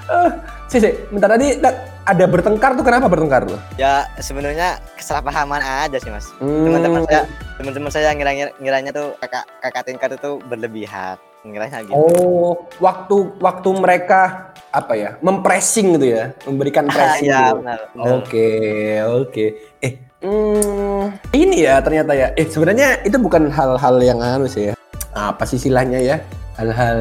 Eh, 0.05 0.31
Cece, 0.71 1.11
bentar 1.13 1.29
tadi 1.37 1.59
ada 2.05 2.25
bertengkar 2.29 2.77
tuh 2.77 2.85
kenapa 2.85 3.09
bertengkar 3.09 3.49
tuh? 3.49 3.61
ya 3.81 4.05
sebenarnya 4.21 4.77
kesalahpahaman 5.01 5.61
aja 5.61 5.97
sih 5.97 6.13
mas. 6.13 6.29
Hmm. 6.37 6.69
Teman-teman 6.69 7.03
saya, 7.09 7.23
teman-teman 7.57 7.91
saya 7.91 8.09
ngira 8.13 8.33
ngiranya 8.61 8.91
tuh 8.93 9.17
kakak 9.25 9.45
kakak 9.65 9.83
tingkat 9.89 10.11
itu 10.21 10.31
berlebihan, 10.45 11.17
ngiranya 11.49 11.81
gitu. 11.89 11.97
Oh, 11.97 12.69
waktu 12.77 13.17
waktu 13.41 13.69
mereka 13.73 14.53
apa 14.69 14.93
ya 14.93 15.11
mempressing 15.25 15.97
gitu 15.97 16.07
ya, 16.13 16.25
memberikan 16.45 16.85
pressing. 16.93 17.33
Iya 17.33 17.41
gitu. 17.41 17.57
benar. 17.65 17.81
Oke, 17.97 18.51
oke. 19.09 19.45
Eh, 19.81 19.93
hmm, 20.21 21.03
ini 21.33 21.65
ya 21.65 21.81
ternyata 21.81 22.13
ya. 22.13 22.37
Eh, 22.37 22.45
sebenarnya 22.45 23.01
itu 23.01 23.17
bukan 23.17 23.49
hal-hal 23.49 23.97
yang 24.05 24.21
anu 24.21 24.45
sih 24.45 24.73
ya. 24.73 24.75
Apa 25.17 25.49
sih 25.49 25.57
istilahnya 25.57 26.05
ya? 26.05 26.21
Hal-hal 26.55 26.99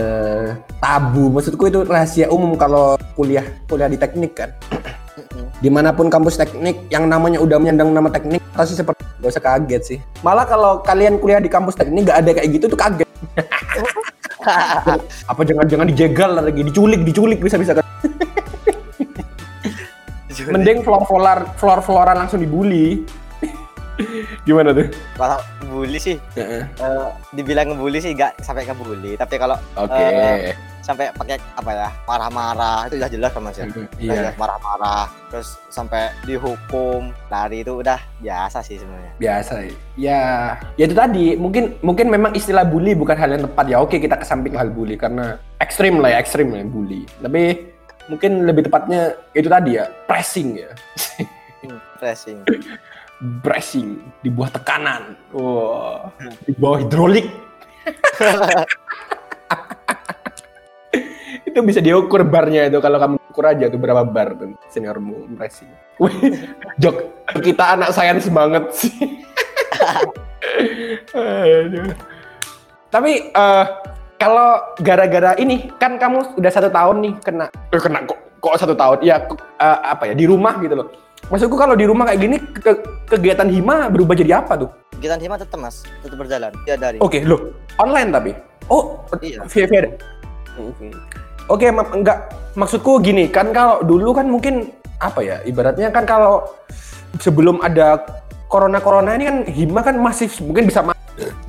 tabu. 0.81 1.29
Maksudku 1.29 1.69
itu 1.69 1.85
rahasia 1.85 2.25
umum 2.33 2.57
kalau 2.57 2.97
kuliah 3.13 3.45
kuliah 3.69 3.85
di 3.85 3.97
teknik 4.01 4.33
kan. 4.33 4.49
Di 5.61 5.69
mana 5.69 5.93
pun 5.93 6.09
kampus 6.09 6.41
teknik 6.41 6.89
yang 6.89 7.05
namanya 7.05 7.37
udah 7.37 7.61
menyandang 7.61 7.93
nama 7.93 8.09
teknik 8.09 8.41
pasti 8.57 8.73
seperti 8.73 9.05
gak 9.21 9.29
usah 9.29 9.43
kaget 9.45 9.81
sih. 9.85 9.99
Malah 10.25 10.49
kalau 10.49 10.81
kalian 10.81 11.21
kuliah 11.21 11.37
di 11.37 11.47
kampus 11.47 11.77
teknik 11.77 12.09
gak 12.09 12.25
ada 12.25 12.31
kayak 12.33 12.49
gitu 12.49 12.65
tuh 12.65 12.79
kaget. 12.79 13.09
Apa 15.31 15.41
jangan-jangan 15.47 15.87
dijegal 15.87 16.35
lagi, 16.35 16.61
diculik, 16.67 17.05
diculik 17.07 17.39
bisa-bisa 17.39 17.79
kan. 17.79 17.85
Mending 20.49 20.81
floor 20.81 21.05
floor 21.05 21.39
floor 21.55 21.79
flooran 21.85 22.25
langsung 22.25 22.41
dibully. 22.41 23.05
Gimana 24.43 24.73
tuh? 24.73 24.87
kalau 25.13 25.37
bully 25.63 25.97
sih, 25.97 26.17
Heeh. 26.33 26.65
eh, 26.67 27.07
dibilang 27.31 27.69
ngebully 27.69 27.97
sih 27.97 28.11
nggak 28.11 28.41
sampai 28.41 28.63
ngebully, 28.63 29.13
tapi 29.13 29.37
kalau 29.37 29.57
Oke. 29.73 29.93
Eh, 29.93 30.51
sampai 30.79 31.15
pakai 31.15 31.39
apa 31.55 31.71
ya 31.71 31.87
marah-marah 32.03 32.85
itu 32.85 32.99
udah 32.99 33.07
jelas 33.07 33.31
kan 33.31 33.41
mas 33.41 33.55
ya. 33.55 33.63
Udah 33.65 33.87
Iya. 33.95 34.13
jelas 34.19 34.35
marah-marah, 34.35 35.07
terus 35.29 35.55
sampai 35.69 36.11
dihukum 36.23 37.15
lari 37.29 37.63
itu 37.63 37.79
udah 37.79 37.95
biasa 38.19 38.59
sih 38.59 38.75
sebenarnya. 38.75 39.13
Biasa. 39.15 39.53
Ya, 39.95 40.23
ya 40.75 40.83
itu 40.83 40.93
tadi. 40.93 41.37
Mungkin 41.37 41.79
mungkin 41.79 42.09
memang 42.09 42.33
istilah 42.33 42.65
bully 42.65 42.93
bukan 42.93 43.15
hal 43.15 43.31
yang 43.31 43.43
tepat 43.43 43.65
ya. 43.65 43.77
Oke, 43.79 43.95
kita 43.97 44.19
ke 44.19 44.25
samping 44.25 44.53
hal 44.53 44.67
bully 44.67 44.93
karena 44.93 45.39
ekstrim 45.57 46.03
lah 46.03 46.11
ya, 46.11 46.17
ekstrim 46.19 46.51
lah 46.51 46.59
ya 46.59 46.67
bully. 46.67 47.07
Tapi 47.17 47.41
mungkin 48.03 48.43
lebih 48.43 48.67
tepatnya 48.67 49.01
itu 49.31 49.47
tadi 49.47 49.79
ya, 49.79 49.87
pressing 50.03 50.59
ya. 50.59 50.69
Hmm, 51.63 51.79
Pressing. 51.95 52.43
Pressing 53.23 54.03
di 54.19 54.27
bawah 54.27 54.51
tekanan. 54.51 55.15
Wah, 55.31 56.11
di 56.43 56.51
bawah 56.59 56.83
hidrolik. 56.83 57.31
itu 61.47 61.59
bisa 61.61 61.79
diukur 61.79 62.25
barnya 62.25 62.65
itu 62.65 62.81
kalau 62.81 62.97
kamu 62.97 63.15
ukur 63.29 63.45
aja 63.45 63.69
tuh 63.69 63.79
berapa 63.79 64.03
bar 64.03 64.35
tuh 64.35 64.57
seniormu. 64.73 65.29
Wih, 66.01 66.35
jok 66.81 66.95
kita 67.39 67.79
anak 67.79 67.95
sains 67.95 68.27
banget 68.27 68.65
sih. 68.75 68.91
Aduh. 71.15 71.93
Tapi 72.89 73.31
eh, 73.31 73.65
kalau 74.17 74.49
gara-gara 74.81 75.37
ini 75.37 75.69
kan 75.77 76.01
kamu 76.01 76.37
udah 76.37 76.51
satu 76.51 76.73
tahun 76.73 76.97
nih 77.05 77.13
kena 77.21 77.45
eh, 77.49 77.81
kena 77.81 78.05
kok 78.05 78.19
kok 78.43 78.59
satu 78.59 78.75
tahun 78.75 78.97
ya 79.05 79.23
eh, 79.61 79.79
apa 79.87 80.09
ya 80.09 80.13
di 80.17 80.25
rumah 80.25 80.57
gitu 80.59 80.73
loh. 80.73 80.89
Maksudku 81.33 81.57
kalau 81.57 81.73
di 81.73 81.89
rumah 81.89 82.05
kayak 82.05 82.19
gini 82.21 82.37
ke- 82.37 82.77
kegiatan 83.09 83.49
hima 83.49 83.89
berubah 83.89 84.13
jadi 84.13 84.37
apa 84.37 84.53
tuh? 84.53 84.69
Kita 85.01 85.17
hima 85.17 85.33
tetap 85.33 85.57
mas, 85.57 85.81
tetap 86.05 86.13
berjalan. 86.13 86.53
Dia 86.61 86.77
dari. 86.77 87.01
Oke, 87.01 87.25
loh, 87.25 87.57
online 87.75 88.13
tapi. 88.13 88.31
Oh, 88.69 89.01
Iya. 89.17 89.41
via 89.49 89.65
via. 89.65 89.81
Oke. 90.53 90.87
Oke, 91.49 91.65
ma- 91.73 91.89
enggak 91.89 92.17
maksudku 92.53 93.01
gini, 93.01 93.25
kan 93.27 93.49
kalau 93.49 93.81
dulu 93.81 94.13
kan 94.13 94.29
mungkin 94.29 94.69
apa 95.01 95.25
ya? 95.25 95.41
Ibaratnya 95.41 95.89
kan 95.89 96.05
kalau 96.05 96.45
sebelum 97.17 97.57
ada 97.59 97.97
corona-corona 98.45 99.17
ini 99.17 99.25
kan 99.25 99.37
hima 99.49 99.81
kan 99.81 99.97
masih 99.97 100.29
mungkin 100.39 100.69
bisa 100.69 100.85
ma- 100.85 100.93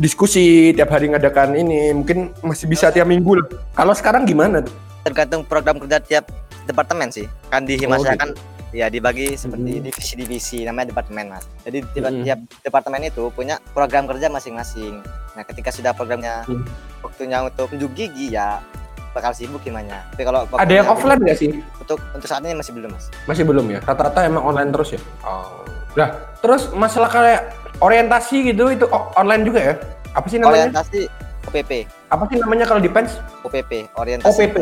diskusi 0.01 0.73
tiap 0.73 0.89
hari 0.89 1.13
ngadakan 1.13 1.55
ini, 1.55 1.93
mungkin 1.93 2.33
masih 2.41 2.67
bisa 2.67 2.89
tiap 2.89 3.05
minggu 3.05 3.37
lah. 3.37 3.47
Kalau 3.77 3.93
sekarang 3.93 4.25
gimana 4.25 4.65
tuh? 4.65 4.73
Tergantung 5.05 5.45
program 5.45 5.77
kerja 5.77 6.01
tiap 6.01 6.25
departemen 6.65 7.13
sih. 7.13 7.29
Kan 7.53 7.69
di 7.69 7.77
hima 7.77 7.95
Oh, 7.95 8.03
saya 8.03 8.17
gitu. 8.17 8.25
kan 8.25 8.31
ya 8.75 8.91
dibagi 8.91 9.39
seperti 9.39 9.79
Hmm. 9.79 9.85
divisi-divisi 9.87 10.67
namanya 10.67 10.91
departemen 10.91 11.31
mas. 11.31 11.47
Jadi 11.63 11.87
tiap, 11.95 12.11
Hmm. 12.11 12.25
tiap 12.27 12.39
departemen 12.61 13.07
itu 13.07 13.31
punya 13.31 13.63
program 13.71 14.11
kerja 14.11 14.27
masing-masing. 14.27 14.99
Nah 15.39 15.43
ketika 15.47 15.71
sudah 15.71 15.95
programnya 15.95 16.43
Hmm. 16.43 16.67
waktunya 16.99 17.39
untuk 17.41 17.71
unjuk 17.71 17.95
gigi 17.95 18.35
ya 18.35 18.59
bakal 19.15 19.31
sibuk 19.31 19.63
gimana. 19.63 20.03
Tapi 20.11 20.27
kalau 20.27 20.43
Ada 20.51 20.75
yang 20.75 20.91
offline 20.91 21.23
nggak 21.23 21.39
sih? 21.39 21.63
Untuk 21.79 22.03
untuk 22.11 22.27
saat 22.27 22.43
ini 22.43 22.59
masih 22.59 22.75
belum 22.75 22.91
mas. 22.91 23.07
Masih 23.31 23.47
belum 23.47 23.71
ya. 23.71 23.79
Rata-rata 23.79 24.27
emang 24.27 24.43
online 24.43 24.75
terus 24.75 24.99
ya. 24.99 25.01
Oh. 25.23 25.63
Nah, 25.95 26.11
terus 26.43 26.75
masalah 26.75 27.07
kayak 27.07 27.55
orientasi 27.79 28.51
gitu 28.51 28.75
itu 28.75 28.91
online 29.15 29.47
juga 29.47 29.61
ya? 29.63 29.75
Apa 30.11 30.27
sih 30.27 30.43
namanya? 30.43 30.67
Orientasi 30.67 31.01
OPP, 31.45 31.87
Apa 32.11 32.27
sih 32.27 32.41
namanya 32.43 32.67
kalau 32.67 32.83
di 32.83 32.91
Pens? 32.91 33.21
OPP, 33.47 33.87
orientasi 33.95 34.27
OPP. 34.27 34.57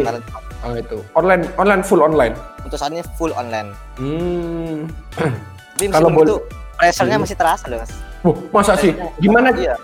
Oh 0.63 0.75
itu. 0.79 0.99
Online 1.19 1.43
online 1.59 1.83
full 1.83 2.03
online. 2.03 2.35
Untuk 2.63 2.79
saat 2.79 2.95
ini 2.95 3.03
full 3.19 3.35
online. 3.35 3.75
Hmm. 3.99 4.87
Kalau 5.93 6.11
itu 6.23 6.37
pressure-nya 6.79 7.19
Hmm. 7.19 7.25
masih 7.27 7.37
terasa 7.39 7.65
loh 7.67 7.79
mas. 7.83 7.93
Wah, 8.23 8.37
masa 8.55 8.79
sih? 8.79 8.95
Gimana 9.19 9.51
Iya. 9.51 9.75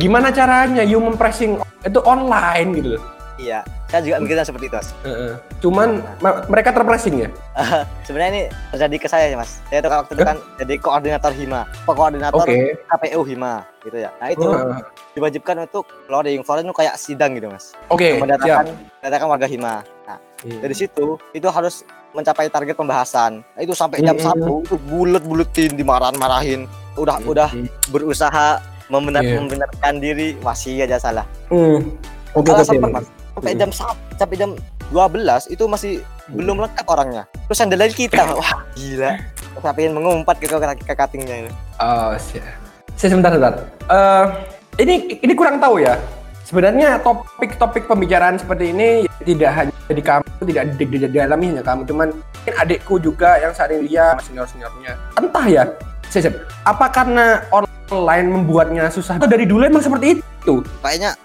gimana 0.00 0.32
caranya 0.32 0.80
you 0.80 0.96
mempressing 0.96 1.60
itu 1.84 2.00
online 2.04 2.72
gitu 2.72 2.88
loh. 2.96 3.02
Iya. 3.36 3.60
Saya 3.86 4.00
juga 4.02 4.16
mikirnya 4.18 4.42
seperti 4.42 4.66
itu 4.66 4.76
mas. 4.76 4.88
Heeh. 5.02 5.32
Cuman 5.60 5.88
ma- 6.18 6.42
mereka 6.48 6.72
terpressing 6.72 7.20
ya? 7.20 7.28
Sebenarnya 8.02 8.30
ini 8.30 8.42
terjadi 8.72 8.96
ke 8.96 9.06
saya 9.06 9.24
sih 9.28 9.36
mas. 9.36 9.60
Saya 9.66 9.78
tuh 9.78 9.90
waktu 9.90 10.12
itu 10.12 10.24
kan 10.24 10.36
jadi 10.56 10.74
koordinator 10.76 11.32
hima, 11.32 11.60
koordinator 11.84 12.42
Oke. 12.42 12.80
KPU 12.82 13.20
hima 13.22 13.62
gitu 13.80 13.96
ya. 13.98 14.10
Nah 14.16 14.28
itu 14.28 14.42
Heeh. 14.42 14.80
diwajibkan 15.12 15.56
untuk 15.62 15.84
loading 16.06 16.42
foreign 16.42 16.64
itu 16.64 16.74
kayak 16.74 16.94
sidang 16.96 17.32
gitu 17.32 17.46
mas. 17.46 17.76
Oke, 17.86 18.16
mendatangkan 18.16 18.66
siap. 18.66 18.98
mendatangkan 18.98 19.28
warga 19.28 19.46
hima. 19.46 19.74
Nah 20.02 20.18
Hmm. 20.36 20.60
dari 20.60 20.76
situ 20.76 21.16
itu 21.32 21.48
harus 21.48 21.80
mencapai 22.12 22.48
target 22.48 22.76
pembahasan. 22.76 23.40
Nah, 23.42 23.60
itu 23.60 23.72
sampai 23.72 24.00
jam 24.00 24.12
Hmm. 24.14 24.24
satu 24.26 24.52
itu 24.62 24.76
bulet-buletin, 24.82 25.72
dimarahin-marahin. 25.74 26.68
Udah 26.94 27.16
Hmm. 27.16 27.28
udah 27.28 27.48
berusaha 27.88 28.60
membenar 28.86 29.20
Iya. 29.20 29.36
membenarkan 29.36 29.94
diri 29.96 30.36
masih 30.38 30.80
aja 30.82 30.96
salah. 30.98 31.24
Hmm. 31.48 31.96
Oke, 32.32 32.52
Salah 32.52 32.62
oke. 32.62 32.68
sempat 32.70 32.90
mas. 32.92 33.06
Sampai 33.36 33.52
Hmm. 33.52 33.60
jam 33.60 33.70
satu, 33.70 34.00
sampai 34.16 34.36
jam 34.40 34.50
12 34.88 35.44
itu 35.52 35.64
masih 35.68 36.00
Hmm. 36.00 36.40
belum 36.40 36.56
lengkap 36.64 36.86
orangnya. 36.88 37.22
Terus 37.46 37.58
yang 37.60 37.70
dari 37.70 37.92
kita, 37.92 38.22
wah 38.40 38.64
gila. 38.72 39.12
Saya 39.60 39.72
pengen 39.76 39.92
mengumpat 40.00 40.40
ke 40.40 40.48
ke, 40.48 40.56
ke 40.84 40.94
cuttingnya 40.96 41.36
ini. 41.44 41.52
Oh. 41.76 42.16
Saya 42.96 43.08
sebentar, 43.12 43.28
sebentar. 43.28 43.60
Eh, 43.92 44.24
ini 44.80 45.20
ini 45.20 45.32
kurang 45.36 45.60
tahu 45.60 45.84
ya. 45.84 46.00
Sebenarnya 46.46 46.96
topik-topik 47.04 47.90
pembicaraan 47.90 48.38
seperti 48.38 48.70
ini 48.70 49.04
tidak 49.26 49.50
hanya 49.52 49.74
di 49.90 50.00
kamu, 50.00 50.24
tidak 50.46 50.62
di, 50.78 50.84
di, 50.86 50.96
di 51.02 51.08
dalamnya 51.10 51.48
hanya 51.58 51.64
kamu, 51.66 51.82
cuman 51.90 52.08
mungkin 52.14 52.54
adikku 52.62 53.02
juga 53.02 53.36
yang 53.42 53.50
sering 53.50 53.82
lihat 53.82 54.22
senior-seniornya. 54.22 54.94
Entah 55.18 55.46
ya, 55.50 55.62
saya 56.06 56.30
apa 56.62 56.86
karena 56.88 57.42
online 57.90 58.28
membuatnya 58.30 58.86
susah? 58.88 59.18
Atau 59.18 59.26
dari 59.26 59.42
dulu 59.42 59.66
emang 59.66 59.82
seperti 59.82 60.22
itu? 60.22 60.62
Kayaknya 60.86 61.18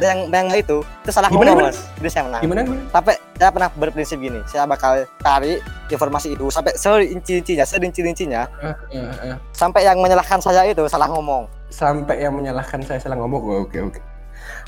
yang 0.00 0.20
yang 0.28 0.46
itu 0.52 0.78
itu 0.80 1.10
salah 1.10 1.28
Gimana, 1.28 1.54
ngomong 1.54 1.70
gimana? 1.70 1.74
mas 1.74 1.78
itu 1.98 2.08
saya 2.08 2.22
menang 2.26 2.42
Gimana? 2.42 2.60
gimana? 2.62 2.82
tapi 2.90 3.12
saya 3.34 3.50
pernah 3.50 3.68
berprinsip 3.72 4.18
gini 4.18 4.40
saya 4.46 4.64
bakal 4.64 4.92
cari 5.18 5.52
informasi 5.88 6.28
itu 6.34 6.46
sampai 6.48 6.72
serinci-rincinya 6.74 7.64
serinci-rincinya 7.64 8.42
Eh, 8.60 8.74
eh, 8.94 9.32
eh. 9.32 9.36
sampai 9.50 9.82
yang 9.82 9.98
menyalahkan 9.98 10.38
saya 10.38 10.66
itu 10.66 10.84
salah 10.86 11.08
ngomong 11.08 11.48
Sampai 11.68 12.24
yang 12.24 12.32
menyalahkan 12.32 12.80
saya 12.80 12.96
salah 12.96 13.20
ngomong. 13.20 13.40
Oh, 13.44 13.60
Oke, 13.68 13.76
oke. 13.76 14.00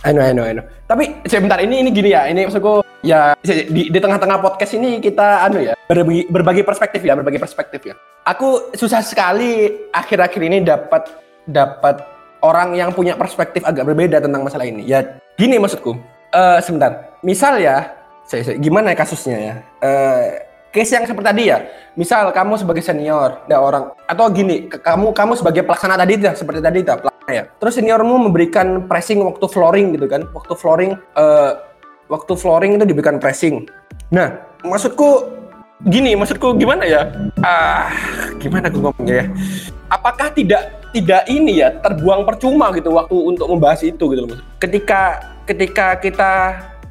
I 0.04 0.12
know, 0.12 0.20
I 0.20 0.36
know, 0.36 0.44
I 0.44 0.52
know. 0.52 0.64
Tapi 0.84 1.16
sebentar 1.24 1.56
ini 1.56 1.80
ini 1.80 1.88
gini 1.88 2.12
ya. 2.12 2.28
Ini 2.28 2.44
maksudku 2.44 2.84
ya 3.00 3.32
di, 3.40 3.88
di 3.88 3.96
tengah-tengah 3.96 4.36
podcast 4.36 4.76
ini 4.76 5.00
kita 5.00 5.48
anu 5.48 5.64
ya 5.64 5.72
berbagi, 5.88 6.28
berbagi 6.28 6.60
perspektif 6.60 7.00
ya, 7.00 7.16
berbagi 7.16 7.40
perspektif 7.40 7.80
ya. 7.88 7.96
Aku 8.28 8.68
susah 8.76 9.00
sekali 9.00 9.72
akhir-akhir 9.88 10.42
ini 10.44 10.60
dapat 10.60 11.08
dapat 11.48 12.04
orang 12.40 12.76
yang 12.76 12.90
punya 12.92 13.16
perspektif 13.16 13.64
agak 13.64 13.84
berbeda 13.84 14.20
tentang 14.20 14.44
masalah 14.44 14.64
ini. 14.66 14.84
Ya 14.84 15.20
gini 15.36 15.56
maksudku. 15.56 15.96
Eh 16.30 16.58
sebentar. 16.62 17.16
Misal 17.20 17.60
ya, 17.60 17.92
saya, 18.24 18.42
saya- 18.46 18.58
gimana 18.58 18.92
ya 18.92 18.96
kasusnya 18.96 19.36
ya? 19.38 19.54
Eh 19.82 20.24
case 20.70 20.94
yang 20.94 21.04
seperti 21.04 21.26
tadi 21.26 21.42
ya. 21.50 21.58
Misal 21.98 22.30
kamu 22.30 22.54
sebagai 22.56 22.80
senior, 22.80 23.42
ada 23.44 23.58
orang 23.58 23.90
atau 24.06 24.30
gini, 24.30 24.70
kamu 24.70 25.10
kamu 25.10 25.32
sebagai 25.34 25.66
pelaksana 25.66 25.98
tadi 25.98 26.22
ya, 26.22 26.32
seperti 26.38 26.62
tadi 26.62 26.86
ya, 26.86 26.94
pelaksana 26.96 27.32
ya. 27.34 27.44
Terus 27.58 27.74
seniormu 27.76 28.30
memberikan 28.30 28.86
pressing 28.86 29.20
waktu 29.26 29.46
flooring 29.50 29.98
gitu 29.98 30.06
kan. 30.06 30.24
Waktu 30.30 30.54
flooring 30.54 30.92
eh 30.96 31.52
waktu 32.06 32.32
flooring 32.38 32.78
itu 32.78 32.86
diberikan 32.86 33.18
pressing. 33.18 33.66
Nah, 34.14 34.34
maksudku 34.62 35.26
gini, 35.86 36.14
maksudku 36.14 36.54
gimana 36.58 36.86
ya? 36.86 37.10
Ah, 37.42 37.90
gimana 38.38 38.70
aku 38.70 38.78
ngomongnya 38.82 39.22
ya? 39.22 39.26
Apakah 39.90 40.30
tidak 40.34 40.79
tidak 40.90 41.22
ini 41.26 41.58
ya 41.58 41.70
terbuang 41.78 42.24
percuma 42.24 42.70
gitu 42.70 42.90
waktu 42.90 43.14
untuk 43.14 43.46
membahas 43.46 43.80
itu 43.80 44.04
gitu 44.06 44.22
loh. 44.24 44.38
Ketika 44.56 45.18
ketika 45.44 45.94
kita 45.96 46.32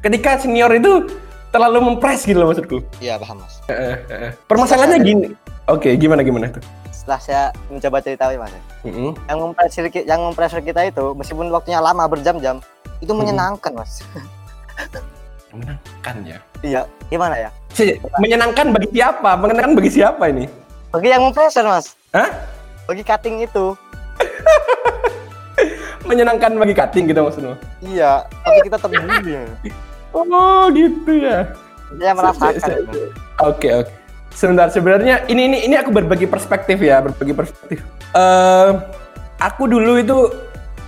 ketika 0.00 0.30
senior 0.36 0.70
itu 0.70 1.04
terlalu 1.50 1.82
mempres 1.84 2.22
gitu 2.22 2.38
loh 2.38 2.48
maksudku. 2.48 2.78
iya 2.98 3.16
paham 3.16 3.40
mas 3.40 3.58
eh, 3.66 3.98
eh. 4.06 4.30
Permasalahannya 4.44 4.98
gini. 5.00 5.28
Oke, 5.66 5.94
gimana 5.94 6.20
gimana 6.20 6.48
tuh? 6.48 6.62
setelah 6.90 7.16
saya 7.18 7.42
mencoba 7.66 7.98
cerita 7.98 8.28
mas 8.30 8.52
Mm-mm. 8.82 9.16
yang 9.24 9.38
mempressure 9.40 9.88
ki- 9.88 10.04
yang 10.04 10.20
mempressure 10.20 10.60
kita 10.60 10.84
itu 10.84 11.16
meskipun 11.16 11.48
waktunya 11.48 11.80
lama 11.80 12.04
berjam-jam 12.04 12.60
itu 12.98 13.08
Hmm. 13.08 13.18
menyenangkan 13.18 13.72
mas 13.72 14.04
Menyenangkan 15.50 16.14
ya. 16.22 16.38
iya 16.60 16.80
gimana 17.08 17.34
ya 17.36 17.50
Menyenangkan 18.20 18.70
bagi 18.70 18.88
siapa? 18.92 19.30
Menyenangkan 19.34 19.72
bagi 19.74 19.90
siapa 19.90 20.24
ini? 20.28 20.44
bagi 20.90 21.08
yang 21.08 21.22
mempressure 21.24 21.64
mas 21.64 21.96
Hah? 22.12 22.28
Bagi 22.90 23.06
cutting 23.06 23.46
itu 23.46 23.70
Menyenangkan 26.10 26.58
bagi 26.58 26.74
cutting 26.74 27.06
gitu 27.06 27.22
maksudmu? 27.22 27.54
iya 27.86 28.26
tapi 28.42 28.58
kita 28.66 28.76
terbully 28.82 29.46
Oh, 30.10 30.66
gitu 30.74 31.22
ya. 31.22 31.54
saya 31.94 32.12
merasakan. 32.18 32.82
Oke 33.46 33.70
oke. 33.70 33.92
Sebentar 34.34 34.66
sebenarnya 34.74 35.22
ini 35.30 35.46
ini 35.46 35.58
ini 35.70 35.78
aku 35.78 35.94
berbagi 35.94 36.26
perspektif 36.26 36.82
ya 36.82 36.98
berbagi 36.98 37.30
perspektif. 37.30 37.78
Eh 38.10 38.70
aku 39.38 39.70
dulu 39.70 40.02
itu 40.02 40.18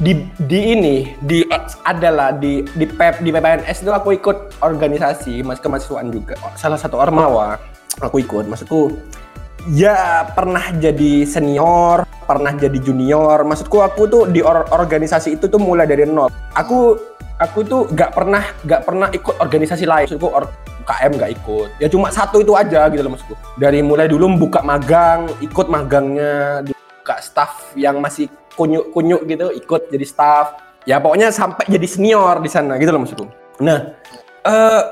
di 0.02 0.26
di 0.42 0.74
ini 0.74 1.14
di 1.22 1.46
adalah 1.86 2.34
di 2.34 2.66
di 2.74 2.82
PEP 2.82 3.22
di 3.22 3.30
PPNS 3.30 3.86
itu 3.86 3.94
aku 3.94 4.18
ikut 4.18 4.58
organisasi 4.58 5.46
mas 5.46 5.62
kemahasiswaan 5.62 6.10
juga 6.10 6.34
salah 6.58 6.74
satu 6.74 6.98
ormawa 6.98 7.54
aku 8.02 8.18
ikut 8.18 8.50
maksudku 8.50 8.98
ya 9.70 10.26
pernah 10.34 10.74
jadi 10.74 11.22
senior 11.22 12.08
pernah 12.26 12.54
jadi 12.54 12.78
junior. 12.78 13.42
Maksudku 13.44 13.82
aku 13.82 14.08
tuh 14.08 14.22
di 14.30 14.40
or- 14.40 14.66
organisasi 14.70 15.36
itu 15.36 15.46
tuh 15.50 15.60
mulai 15.60 15.84
dari 15.84 16.06
nol. 16.06 16.30
Aku 16.54 16.96
aku 17.36 17.58
tuh 17.66 17.90
gak 17.92 18.14
pernah 18.14 18.42
gak 18.64 18.86
pernah 18.86 19.08
ikut 19.10 19.36
organisasi 19.42 19.84
lain. 19.84 20.06
Maksudku 20.08 20.30
or- 20.30 20.50
UKM 20.82 21.14
gak 21.14 21.30
ikut. 21.38 21.68
Ya 21.78 21.86
cuma 21.86 22.10
satu 22.10 22.42
itu 22.42 22.58
aja 22.58 22.90
gitu 22.90 23.06
loh 23.06 23.14
maksudku. 23.14 23.34
Dari 23.54 23.86
mulai 23.86 24.10
dulu 24.10 24.26
buka 24.34 24.66
magang 24.66 25.30
ikut 25.38 25.70
magangnya 25.70 26.66
buka 26.66 27.22
staff 27.22 27.70
yang 27.78 28.02
masih 28.02 28.26
kunyuk-kunyuk 28.58 29.22
gitu 29.30 29.46
ikut 29.54 29.94
jadi 29.94 30.06
staff. 30.06 30.58
Ya 30.82 30.98
pokoknya 30.98 31.30
sampai 31.30 31.70
jadi 31.70 31.86
senior 31.86 32.42
di 32.42 32.50
sana 32.50 32.74
gitu 32.82 32.90
loh 32.90 33.06
maksudku. 33.06 33.26
Nah 33.62 33.94
eh 34.42 34.82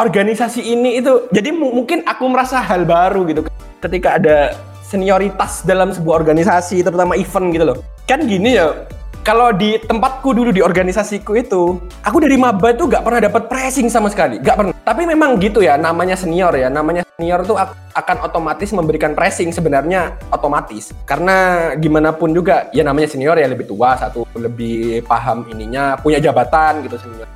organisasi 0.00 0.64
ini 0.64 0.96
itu 0.96 1.28
jadi 1.28 1.52
mu- 1.52 1.76
mungkin 1.76 2.00
aku 2.08 2.24
merasa 2.32 2.64
hal 2.64 2.88
baru 2.88 3.28
gitu. 3.28 3.44
Ketika 3.80 4.16
ada 4.16 4.56
senioritas 4.84 5.62
dalam 5.62 5.92
sebuah 5.92 6.24
organisasi 6.24 6.82
terutama 6.82 7.14
event 7.14 7.46
gitu 7.52 7.64
loh. 7.68 7.78
Kan 8.08 8.24
gini 8.24 8.56
ya 8.56 8.72
kalau 9.20 9.52
di 9.52 9.76
tempatku 9.76 10.32
dulu 10.32 10.50
di 10.50 10.64
organisasiku 10.64 11.36
itu 11.36 11.76
aku 12.00 12.24
dari 12.24 12.40
maba 12.40 12.72
tuh 12.72 12.88
gak 12.88 13.04
pernah 13.04 13.20
dapat 13.20 13.52
pressing 13.52 13.92
sama 13.92 14.08
sekali 14.08 14.40
gak 14.40 14.56
pernah. 14.56 14.74
Tapi 14.80 15.04
memang 15.04 15.36
gitu 15.38 15.60
ya 15.60 15.76
namanya 15.76 16.16
senior 16.16 16.56
ya 16.56 16.72
namanya 16.72 17.04
senior 17.20 17.44
tuh 17.44 17.60
ak- 17.60 17.76
akan 17.92 18.24
otomatis 18.24 18.72
memberikan 18.72 19.12
pressing 19.12 19.52
sebenarnya 19.52 20.16
otomatis. 20.32 20.96
Karena 21.04 21.68
gimana 21.76 22.16
pun 22.16 22.32
juga 22.32 22.72
ya 22.72 22.80
namanya 22.80 23.12
senior 23.12 23.36
ya 23.36 23.44
lebih 23.44 23.68
tua 23.68 23.92
satu 24.00 24.24
lebih 24.32 25.04
paham 25.04 25.44
ininya 25.52 26.00
punya 26.00 26.16
jabatan 26.16 26.80
gitu 26.88 26.96
senior. 26.96 27.28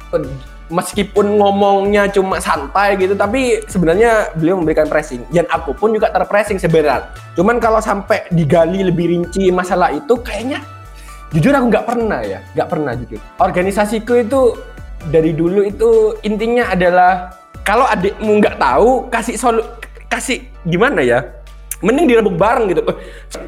Meskipun 0.73 1.37
ngomongnya 1.37 2.09
cuma 2.09 2.41
santai 2.41 2.97
gitu 2.97 3.13
tapi 3.13 3.61
sebenarnya 3.69 4.33
beliau 4.33 4.57
memberikan 4.57 4.89
pressing. 4.89 5.21
Dan 5.29 5.45
aku 5.53 5.77
pun 5.77 5.93
juga 5.93 6.09
terpressing 6.09 6.57
sebenarnya. 6.57 7.13
Cuman 7.37 7.61
kalau 7.61 7.85
sampai 7.85 8.25
digali 8.33 8.81
lebih 8.89 9.13
rinci 9.13 9.53
masalah 9.53 9.93
itu 9.93 10.17
kayaknya 10.25 10.65
jujur 11.37 11.53
aku 11.53 11.69
nggak 11.69 11.85
pernah 11.85 12.25
ya 12.25 12.41
nggak 12.57 12.69
pernah 12.73 12.97
jujur. 12.97 13.21
Organisasiku 13.37 14.17
itu 14.17 14.41
dari 15.13 15.37
dulu 15.37 15.61
itu 15.61 16.17
intinya 16.25 16.73
adalah 16.73 17.44
kalau 17.65 17.89
adikmu 17.89 18.45
nggak 18.45 18.61
tahu 18.61 19.09
kasih 19.09 19.41
solu 19.41 19.65
kasih 20.13 20.45
gimana 20.69 21.01
ya? 21.01 21.25
Mending 21.81 22.07
dirembuk 22.07 22.37
bareng 22.37 22.69
gitu. 22.71 22.81
Eh, 22.87 22.97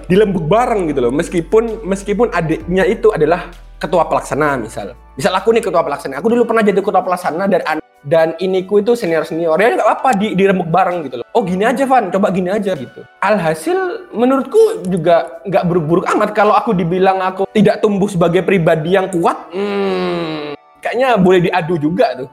dilembuk 0.08 0.44
bareng 0.48 0.88
gitu 0.88 1.04
loh. 1.04 1.12
Meskipun 1.12 1.84
meskipun 1.84 2.32
adiknya 2.32 2.88
itu 2.88 3.12
adalah 3.12 3.52
ketua 3.76 4.08
pelaksana 4.08 4.56
misal. 4.56 4.96
Misal 5.20 5.36
aku 5.36 5.52
nih 5.52 5.62
ketua 5.64 5.84
pelaksana. 5.84 6.20
Aku 6.20 6.32
dulu 6.32 6.48
pernah 6.48 6.64
jadi 6.64 6.80
ketua 6.80 7.04
pelaksana 7.04 7.44
dan 7.48 7.62
an- 7.68 7.84
dan 8.06 8.38
iniku 8.40 8.80
itu 8.80 8.94
senior 8.94 9.26
senior 9.26 9.58
ya 9.58 9.72
nggak 9.74 9.84
apa-apa 9.84 10.10
di 10.16 10.32
dirembuk 10.32 10.68
bareng 10.68 11.04
gitu 11.04 11.20
loh. 11.20 11.26
Oh 11.36 11.44
gini 11.44 11.68
aja 11.68 11.84
Van. 11.84 12.08
Coba 12.08 12.32
gini 12.32 12.48
aja 12.48 12.72
gitu. 12.72 13.04
Alhasil 13.20 14.08
menurutku 14.16 14.88
juga 14.88 15.44
nggak 15.44 15.64
buruk-buruk 15.68 16.04
amat 16.16 16.32
kalau 16.32 16.56
aku 16.56 16.72
dibilang 16.72 17.20
aku 17.20 17.44
tidak 17.52 17.84
tumbuh 17.84 18.08
sebagai 18.08 18.40
pribadi 18.44 18.96
yang 18.96 19.12
kuat. 19.12 19.52
Hmm, 19.52 20.55
kayaknya 20.87 21.18
boleh 21.18 21.41
diadu 21.43 21.74
juga 21.76 22.07
tuh. 22.14 22.28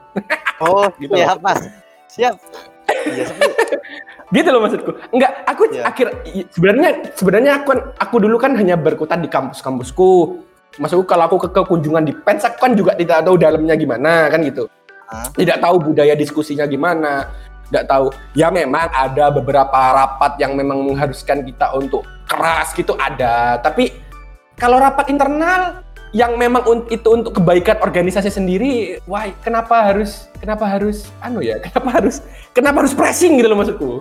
Oh 0.62 0.86
Gitu 1.02 1.10
siap 1.18 1.42
mas. 1.42 1.60
Siap. 2.06 2.36
Iya 3.10 3.24
seperti 3.26 3.54
gitu 4.30 4.50
loh 4.50 4.62
maksudku. 4.66 4.92
Enggak 5.10 5.32
aku 5.46 5.62
Iya. 5.70 5.82
akhir 5.86 6.08
sebenarnya 6.50 6.90
sebenarnya 7.14 7.52
aku 7.62 7.66
kan- 7.74 7.86
aku 7.98 8.16
dulu 8.18 8.38
kan 8.38 8.54
hanya 8.54 8.74
berkutat 8.74 9.18
di 9.18 9.30
kampus-kampusku. 9.30 10.42
Maksudku 10.74 11.06
kalau 11.06 11.30
aku 11.30 11.38
ke, 11.38 11.48
ke 11.50 11.62
kunjungan 11.66 12.02
di 12.02 12.14
pens 12.14 12.42
aku 12.42 12.58
kan 12.58 12.74
juga 12.74 12.94
tidak 12.94 13.22
tahu 13.22 13.38
dalamnya 13.38 13.74
gimana 13.74 14.30
kan 14.30 14.42
gitu. 14.42 14.70
Ah. 15.04 15.30
tidak 15.38 15.62
tahu 15.62 15.78
budaya 15.84 16.14
diskusinya 16.14 16.66
gimana. 16.66 17.30
Tidak 17.70 17.86
tahu. 17.86 18.10
Ya 18.34 18.50
memang 18.50 18.90
ada 18.90 19.30
beberapa 19.30 19.70
rapat 19.74 20.42
yang 20.42 20.58
memang 20.58 20.82
mengharuskan 20.82 21.46
kita 21.46 21.70
untuk 21.74 22.02
keras 22.26 22.74
gitu 22.74 22.98
ada. 22.98 23.62
Tapi 23.62 23.94
kalau 24.58 24.82
rapat 24.82 25.14
internal 25.14 25.86
yang 26.14 26.38
memang 26.38 26.62
itu 26.94 27.10
untuk 27.10 27.42
kebaikan 27.42 27.82
organisasi 27.82 28.30
sendiri 28.30 29.02
why? 29.10 29.34
Kenapa 29.42 29.82
harus 29.82 30.30
kenapa 30.38 30.70
harus 30.70 31.10
anu 31.26 31.42
ya 31.42 31.58
kenapa 31.66 31.90
harus 32.00 32.22
kenapa 32.54 32.86
harus 32.86 32.94
pressing 32.94 33.42
gitu 33.42 33.50
loh 33.50 33.58
maksudku 33.58 33.92